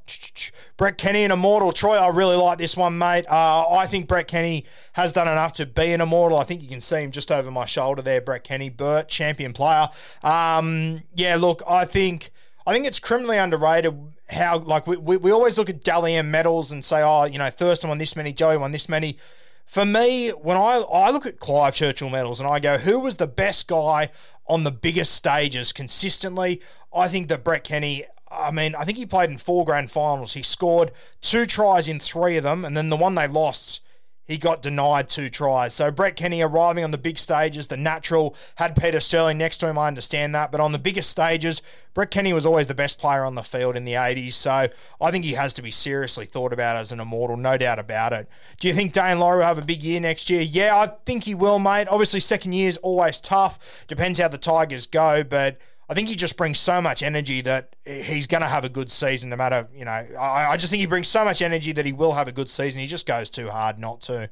Brett 0.75 0.97
Kenny 0.97 1.23
and 1.23 1.31
Immortal. 1.31 1.71
Troy, 1.71 1.95
I 1.95 2.09
really 2.09 2.35
like 2.35 2.57
this 2.57 2.75
one, 2.75 2.97
mate. 2.97 3.25
Uh, 3.29 3.65
I 3.69 3.87
think 3.87 4.09
Brett 4.09 4.27
Kenny 4.27 4.65
has 4.93 5.13
done 5.13 5.29
enough 5.29 5.53
to 5.53 5.65
be 5.65 5.93
an 5.93 6.01
Immortal. 6.01 6.37
I 6.37 6.43
think 6.43 6.61
you 6.61 6.67
can 6.67 6.81
see 6.81 6.97
him 6.97 7.11
just 7.11 7.31
over 7.31 7.49
my 7.49 7.65
shoulder 7.65 8.01
there, 8.01 8.19
Brett 8.19 8.43
Kenny. 8.43 8.69
Burt, 8.69 9.07
champion 9.07 9.53
player. 9.53 9.87
Um, 10.21 11.03
yeah, 11.15 11.37
look, 11.37 11.63
I 11.65 11.85
think 11.85 12.31
I 12.65 12.73
think 12.73 12.85
it's 12.85 12.99
criminally 12.99 13.37
underrated 13.37 13.97
how, 14.29 14.57
like, 14.57 14.85
we, 14.85 14.97
we, 14.97 15.15
we 15.15 15.31
always 15.31 15.57
look 15.57 15.69
at 15.69 15.85
Dally 15.85 16.15
M 16.15 16.29
medals 16.29 16.69
and 16.69 16.83
say, 16.83 17.01
oh, 17.01 17.23
you 17.23 17.37
know, 17.37 17.49
Thurston 17.49 17.87
won 17.87 17.97
this 17.97 18.17
many, 18.17 18.33
Joey 18.33 18.57
won 18.57 18.73
this 18.73 18.89
many. 18.89 19.17
For 19.65 19.85
me, 19.85 20.29
when 20.31 20.57
I, 20.57 20.83
I 20.91 21.11
look 21.11 21.25
at 21.25 21.39
Clive 21.39 21.75
Churchill 21.75 22.09
medals 22.09 22.41
and 22.41 22.49
I 22.49 22.59
go, 22.59 22.77
who 22.77 22.99
was 22.99 23.15
the 23.15 23.27
best 23.27 23.69
guy 23.69 24.09
on 24.45 24.65
the 24.65 24.71
biggest 24.71 25.13
stages 25.13 25.71
consistently? 25.71 26.61
I 26.93 27.07
think 27.07 27.29
that 27.29 27.45
Brett 27.45 27.63
Kenny 27.63 28.03
I 28.31 28.51
mean, 28.51 28.75
I 28.75 28.83
think 28.83 28.97
he 28.97 29.05
played 29.05 29.29
in 29.29 29.37
four 29.37 29.65
grand 29.65 29.91
finals. 29.91 30.33
He 30.33 30.43
scored 30.43 30.91
two 31.21 31.45
tries 31.45 31.87
in 31.87 31.99
three 31.99 32.37
of 32.37 32.43
them, 32.43 32.65
and 32.65 32.75
then 32.75 32.89
the 32.89 32.97
one 32.97 33.15
they 33.15 33.27
lost, 33.27 33.81
he 34.27 34.37
got 34.37 34.61
denied 34.61 35.07
two 35.07 35.29
tries. 35.29 35.73
So 35.73 35.89
Brett 35.89 36.17
Kenny 36.17 36.41
arriving 36.41 36.83
on 36.83 36.91
the 36.91 36.97
big 36.97 37.17
stages, 37.17 37.67
the 37.67 37.77
natural, 37.77 38.35
had 38.55 38.75
Peter 38.75 38.99
Sterling 38.99 39.37
next 39.37 39.59
to 39.59 39.67
him, 39.69 39.77
I 39.77 39.87
understand 39.87 40.35
that. 40.35 40.51
But 40.51 40.59
on 40.59 40.73
the 40.73 40.79
biggest 40.79 41.09
stages, 41.09 41.61
Brett 41.93 42.11
Kenny 42.11 42.33
was 42.33 42.45
always 42.45 42.67
the 42.67 42.75
best 42.75 42.99
player 42.99 43.23
on 43.23 43.35
the 43.35 43.43
field 43.43 43.77
in 43.77 43.85
the 43.85 43.93
80s. 43.93 44.33
So 44.33 44.67
I 44.99 45.11
think 45.11 45.23
he 45.23 45.33
has 45.33 45.53
to 45.53 45.61
be 45.61 45.71
seriously 45.71 46.25
thought 46.25 46.51
about 46.51 46.75
as 46.75 46.91
an 46.91 46.99
immortal, 46.99 47.37
no 47.37 47.57
doubt 47.57 47.79
about 47.79 48.11
it. 48.11 48.27
Do 48.59 48.67
you 48.67 48.73
think 48.73 48.93
Daine 48.93 49.19
Laurie 49.19 49.37
will 49.37 49.45
have 49.45 49.57
a 49.59 49.65
big 49.65 49.81
year 49.81 50.01
next 50.01 50.29
year? 50.29 50.41
Yeah, 50.41 50.75
I 50.75 50.87
think 51.05 51.23
he 51.23 51.33
will, 51.33 51.59
mate. 51.59 51.87
Obviously, 51.87 52.19
second 52.19 52.51
year 52.51 52.67
is 52.67 52.77
always 52.77 53.21
tough. 53.21 53.85
Depends 53.87 54.19
how 54.19 54.27
the 54.27 54.37
Tigers 54.37 54.87
go, 54.87 55.23
but 55.23 55.57
I 55.89 55.93
think 55.93 56.09
he 56.09 56.15
just 56.15 56.35
brings 56.35 56.59
so 56.59 56.81
much 56.81 57.01
energy 57.01 57.39
that 57.41 57.77
he's 57.85 58.27
going 58.27 58.41
to 58.41 58.47
have 58.47 58.65
a 58.65 58.69
good 58.69 58.91
season 58.91 59.29
no 59.29 59.37
matter, 59.37 59.69
you 59.73 59.85
know, 59.85 59.91
I, 59.91 60.49
I, 60.51 60.57
just 60.57 60.69
think 60.69 60.81
he 60.81 60.85
brings 60.85 61.07
so 61.07 61.23
much 61.23 61.41
energy 61.41 61.71
that 61.71 61.85
he 61.85 61.93
will 61.93 62.11
have 62.11 62.27
a 62.27 62.33
good 62.33 62.49
season. 62.49 62.81
He 62.81 62.87
just 62.87 63.05
goes 63.05 63.29
too 63.29 63.47
hard 63.49 63.79
not 63.79 64.01
to. 64.01 64.29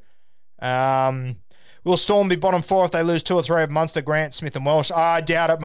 Um, 0.59 1.37
will 1.85 1.95
Storm 1.95 2.27
be 2.27 2.35
bottom 2.35 2.61
four 2.61 2.83
if 2.83 2.91
they 2.91 3.03
lose 3.03 3.23
two 3.23 3.35
or 3.35 3.43
three 3.43 3.63
of 3.63 3.71
Munster, 3.71 4.01
Grant, 4.01 4.33
Smith 4.33 4.57
and 4.57 4.65
Welch? 4.65 4.91
I 4.91 5.21
doubt 5.21 5.49
it. 5.51 5.63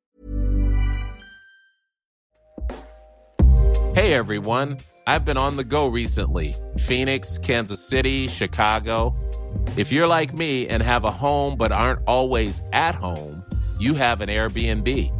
Hey 3.93 4.15
everyone, 4.15 4.79
I've 5.09 5.25
been 5.25 5.37
on 5.37 5.57
the 5.57 5.65
go 5.65 5.89
recently. 5.89 6.55
Phoenix, 6.79 7.37
Kansas 7.37 7.85
City, 7.85 8.29
Chicago. 8.29 9.17
If 9.77 9.91
you're 9.91 10.07
like 10.07 10.33
me 10.33 10.69
and 10.69 10.85
have 10.85 11.03
a 11.03 11.11
home 11.11 11.57
but 11.57 11.73
aren't 11.73 12.07
always 12.07 12.63
at 12.73 12.95
home, 12.95 13.45
you 13.81 13.95
have 13.95 14.21
an 14.21 14.29
Airbnb. 14.29 15.20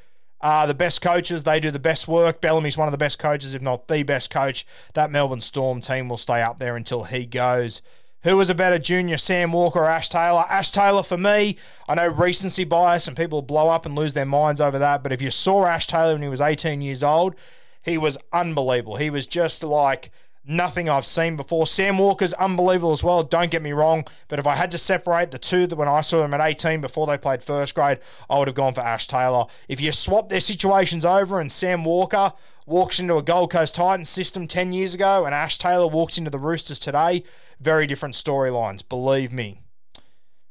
uh, 0.41 0.65
the 0.65 0.73
best 0.73 1.01
coaches, 1.01 1.43
they 1.43 1.59
do 1.59 1.71
the 1.71 1.79
best 1.79 2.07
work. 2.07 2.41
Bellamy's 2.41 2.77
one 2.77 2.87
of 2.87 2.91
the 2.91 2.97
best 2.97 3.19
coaches, 3.19 3.53
if 3.53 3.61
not 3.61 3.87
the 3.87 4.03
best 4.03 4.29
coach. 4.29 4.65
That 4.93 5.11
Melbourne 5.11 5.41
Storm 5.41 5.81
team 5.81 6.09
will 6.09 6.17
stay 6.17 6.41
up 6.41 6.59
there 6.59 6.75
until 6.75 7.03
he 7.03 7.25
goes. 7.25 7.81
Who 8.23 8.37
was 8.37 8.49
a 8.51 8.55
better 8.55 8.77
junior, 8.77 9.17
Sam 9.17 9.51
Walker 9.51 9.79
or 9.79 9.89
Ash 9.89 10.09
Taylor? 10.09 10.45
Ash 10.47 10.71
Taylor 10.71 11.01
for 11.01 11.17
me. 11.17 11.57
I 11.87 11.95
know 11.95 12.07
recency 12.07 12.63
bias 12.63 13.07
and 13.07 13.17
people 13.17 13.41
blow 13.41 13.69
up 13.69 13.85
and 13.85 13.95
lose 13.95 14.13
their 14.13 14.25
minds 14.25 14.61
over 14.61 14.77
that, 14.77 15.01
but 15.01 15.11
if 15.11 15.21
you 15.21 15.31
saw 15.31 15.65
Ash 15.65 15.87
Taylor 15.87 16.13
when 16.13 16.21
he 16.21 16.27
was 16.27 16.41
18 16.41 16.81
years 16.81 17.01
old, 17.01 17.35
he 17.81 17.97
was 17.97 18.19
unbelievable. 18.31 18.97
He 18.97 19.09
was 19.09 19.25
just 19.25 19.63
like 19.63 20.11
nothing 20.45 20.89
I've 20.89 21.05
seen 21.05 21.35
before. 21.35 21.67
Sam 21.67 21.97
Walker's 21.97 22.33
unbelievable 22.33 22.91
as 22.91 23.03
well, 23.03 23.23
don't 23.23 23.51
get 23.51 23.61
me 23.61 23.71
wrong. 23.71 24.05
But 24.27 24.39
if 24.39 24.47
I 24.47 24.55
had 24.55 24.71
to 24.71 24.77
separate 24.77 25.31
the 25.31 25.39
two 25.39 25.67
that 25.67 25.75
when 25.75 25.87
I 25.87 26.01
saw 26.01 26.21
them 26.21 26.33
at 26.33 26.41
18 26.41 26.81
before 26.81 27.07
they 27.07 27.17
played 27.17 27.43
first 27.43 27.75
grade, 27.75 27.99
I 28.29 28.39
would 28.39 28.47
have 28.47 28.55
gone 28.55 28.73
for 28.73 28.81
Ash 28.81 29.07
Taylor. 29.07 29.45
If 29.67 29.79
you 29.79 29.91
swap 29.91 30.29
their 30.29 30.41
situations 30.41 31.05
over 31.05 31.39
and 31.39 31.51
Sam 31.51 31.83
Walker 31.83 32.33
walks 32.65 32.99
into 32.99 33.17
a 33.17 33.23
Gold 33.23 33.51
Coast 33.51 33.75
Titans 33.75 34.09
system 34.09 34.47
10 34.47 34.73
years 34.73 34.93
ago 34.93 35.25
and 35.25 35.35
Ash 35.35 35.57
Taylor 35.57 35.87
walks 35.87 36.17
into 36.17 36.29
the 36.29 36.39
Roosters 36.39 36.79
today, 36.79 37.23
very 37.59 37.87
different 37.87 38.15
storylines, 38.15 38.87
believe 38.87 39.31
me. 39.31 39.61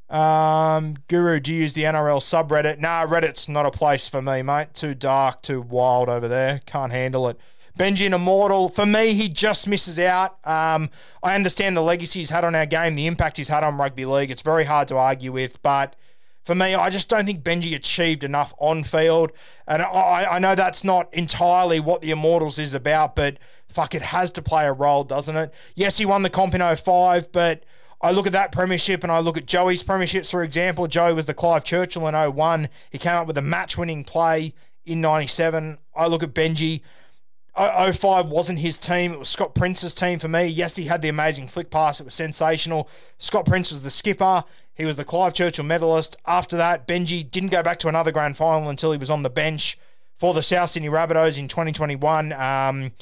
Um, 0.09 0.96
Guru, 1.07 1.38
do 1.38 1.53
you 1.53 1.61
use 1.61 1.72
the 1.72 1.85
NRL 1.85 2.18
subreddit? 2.18 2.81
Nah, 2.81 3.07
Reddit's 3.07 3.48
not 3.48 3.64
a 3.64 3.70
place 3.70 4.09
for 4.09 4.20
me, 4.20 4.42
mate. 4.42 4.74
Too 4.74 4.94
dark, 4.94 5.40
too 5.40 5.61
wild 5.62 6.09
over 6.09 6.26
there. 6.26 6.61
Can't 6.66 6.90
handle 6.90 7.29
it. 7.29 7.38
Benji 7.78 8.12
immortal. 8.12 8.68
For 8.68 8.87
me, 8.87 9.14
he 9.14 9.28
just 9.28 9.66
misses 9.66 9.98
out. 9.98 10.38
Um, 10.46 10.90
I 11.22 11.35
understand 11.35 11.76
the 11.76 11.83
legacy 11.83 12.20
he's 12.20 12.30
had 12.30 12.44
on 12.44 12.54
our 12.54 12.66
game, 12.66 12.94
the 12.94 13.06
impact 13.06 13.37
he's 13.37 13.48
had 13.48 13.64
on 13.64 13.76
rugby 13.76 14.04
league. 14.04 14.30
It's 14.30 14.42
very 14.42 14.64
hard 14.64 14.88
to 14.88 14.96
argue 14.96 15.33
with, 15.33 15.62
but 15.62 15.96
for 16.44 16.54
me, 16.54 16.74
I 16.74 16.90
just 16.90 17.09
don't 17.09 17.26
think 17.26 17.44
Benji 17.44 17.74
achieved 17.74 18.24
enough 18.24 18.54
on 18.59 18.83
field. 18.83 19.33
And 19.66 19.83
I, 19.83 20.26
I 20.33 20.38
know 20.38 20.54
that's 20.54 20.85
not 20.85 21.12
entirely 21.14 21.80
what 21.80 22.02
the 22.02 22.11
Immortals 22.11 22.59
is 22.59 22.74
about, 22.74 23.14
but 23.14 23.38
fuck, 23.68 23.94
it 23.94 24.02
has 24.02 24.30
to 24.33 24.42
play 24.42 24.66
a 24.66 24.72
role, 24.72 25.04
doesn't 25.04 25.37
it? 25.37 25.54
Yes, 25.74 25.98
he 25.98 26.06
won 26.06 26.22
the 26.22 26.30
comp 26.30 26.54
in 26.54 26.76
05, 26.76 27.30
but 27.30 27.64
I 28.02 28.12
look 28.12 28.26
at 28.26 28.33
that 28.33 28.52
premiership 28.52 29.02
and 29.02 29.12
I 29.12 29.20
look 29.20 29.37
at 29.37 29.46
Joey's 29.46 29.83
premierships, 29.83 30.30
for 30.30 30.42
example. 30.42 30.87
Joey 30.87 31.12
was 31.12 31.26
the 31.26 31.35
Clive 31.35 31.64
Churchill 31.64 32.09
in 32.09 32.14
01. 32.14 32.68
He 32.90 32.98
came 32.98 33.14
up 33.14 33.26
with 33.26 33.37
a 33.37 33.42
match 33.42 33.76
winning 33.76 34.04
play 34.04 34.54
in 34.87 35.00
97. 35.02 35.78
I 35.94 36.06
look 36.06 36.22
at 36.22 36.35
Benji 36.35 36.80
05 37.56 38.26
wasn't 38.26 38.60
his 38.60 38.78
team. 38.78 39.12
It 39.12 39.18
was 39.18 39.28
Scott 39.28 39.54
Prince's 39.54 39.94
team 39.94 40.18
for 40.18 40.28
me. 40.28 40.46
Yes, 40.46 40.76
he 40.76 40.84
had 40.84 41.02
the 41.02 41.08
amazing 41.08 41.48
flick 41.48 41.70
pass. 41.70 42.00
It 42.00 42.04
was 42.04 42.14
sensational. 42.14 42.88
Scott 43.18 43.46
Prince 43.46 43.70
was 43.70 43.82
the 43.82 43.90
skipper. 43.90 44.44
He 44.74 44.84
was 44.84 44.96
the 44.96 45.04
Clive 45.04 45.34
Churchill 45.34 45.64
medalist. 45.64 46.16
After 46.26 46.56
that, 46.56 46.86
Benji 46.86 47.28
didn't 47.28 47.50
go 47.50 47.62
back 47.62 47.78
to 47.80 47.88
another 47.88 48.12
grand 48.12 48.36
final 48.36 48.68
until 48.68 48.92
he 48.92 48.98
was 48.98 49.10
on 49.10 49.22
the 49.22 49.30
bench 49.30 49.78
for 50.18 50.32
the 50.32 50.42
South 50.42 50.70
Sydney 50.70 50.88
Rabbitohs 50.88 51.38
in 51.38 51.48
2021. 51.48 52.32
Um, 52.32 52.92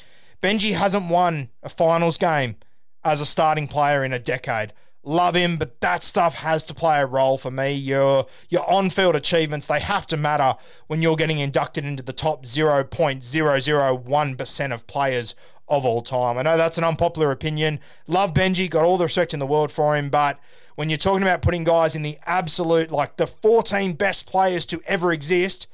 Benji 0.41 0.73
hasn't 0.73 1.09
won 1.09 1.49
a 1.61 1.69
finals 1.69 2.17
game 2.17 2.55
as 3.03 3.21
a 3.21 3.25
starting 3.25 3.67
player 3.67 4.03
in 4.03 4.13
a 4.13 4.19
decade. 4.19 4.73
Love 5.03 5.35
him, 5.35 5.55
but 5.55 5.79
that 5.79 6.03
stuff 6.03 6.33
has 6.35 6.61
to 6.65 6.73
play 6.73 6.99
a 6.99 7.05
role 7.05 7.37
for 7.37 7.49
me. 7.49 7.71
Your 7.71 8.25
your 8.49 8.69
on-field 8.69 9.15
achievements, 9.15 9.65
they 9.65 9.79
have 9.79 10.05
to 10.07 10.17
matter 10.17 10.57
when 10.87 11.01
you're 11.01 11.15
getting 11.15 11.39
inducted 11.39 11.85
into 11.85 12.03
the 12.03 12.11
top 12.11 12.43
0.001% 12.43 14.73
of 14.73 14.87
players 14.87 15.35
of 15.69 15.85
all 15.85 16.01
time. 16.01 16.37
I 16.37 16.41
know 16.41 16.57
that's 16.57 16.77
an 16.77 16.83
unpopular 16.83 17.31
opinion. 17.31 17.79
Love 18.07 18.33
Benji, 18.33 18.69
got 18.69 18.83
all 18.83 18.97
the 18.97 19.05
respect 19.05 19.33
in 19.33 19.39
the 19.39 19.47
world 19.47 19.71
for 19.71 19.95
him, 19.95 20.09
but 20.09 20.37
when 20.75 20.89
you're 20.89 20.97
talking 20.97 21.23
about 21.23 21.41
putting 21.41 21.63
guys 21.63 21.95
in 21.95 22.01
the 22.01 22.17
absolute 22.25 22.91
like 22.91 23.15
the 23.17 23.27
14 23.27 23.93
best 23.93 24.27
players 24.27 24.65
to 24.65 24.81
ever 24.85 25.13
exist, 25.13 25.67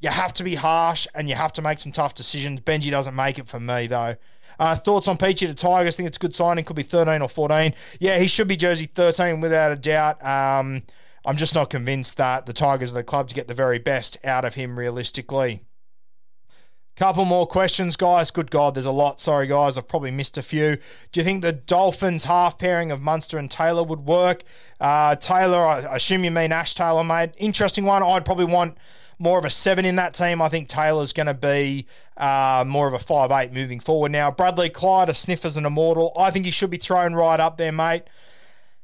you 0.00 0.08
have 0.08 0.32
to 0.34 0.44
be 0.44 0.54
harsh 0.54 1.06
and 1.14 1.28
you 1.28 1.34
have 1.34 1.52
to 1.54 1.62
make 1.62 1.78
some 1.78 1.92
tough 1.92 2.14
decisions. 2.14 2.60
Benji 2.60 2.90
doesn't 2.90 3.14
make 3.14 3.38
it 3.38 3.48
for 3.48 3.60
me 3.60 3.86
though. 3.86 4.16
Uh, 4.60 4.76
thoughts 4.76 5.08
on 5.08 5.16
Peachey 5.16 5.46
to 5.46 5.54
Tigers? 5.54 5.96
Think 5.96 6.06
it's 6.06 6.18
a 6.18 6.20
good 6.20 6.34
signing. 6.34 6.64
Could 6.64 6.76
be 6.76 6.82
13 6.82 7.22
or 7.22 7.28
14. 7.28 7.74
Yeah, 7.98 8.18
he 8.18 8.26
should 8.26 8.46
be 8.46 8.56
jersey 8.56 8.84
13 8.84 9.40
without 9.40 9.72
a 9.72 9.76
doubt. 9.76 10.24
Um, 10.24 10.82
I'm 11.24 11.38
just 11.38 11.54
not 11.54 11.70
convinced 11.70 12.18
that 12.18 12.44
the 12.44 12.52
Tigers 12.52 12.92
are 12.92 12.96
the 12.96 13.02
club 13.02 13.28
to 13.28 13.34
get 13.34 13.48
the 13.48 13.54
very 13.54 13.78
best 13.78 14.18
out 14.22 14.44
of 14.44 14.54
him 14.54 14.78
realistically. 14.78 15.62
Couple 16.94 17.24
more 17.24 17.46
questions, 17.46 17.96
guys. 17.96 18.30
Good 18.30 18.50
God, 18.50 18.74
there's 18.74 18.84
a 18.84 18.90
lot. 18.90 19.20
Sorry, 19.20 19.46
guys, 19.46 19.78
I've 19.78 19.88
probably 19.88 20.10
missed 20.10 20.36
a 20.36 20.42
few. 20.42 20.76
Do 21.12 21.20
you 21.20 21.24
think 21.24 21.40
the 21.40 21.52
Dolphins 21.52 22.24
half 22.24 22.58
pairing 22.58 22.90
of 22.90 23.00
Munster 23.00 23.38
and 23.38 23.50
Taylor 23.50 23.82
would 23.82 24.00
work? 24.00 24.42
Uh, 24.78 25.16
Taylor, 25.16 25.64
I 25.64 25.96
assume 25.96 26.24
you 26.24 26.30
mean 26.30 26.52
Ash 26.52 26.74
Taylor, 26.74 27.02
mate. 27.02 27.30
Interesting 27.38 27.86
one. 27.86 28.02
I'd 28.02 28.26
probably 28.26 28.44
want 28.44 28.76
more 29.20 29.38
of 29.38 29.44
a 29.44 29.50
seven 29.50 29.84
in 29.84 29.96
that 29.96 30.14
team. 30.14 30.42
I 30.42 30.48
think 30.48 30.66
Taylor's 30.66 31.12
going 31.12 31.26
to 31.26 31.34
be 31.34 31.86
uh, 32.16 32.64
more 32.66 32.88
of 32.88 32.94
a 32.94 32.98
five 32.98 33.30
eight 33.30 33.52
moving 33.52 33.78
forward. 33.78 34.10
Now, 34.10 34.30
Bradley 34.30 34.70
Clyde, 34.70 35.10
a 35.10 35.14
sniff 35.14 35.44
as 35.44 35.56
an 35.56 35.66
immortal. 35.66 36.12
I 36.18 36.30
think 36.30 36.46
he 36.46 36.50
should 36.50 36.70
be 36.70 36.78
thrown 36.78 37.14
right 37.14 37.38
up 37.38 37.58
there, 37.58 37.70
mate. 37.70 38.04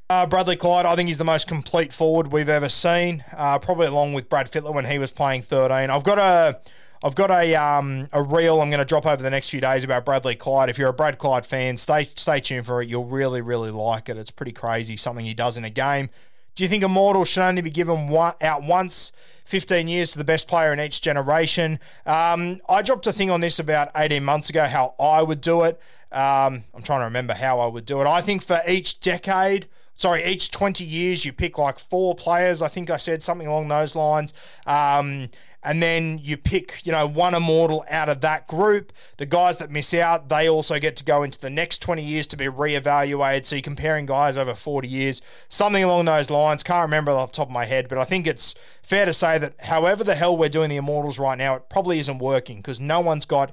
Uh, 0.08 0.26
Bradley 0.26 0.54
Clyde, 0.54 0.86
I 0.86 0.94
think 0.94 1.08
he's 1.08 1.18
the 1.18 1.24
most 1.24 1.48
complete 1.48 1.92
forward 1.92 2.28
we've 2.28 2.48
ever 2.48 2.68
seen, 2.68 3.24
uh, 3.36 3.58
probably 3.58 3.86
along 3.88 4.12
with 4.12 4.28
Brad 4.28 4.48
Fittler 4.48 4.72
when 4.72 4.84
he 4.84 4.98
was 4.98 5.10
playing 5.10 5.42
13. 5.42 5.90
I've 5.90 6.04
got 6.04 6.18
a. 6.18 6.60
I've 7.04 7.14
got 7.14 7.30
a 7.30 7.54
um, 7.54 8.08
a 8.12 8.22
reel 8.22 8.60
I'm 8.60 8.70
going 8.70 8.78
to 8.78 8.84
drop 8.86 9.04
over 9.04 9.22
the 9.22 9.30
next 9.30 9.50
few 9.50 9.60
days 9.60 9.84
about 9.84 10.06
Bradley 10.06 10.34
Clyde. 10.34 10.70
If 10.70 10.78
you're 10.78 10.88
a 10.88 10.94
Brad 10.94 11.18
Clyde 11.18 11.44
fan, 11.44 11.76
stay 11.76 12.04
stay 12.04 12.40
tuned 12.40 12.64
for 12.64 12.80
it. 12.80 12.88
You'll 12.88 13.04
really 13.04 13.42
really 13.42 13.70
like 13.70 14.08
it. 14.08 14.16
It's 14.16 14.30
pretty 14.30 14.52
crazy 14.52 14.96
something 14.96 15.24
he 15.24 15.34
does 15.34 15.58
in 15.58 15.64
a 15.64 15.70
game. 15.70 16.08
Do 16.56 16.64
you 16.64 16.68
think 16.68 16.82
Immortal 16.82 17.24
should 17.24 17.42
only 17.42 17.62
be 17.62 17.70
given 17.70 18.08
one, 18.08 18.34
out 18.40 18.62
once? 18.62 19.12
15 19.44 19.86
years 19.86 20.10
to 20.10 20.18
the 20.18 20.24
best 20.24 20.48
player 20.48 20.72
in 20.72 20.80
each 20.80 21.00
generation. 21.00 21.78
Um, 22.04 22.60
I 22.68 22.82
dropped 22.82 23.06
a 23.06 23.12
thing 23.12 23.30
on 23.30 23.40
this 23.40 23.60
about 23.60 23.90
18 23.94 24.24
months 24.24 24.50
ago, 24.50 24.64
how 24.64 24.94
I 24.98 25.22
would 25.22 25.40
do 25.40 25.62
it. 25.62 25.80
Um, 26.10 26.64
I'm 26.74 26.82
trying 26.82 27.00
to 27.00 27.04
remember 27.04 27.34
how 27.34 27.60
I 27.60 27.66
would 27.66 27.84
do 27.84 28.00
it. 28.00 28.06
I 28.06 28.22
think 28.22 28.42
for 28.42 28.60
each 28.66 29.00
decade, 29.00 29.66
sorry, 29.94 30.24
each 30.24 30.50
20 30.50 30.82
years, 30.82 31.24
you 31.24 31.32
pick 31.32 31.58
like 31.58 31.78
four 31.78 32.14
players. 32.14 32.62
I 32.62 32.68
think 32.68 32.90
I 32.90 32.96
said 32.96 33.22
something 33.22 33.46
along 33.46 33.68
those 33.68 33.94
lines. 33.94 34.34
Um, 34.66 35.28
and 35.66 35.82
then 35.82 36.20
you 36.22 36.36
pick, 36.36 36.80
you 36.84 36.92
know, 36.92 37.08
one 37.08 37.34
immortal 37.34 37.84
out 37.90 38.08
of 38.08 38.20
that 38.20 38.46
group. 38.46 38.92
The 39.16 39.26
guys 39.26 39.58
that 39.58 39.68
miss 39.68 39.92
out, 39.92 40.28
they 40.28 40.48
also 40.48 40.78
get 40.78 40.94
to 40.96 41.04
go 41.04 41.24
into 41.24 41.40
the 41.40 41.50
next 41.50 41.82
20 41.82 42.04
years 42.04 42.28
to 42.28 42.36
be 42.36 42.44
reevaluated. 42.44 43.46
So 43.46 43.56
you're 43.56 43.62
comparing 43.62 44.06
guys 44.06 44.36
over 44.36 44.54
40 44.54 44.86
years, 44.86 45.20
something 45.48 45.82
along 45.82 46.04
those 46.04 46.30
lines. 46.30 46.62
Can't 46.62 46.82
remember 46.82 47.10
off 47.10 47.32
the 47.32 47.38
top 47.38 47.48
of 47.48 47.52
my 47.52 47.64
head, 47.64 47.88
but 47.88 47.98
I 47.98 48.04
think 48.04 48.28
it's 48.28 48.54
fair 48.80 49.06
to 49.06 49.12
say 49.12 49.38
that 49.38 49.60
however 49.60 50.04
the 50.04 50.14
hell 50.14 50.36
we're 50.36 50.48
doing 50.48 50.70
the 50.70 50.76
immortals 50.76 51.18
right 51.18 51.36
now, 51.36 51.56
it 51.56 51.68
probably 51.68 51.98
isn't 51.98 52.18
working 52.18 52.58
because 52.58 52.78
no 52.78 53.00
one's 53.00 53.24
got 53.24 53.52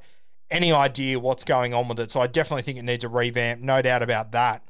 any 0.52 0.72
idea 0.72 1.20
what's 1.20 1.44
going 1.44 1.74
on 1.74 1.88
with 1.88 2.00
it. 2.00 2.12
So 2.12 2.22
I 2.22 2.28
definitely 2.28 2.62
think 2.62 2.78
it 2.78 2.84
needs 2.84 3.04
a 3.04 3.10
revamp, 3.10 3.62
no 3.62 3.82
doubt 3.82 4.04
about 4.04 4.34
that. 4.34 4.62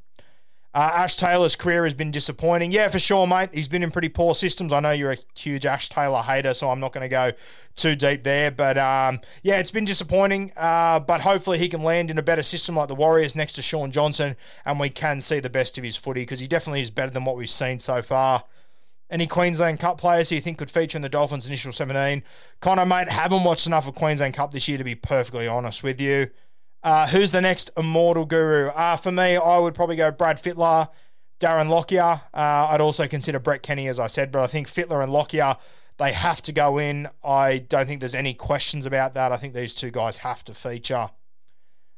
Uh, 0.74 0.90
Ash 0.92 1.16
Taylor's 1.16 1.54
career 1.54 1.84
has 1.84 1.94
been 1.94 2.10
disappointing. 2.10 2.72
Yeah, 2.72 2.88
for 2.88 2.98
sure, 2.98 3.28
mate. 3.28 3.50
He's 3.52 3.68
been 3.68 3.84
in 3.84 3.92
pretty 3.92 4.08
poor 4.08 4.34
systems. 4.34 4.72
I 4.72 4.80
know 4.80 4.90
you're 4.90 5.12
a 5.12 5.16
huge 5.36 5.64
Ash 5.64 5.88
Taylor 5.88 6.20
hater, 6.20 6.52
so 6.52 6.68
I'm 6.68 6.80
not 6.80 6.92
going 6.92 7.04
to 7.04 7.08
go 7.08 7.30
too 7.76 7.94
deep 7.94 8.24
there. 8.24 8.50
But 8.50 8.76
um, 8.76 9.20
yeah, 9.44 9.60
it's 9.60 9.70
been 9.70 9.84
disappointing. 9.84 10.50
Uh, 10.56 10.98
but 10.98 11.20
hopefully 11.20 11.58
he 11.58 11.68
can 11.68 11.84
land 11.84 12.10
in 12.10 12.18
a 12.18 12.22
better 12.22 12.42
system 12.42 12.74
like 12.74 12.88
the 12.88 12.96
Warriors 12.96 13.36
next 13.36 13.52
to 13.52 13.62
Shaun 13.62 13.92
Johnson, 13.92 14.36
and 14.64 14.80
we 14.80 14.90
can 14.90 15.20
see 15.20 15.38
the 15.38 15.48
best 15.48 15.78
of 15.78 15.84
his 15.84 15.96
footy 15.96 16.22
because 16.22 16.40
he 16.40 16.48
definitely 16.48 16.80
is 16.80 16.90
better 16.90 17.12
than 17.12 17.24
what 17.24 17.36
we've 17.36 17.48
seen 17.48 17.78
so 17.78 18.02
far. 18.02 18.42
Any 19.10 19.28
Queensland 19.28 19.78
Cup 19.78 19.98
players 19.98 20.28
who 20.28 20.34
you 20.34 20.40
think 20.40 20.58
could 20.58 20.72
feature 20.72 20.98
in 20.98 21.02
the 21.02 21.08
Dolphins' 21.08 21.46
initial 21.46 21.70
17? 21.70 22.24
Connor, 22.60 22.86
mate, 22.86 23.08
haven't 23.08 23.44
watched 23.44 23.68
enough 23.68 23.86
of 23.86 23.94
Queensland 23.94 24.34
Cup 24.34 24.50
this 24.50 24.66
year 24.66 24.78
to 24.78 24.82
be 24.82 24.96
perfectly 24.96 25.46
honest 25.46 25.84
with 25.84 26.00
you. 26.00 26.30
Uh, 26.84 27.06
who's 27.06 27.32
the 27.32 27.40
next 27.40 27.70
immortal 27.78 28.26
guru? 28.26 28.68
Uh, 28.68 28.96
for 28.96 29.10
me, 29.10 29.36
I 29.36 29.58
would 29.58 29.74
probably 29.74 29.96
go 29.96 30.10
Brad 30.10 30.36
Fittler, 30.36 30.90
Darren 31.40 31.70
Lockyer. 31.70 32.20
Uh, 32.34 32.68
I'd 32.70 32.82
also 32.82 33.08
consider 33.08 33.38
Brett 33.38 33.62
Kenny, 33.62 33.88
as 33.88 33.98
I 33.98 34.06
said, 34.06 34.30
but 34.30 34.42
I 34.42 34.46
think 34.46 34.68
Fittler 34.68 35.02
and 35.02 35.10
Lockyer, 35.10 35.56
they 35.96 36.12
have 36.12 36.42
to 36.42 36.52
go 36.52 36.76
in. 36.76 37.08
I 37.24 37.58
don't 37.58 37.86
think 37.86 38.00
there's 38.00 38.14
any 38.14 38.34
questions 38.34 38.84
about 38.84 39.14
that. 39.14 39.32
I 39.32 39.38
think 39.38 39.54
these 39.54 39.74
two 39.74 39.90
guys 39.90 40.18
have 40.18 40.44
to 40.44 40.52
feature. 40.52 41.08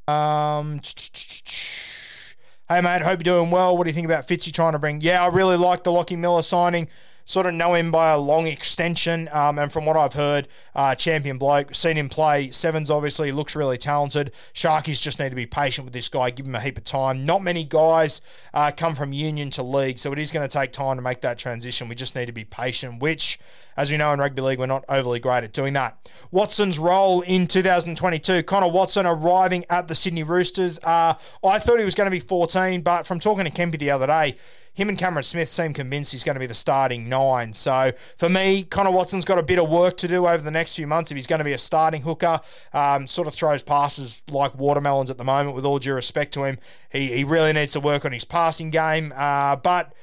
Um, 0.07 0.81
hey, 2.69 2.81
mate, 2.81 3.03
hope 3.03 3.19
you're 3.27 3.39
doing 3.39 3.51
well. 3.51 3.77
What 3.77 3.85
do 3.85 3.91
you 3.91 3.95
think 3.95 4.07
about 4.07 4.29
Fitzy 4.29 4.53
trying 4.53 4.73
to 4.73 4.79
bring? 4.79 5.01
Yeah, 5.01 5.25
I 5.25 5.27
really 5.27 5.57
like 5.57 5.83
the 5.83 5.91
Lockie 5.91 6.15
Miller 6.15 6.43
signing 6.43 6.87
sort 7.27 7.45
of 7.45 7.53
know 7.53 7.75
him 7.75 7.91
by 7.91 8.11
a 8.11 8.19
long 8.19 8.47
extension. 8.47 9.29
Um, 9.33 9.59
and 9.59 9.71
from 9.71 9.85
what 9.85 9.97
I've 9.97 10.15
heard, 10.15 10.49
uh, 10.75 10.95
champion 10.95 11.37
bloke, 11.37 11.75
seen 11.75 11.97
him 11.97 12.09
play 12.09 12.51
sevens, 12.53 12.91
obviously, 12.91 13.33
looks 13.33 13.55
really 13.55 13.77
talented. 13.77 14.33
Sharkies 14.55 15.03
just 15.03 15.19
need 15.19 15.31
to 15.31 15.37
be 15.37 15.45
patient 15.45 15.85
with 15.85 15.93
this 15.93 16.09
guy, 16.09 16.31
give 16.31 16.47
him 16.47 16.55
a 16.55 16.61
heap 16.61 16.79
of 16.79 16.85
time. 16.85 17.27
Not 17.27 17.43
many 17.43 17.65
guys 17.65 18.21
uh, 18.55 18.71
come 18.75 18.95
from 18.95 19.13
union 19.13 19.51
to 19.51 19.63
league, 19.63 19.99
so 19.99 20.13
it 20.13 20.19
is 20.19 20.31
going 20.31 20.49
to 20.49 20.53
take 20.53 20.73
time 20.73 20.97
to 20.97 21.03
make 21.03 21.21
that 21.21 21.37
transition. 21.37 21.89
We 21.89 21.97
just 21.97 22.15
need 22.15 22.27
to 22.27 22.33
be 22.33 22.45
patient, 22.45 23.01
which, 23.01 23.41
as 23.77 23.91
we 23.91 23.97
know 23.97 24.13
in 24.13 24.21
rugby 24.21 24.41
league, 24.41 24.61
we're 24.61 24.67
not 24.67 24.85
overly 24.89 25.19
great 25.19 25.43
at 25.43 25.53
doing 25.53 25.73
that. 25.75 26.09
Watson's 26.31 26.79
role 26.79 27.23
in 27.23 27.49
2022, 27.49 28.45
Connor 28.45 28.69
Watson 28.69 29.05
arriving 29.05 29.65
at 29.69 29.89
the 29.89 29.97
Sydney 29.97 30.23
Roosters. 30.23 30.79
Uh, 30.85 31.15
I 31.45 31.59
thought 31.59 31.81
he 31.81 31.85
was 31.85 31.97
going 31.97 32.07
to 32.07 32.11
be 32.13 32.21
14, 32.21 32.83
but 32.83 33.05
from 33.05 33.19
talking 33.19 33.45
to 33.45 33.51
Kempy 33.51 33.79
the 33.79 33.91
other 33.91 34.07
day, 34.07 34.37
him 34.77 34.91
and 34.91 34.99
Cameron 34.99 35.23
Smith 35.23 35.49
seem 35.49 35.73
convinced 35.73 36.13
he's 36.13 36.23
going 36.23 36.35
to 36.35 36.41
be 36.41 36.47
the 36.47 36.55
starting 36.55 37.09
nine. 37.09 37.55
So 37.55 37.93
for 38.19 38.29
me, 38.29 38.63
Connor 38.63 38.91
Watson's 38.91 39.25
got 39.25 39.39
a 39.39 39.43
bit 39.43 39.59
of 39.59 39.71
work 39.71 39.97
to 39.97 40.07
do 40.07 40.27
over 40.27 40.43
the 40.43 40.51
next 40.51 40.77
few 40.77 40.87
months 40.87 41.11
if 41.11 41.17
he's 41.17 41.27
going 41.27 41.39
to 41.39 41.47
be 41.47 41.55
a 41.55 41.59
starting 41.59 42.03
hooker. 42.03 42.39
Um, 42.75 43.07
sort 43.07 43.27
of 43.27 43.33
throws 43.33 43.63
passes 43.63 44.23
like 44.29 44.55
watermelons 44.55 45.09
at 45.09 45.17
the 45.17 45.25
moment, 45.25 45.57
with 45.57 45.65
all 45.65 45.79
due 45.79 45.95
respect 45.95 46.35
to 46.35 46.45
him. 46.45 46.59
He, 46.91 47.07
he 47.07 47.25
really 47.25 47.55
needs 47.55 47.73
to 47.73 47.81
work 47.81 48.05
on 48.05 48.13
his 48.13 48.27
passing 48.27 48.69
game. 48.69 49.15
Uh, 49.17 49.57
but 49.57 49.95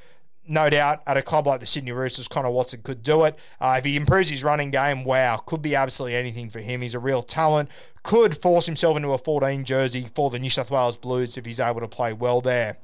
no 0.48 0.72
doubt 0.72 1.04
at 1.06 1.18
a 1.18 1.22
club 1.22 1.46
like 1.46 1.60
the 1.60 1.68
Sydney 1.68 1.92
Roosters, 1.92 2.28
Connor 2.28 2.50
Watson 2.50 2.82
could 2.82 3.04
do 3.04 3.26
it. 3.26 3.38
Uh, 3.62 3.76
if 3.78 3.86
he 3.86 3.96
improves 3.96 4.32
his 4.32 4.44
running 4.44 4.72
game, 4.72 5.04
wow, 5.04 5.38
could 5.38 5.62
be 5.62 5.76
absolutely 5.76 6.18
anything 6.18 6.50
for 6.50 6.62
him. 6.62 6.82
He's 6.82 6.96
a 6.96 7.00
real 7.00 7.22
talent. 7.22 7.70
Could 8.02 8.42
force 8.42 8.66
himself 8.66 8.98
into 8.98 9.12
a 9.12 9.20
14 9.20 9.66
jersey 9.66 10.08
for 10.16 10.32
the 10.32 10.40
New 10.40 10.50
South 10.50 10.72
Wales 10.72 10.98
Blues 10.98 11.38
if 11.38 11.46
he's 11.46 11.60
able 11.60 11.82
to 11.82 11.88
play 11.88 12.12
well 12.12 12.42
there. 12.42 12.78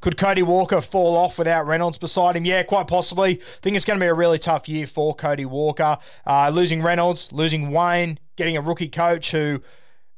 Could 0.00 0.16
Cody 0.16 0.42
Walker 0.42 0.80
fall 0.80 1.16
off 1.16 1.38
without 1.38 1.66
Reynolds 1.66 1.98
beside 1.98 2.36
him? 2.36 2.44
Yeah, 2.44 2.62
quite 2.62 2.86
possibly. 2.86 3.32
I 3.32 3.58
think 3.62 3.76
it's 3.76 3.84
going 3.84 3.98
to 3.98 4.04
be 4.04 4.08
a 4.08 4.14
really 4.14 4.38
tough 4.38 4.68
year 4.68 4.86
for 4.86 5.14
Cody 5.14 5.44
Walker. 5.44 5.98
Uh, 6.26 6.50
losing 6.52 6.82
Reynolds, 6.82 7.32
losing 7.32 7.70
Wayne, 7.70 8.18
getting 8.36 8.56
a 8.56 8.60
rookie 8.60 8.88
coach 8.88 9.30
who, 9.30 9.62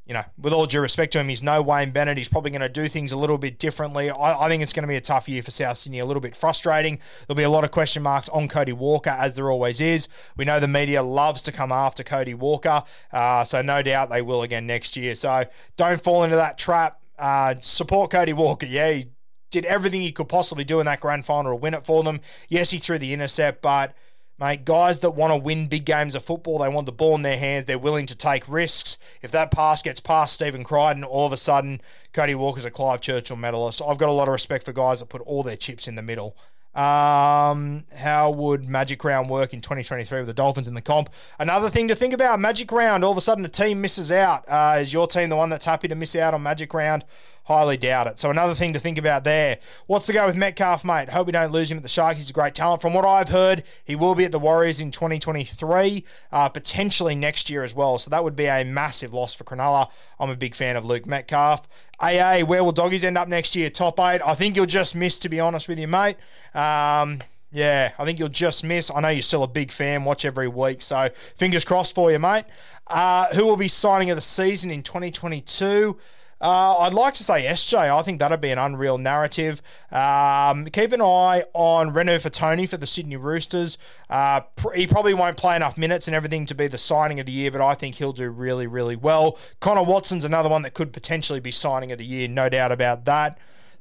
you 0.06 0.14
know, 0.14 0.24
with 0.38 0.52
all 0.52 0.66
due 0.66 0.80
respect 0.80 1.12
to 1.14 1.20
him, 1.20 1.28
he's 1.28 1.42
no 1.42 1.60
Wayne 1.60 1.90
Bennett. 1.90 2.16
He's 2.16 2.28
probably 2.28 2.50
going 2.50 2.60
to 2.60 2.68
do 2.68 2.88
things 2.88 3.12
a 3.12 3.16
little 3.16 3.38
bit 3.38 3.58
differently. 3.58 4.08
I, 4.08 4.44
I, 4.44 4.48
think 4.48 4.62
it's 4.62 4.72
going 4.72 4.84
to 4.84 4.88
be 4.88 4.96
a 4.96 5.00
tough 5.00 5.28
year 5.28 5.42
for 5.42 5.50
South 5.50 5.78
Sydney, 5.78 5.98
a 5.98 6.04
little 6.04 6.20
bit 6.20 6.36
frustrating. 6.36 7.00
There'll 7.26 7.36
be 7.36 7.42
a 7.42 7.50
lot 7.50 7.64
of 7.64 7.72
question 7.72 8.02
marks 8.02 8.28
on 8.28 8.48
Cody 8.48 8.72
Walker, 8.72 9.10
as 9.10 9.34
there 9.34 9.50
always 9.50 9.80
is. 9.80 10.08
We 10.36 10.44
know 10.44 10.60
the 10.60 10.68
media 10.68 11.02
loves 11.02 11.42
to 11.42 11.52
come 11.52 11.72
after 11.72 12.04
Cody 12.04 12.34
Walker, 12.34 12.84
uh, 13.12 13.44
so 13.44 13.62
no 13.62 13.82
doubt 13.82 14.10
they 14.10 14.22
will 14.22 14.42
again 14.42 14.66
next 14.66 14.96
year. 14.96 15.16
So 15.16 15.44
don't 15.76 16.00
fall 16.00 16.22
into 16.22 16.36
that 16.36 16.56
trap. 16.56 17.00
Uh, 17.18 17.56
support 17.60 18.10
Cody 18.10 18.32
Walker. 18.32 18.66
Yeah, 18.66 18.92
he 18.92 19.06
did 19.50 19.64
everything 19.64 20.00
he 20.00 20.12
could 20.12 20.28
possibly 20.28 20.64
do 20.64 20.80
in 20.80 20.86
that 20.86 21.00
grand 21.00 21.24
final 21.24 21.52
to 21.52 21.56
win 21.56 21.74
it 21.74 21.86
for 21.86 22.02
them. 22.02 22.20
Yes, 22.48 22.70
he 22.70 22.78
threw 22.78 22.98
the 22.98 23.12
intercept, 23.12 23.62
but 23.62 23.94
mate, 24.38 24.64
guys 24.64 25.00
that 25.00 25.10
want 25.10 25.32
to 25.32 25.36
win 25.36 25.68
big 25.68 25.84
games 25.84 26.14
of 26.14 26.24
football, 26.24 26.58
they 26.58 26.68
want 26.68 26.86
the 26.86 26.92
ball 26.92 27.14
in 27.14 27.22
their 27.22 27.38
hands. 27.38 27.66
They're 27.66 27.78
willing 27.78 28.06
to 28.06 28.14
take 28.14 28.48
risks. 28.48 28.98
If 29.22 29.30
that 29.32 29.50
pass 29.50 29.82
gets 29.82 30.00
past 30.00 30.34
Stephen 30.34 30.64
Crichton, 30.64 31.04
all 31.04 31.26
of 31.26 31.32
a 31.32 31.36
sudden 31.36 31.80
Cody 32.12 32.34
Walker's 32.34 32.64
a 32.64 32.70
Clive 32.70 33.00
Churchill 33.00 33.36
medalist. 33.36 33.82
I've 33.86 33.98
got 33.98 34.08
a 34.08 34.12
lot 34.12 34.28
of 34.28 34.32
respect 34.32 34.64
for 34.64 34.72
guys 34.72 35.00
that 35.00 35.08
put 35.08 35.22
all 35.22 35.42
their 35.42 35.56
chips 35.56 35.88
in 35.88 35.94
the 35.94 36.02
middle. 36.02 36.36
Um, 36.74 37.84
how 37.96 38.30
would 38.32 38.68
Magic 38.68 39.02
Round 39.02 39.30
work 39.30 39.54
in 39.54 39.62
2023 39.62 40.18
with 40.18 40.26
the 40.26 40.34
Dolphins 40.34 40.68
in 40.68 40.74
the 40.74 40.82
comp? 40.82 41.08
Another 41.38 41.70
thing 41.70 41.88
to 41.88 41.94
think 41.94 42.12
about 42.12 42.38
Magic 42.38 42.70
Round, 42.70 43.02
all 43.02 43.12
of 43.12 43.16
a 43.16 43.22
sudden 43.22 43.46
a 43.46 43.48
team 43.48 43.80
misses 43.80 44.12
out. 44.12 44.44
Uh, 44.46 44.76
is 44.80 44.92
your 44.92 45.06
team 45.06 45.30
the 45.30 45.36
one 45.36 45.48
that's 45.48 45.64
happy 45.64 45.88
to 45.88 45.94
miss 45.94 46.14
out 46.14 46.34
on 46.34 46.42
Magic 46.42 46.74
Round? 46.74 47.02
Highly 47.46 47.76
doubt 47.76 48.08
it. 48.08 48.18
So 48.18 48.28
another 48.30 48.54
thing 48.54 48.72
to 48.72 48.80
think 48.80 48.98
about 48.98 49.22
there. 49.22 49.58
What's 49.86 50.08
the 50.08 50.12
go 50.12 50.26
with 50.26 50.34
Metcalf, 50.34 50.84
mate? 50.84 51.08
Hope 51.08 51.26
we 51.26 51.32
don't 51.32 51.52
lose 51.52 51.70
him 51.70 51.76
at 51.76 51.84
the 51.84 51.88
Sharks. 51.88 52.16
He's 52.18 52.28
a 52.30 52.32
great 52.32 52.56
talent. 52.56 52.82
From 52.82 52.92
what 52.92 53.04
I've 53.04 53.28
heard, 53.28 53.62
he 53.84 53.94
will 53.94 54.16
be 54.16 54.24
at 54.24 54.32
the 54.32 54.38
Warriors 54.40 54.80
in 54.80 54.90
2023, 54.90 56.04
uh, 56.32 56.48
potentially 56.48 57.14
next 57.14 57.48
year 57.48 57.62
as 57.62 57.72
well. 57.72 57.98
So 57.98 58.10
that 58.10 58.24
would 58.24 58.34
be 58.34 58.46
a 58.46 58.64
massive 58.64 59.14
loss 59.14 59.32
for 59.32 59.44
Cronulla. 59.44 59.90
I'm 60.18 60.28
a 60.28 60.34
big 60.34 60.56
fan 60.56 60.74
of 60.74 60.84
Luke 60.84 61.06
Metcalf. 61.06 61.68
AA, 62.00 62.40
where 62.40 62.64
will 62.64 62.72
doggies 62.72 63.04
end 63.04 63.16
up 63.16 63.28
next 63.28 63.54
year? 63.54 63.70
Top 63.70 64.00
eight. 64.00 64.20
I 64.26 64.34
think 64.34 64.56
you'll 64.56 64.66
just 64.66 64.96
miss, 64.96 65.16
to 65.20 65.28
be 65.28 65.38
honest 65.38 65.68
with 65.68 65.78
you, 65.78 65.86
mate. 65.86 66.16
Um, 66.52 67.20
yeah, 67.52 67.92
I 67.96 68.04
think 68.04 68.18
you'll 68.18 68.28
just 68.28 68.64
miss. 68.64 68.90
I 68.90 69.00
know 69.00 69.08
you're 69.08 69.22
still 69.22 69.44
a 69.44 69.48
big 69.48 69.70
fan, 69.70 70.04
watch 70.04 70.24
every 70.24 70.48
week, 70.48 70.82
so 70.82 71.10
fingers 71.36 71.64
crossed 71.64 71.94
for 71.94 72.10
you, 72.10 72.18
mate. 72.18 72.44
Uh, 72.88 73.32
who 73.34 73.46
will 73.46 73.56
be 73.56 73.68
signing 73.68 74.10
of 74.10 74.16
the 74.16 74.20
season 74.20 74.72
in 74.72 74.82
2022? 74.82 75.96
Uh, 76.38 76.76
I'd 76.78 76.92
like 76.92 77.14
to 77.14 77.24
say 77.24 77.44
SJ. 77.44 77.78
I 77.78 78.02
think 78.02 78.18
that'd 78.18 78.40
be 78.42 78.50
an 78.50 78.58
unreal 78.58 78.98
narrative. 78.98 79.62
Um, 79.90 80.66
keep 80.66 80.92
an 80.92 81.00
eye 81.00 81.44
on 81.54 81.94
Renu 81.94 82.20
for 82.20 82.28
Tony 82.28 82.66
for 82.66 82.76
the 82.76 82.86
Sydney 82.86 83.16
Roosters. 83.16 83.78
Uh, 84.10 84.40
pr- 84.40 84.74
he 84.74 84.86
probably 84.86 85.14
won't 85.14 85.38
play 85.38 85.56
enough 85.56 85.78
minutes 85.78 86.08
and 86.08 86.14
everything 86.14 86.44
to 86.46 86.54
be 86.54 86.66
the 86.66 86.76
signing 86.76 87.20
of 87.20 87.26
the 87.26 87.32
year, 87.32 87.50
but 87.50 87.62
I 87.62 87.74
think 87.74 87.94
he'll 87.94 88.12
do 88.12 88.30
really, 88.30 88.66
really 88.66 88.96
well. 88.96 89.38
Connor 89.60 89.82
Watson's 89.82 90.26
another 90.26 90.50
one 90.50 90.60
that 90.62 90.74
could 90.74 90.92
potentially 90.92 91.40
be 91.40 91.50
signing 91.50 91.90
of 91.90 91.98
the 91.98 92.04
year, 92.04 92.28
no 92.28 92.50
doubt 92.50 92.70
about 92.70 93.06
that. 93.06 93.38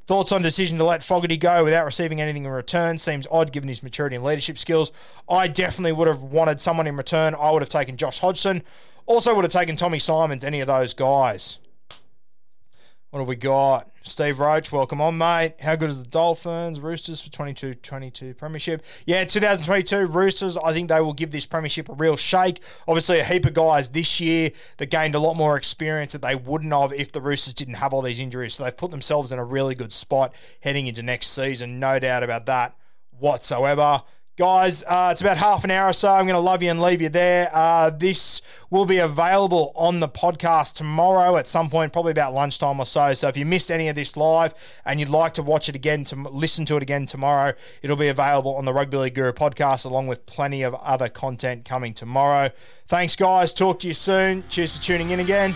Thoughts 0.08 0.32
on 0.32 0.42
decision 0.42 0.78
to 0.78 0.84
let 0.84 1.04
Fogarty 1.04 1.36
go 1.36 1.64
without 1.64 1.84
receiving 1.84 2.22
anything 2.22 2.46
in 2.46 2.52
return 2.52 3.00
seems 3.00 3.28
odd 3.32 3.52
given 3.52 3.68
his 3.68 3.82
maturity 3.82 4.16
and 4.16 4.24
leadership 4.24 4.58
skills. 4.60 4.92
I 5.28 5.48
definitely 5.48 5.94
would 5.94 6.08
have 6.08 6.22
wanted 6.22 6.62
someone 6.62 6.88
in 6.88 6.96
return. 6.96 7.36
I 7.38 7.52
would 7.52 7.64
have 7.64 7.70
taken 7.70 7.98
Josh 7.98 8.20
Hodgson. 8.20 8.62
Also 9.08 9.34
would 9.34 9.44
have 9.44 9.52
taken 9.52 9.76
Tommy 9.76 10.00
Simons, 10.00 10.44
any 10.44 10.62
of 10.62 10.68
those 10.68 10.94
guys. 10.94 11.58
What 13.16 13.22
have 13.22 13.30
we 13.30 13.38
got? 13.38 13.90
Steve 14.04 14.42
Roach, 14.42 14.74
welcome 14.74 15.00
on, 15.00 15.18
mate. 15.18 15.54
How 15.62 15.78
good 15.78 15.90
is 15.90 16.04
the 16.04 16.10
Dolphins? 16.10 16.82
Roosters 16.82 17.22
for 17.22 17.32
22 17.32 17.76
22 17.76 18.34
Premiership. 18.34 18.84
Yeah, 19.06 19.24
2022 19.24 20.08
Roosters, 20.08 20.58
I 20.58 20.74
think 20.74 20.90
they 20.90 21.00
will 21.00 21.14
give 21.14 21.32
this 21.32 21.46
Premiership 21.46 21.88
a 21.88 21.94
real 21.94 22.18
shake. 22.18 22.62
Obviously, 22.90 23.20
a 23.20 23.24
heap 23.24 23.46
of 23.46 23.54
guys 23.54 23.88
this 23.88 24.20
year 24.20 24.52
that 24.80 24.88
gained 24.88 25.16
a 25.16 25.20
lot 25.20 25.36
more 25.36 25.56
experience 25.56 26.12
that 26.12 26.24
they 26.24 26.36
wouldn't 26.36 26.74
have 26.74 26.92
if 26.92 27.14
the 27.14 27.22
Roosters 27.22 27.54
didn't 27.54 27.76
have 27.76 27.94
all 27.94 28.02
these 28.02 28.20
injuries. 28.20 28.56
So 28.56 28.66
they've 28.66 28.76
put 28.76 28.92
themselves 28.92 29.32
in 29.32 29.40
a 29.40 29.46
really 29.46 29.76
good 29.76 29.94
spot 29.94 30.36
heading 30.60 30.88
into 30.88 31.02
next 31.02 31.28
season. 31.28 31.80
No 31.80 32.00
doubt 32.00 32.22
about 32.22 32.48
that 32.48 32.76
whatsoever. 33.18 34.02
Guys, 34.38 34.84
uh, 34.84 35.10
it's 35.14 35.22
about 35.22 35.38
half 35.38 35.64
an 35.64 35.72
hour 35.72 35.88
or 35.88 35.94
so. 35.94 36.10
I'm 36.10 36.26
going 36.26 36.36
to 36.36 36.42
love 36.42 36.62
you 36.62 36.70
and 36.70 36.82
leave 36.82 37.02
you 37.02 37.08
there. 37.08 37.50
Uh, 37.54 37.90
this 37.90 38.42
will 38.70 38.84
be 38.84 38.98
available 38.98 39.72
on 39.76 40.02
the 40.02 40.10
podcast 40.10 40.74
tomorrow 40.74 41.38
at 41.38 41.48
some 41.48 41.70
point, 41.70 41.94
probably 41.94 42.12
about 42.12 42.34
lunchtime 42.34 42.78
or 42.78 42.86
so. 42.86 43.14
So 43.14 43.30
if 43.30 43.38
you 43.38 43.46
missed 43.46 43.72
any 43.72 43.88
of 43.88 43.96
this 43.96 44.18
live 44.18 44.54
and 44.84 45.00
you'd 45.00 45.08
like 45.08 45.36
to 45.36 45.44
watch 45.44 45.70
it 45.70 45.76
again, 45.76 46.04
to 46.06 46.16
listen 46.16 46.66
to 46.66 46.76
it 46.76 46.84
again 46.84 47.06
tomorrow, 47.06 47.54
it'll 47.82 47.96
be 47.96 48.10
available 48.10 48.56
on 48.56 48.66
the 48.66 48.74
Rugby 48.74 48.98
League 48.98 49.16
Guru 49.16 49.32
podcast 49.32 49.86
along 49.86 50.08
with 50.08 50.26
plenty 50.26 50.64
of 50.64 50.74
other 50.76 51.08
content 51.08 51.64
coming 51.64 51.94
tomorrow. 51.94 52.50
Thanks, 52.88 53.16
guys. 53.16 53.54
Talk 53.54 53.80
to 53.80 53.88
you 53.88 53.94
soon. 53.94 54.44
Cheers 54.50 54.76
for 54.76 54.84
tuning 54.84 55.12
in 55.12 55.22
again. 55.22 55.56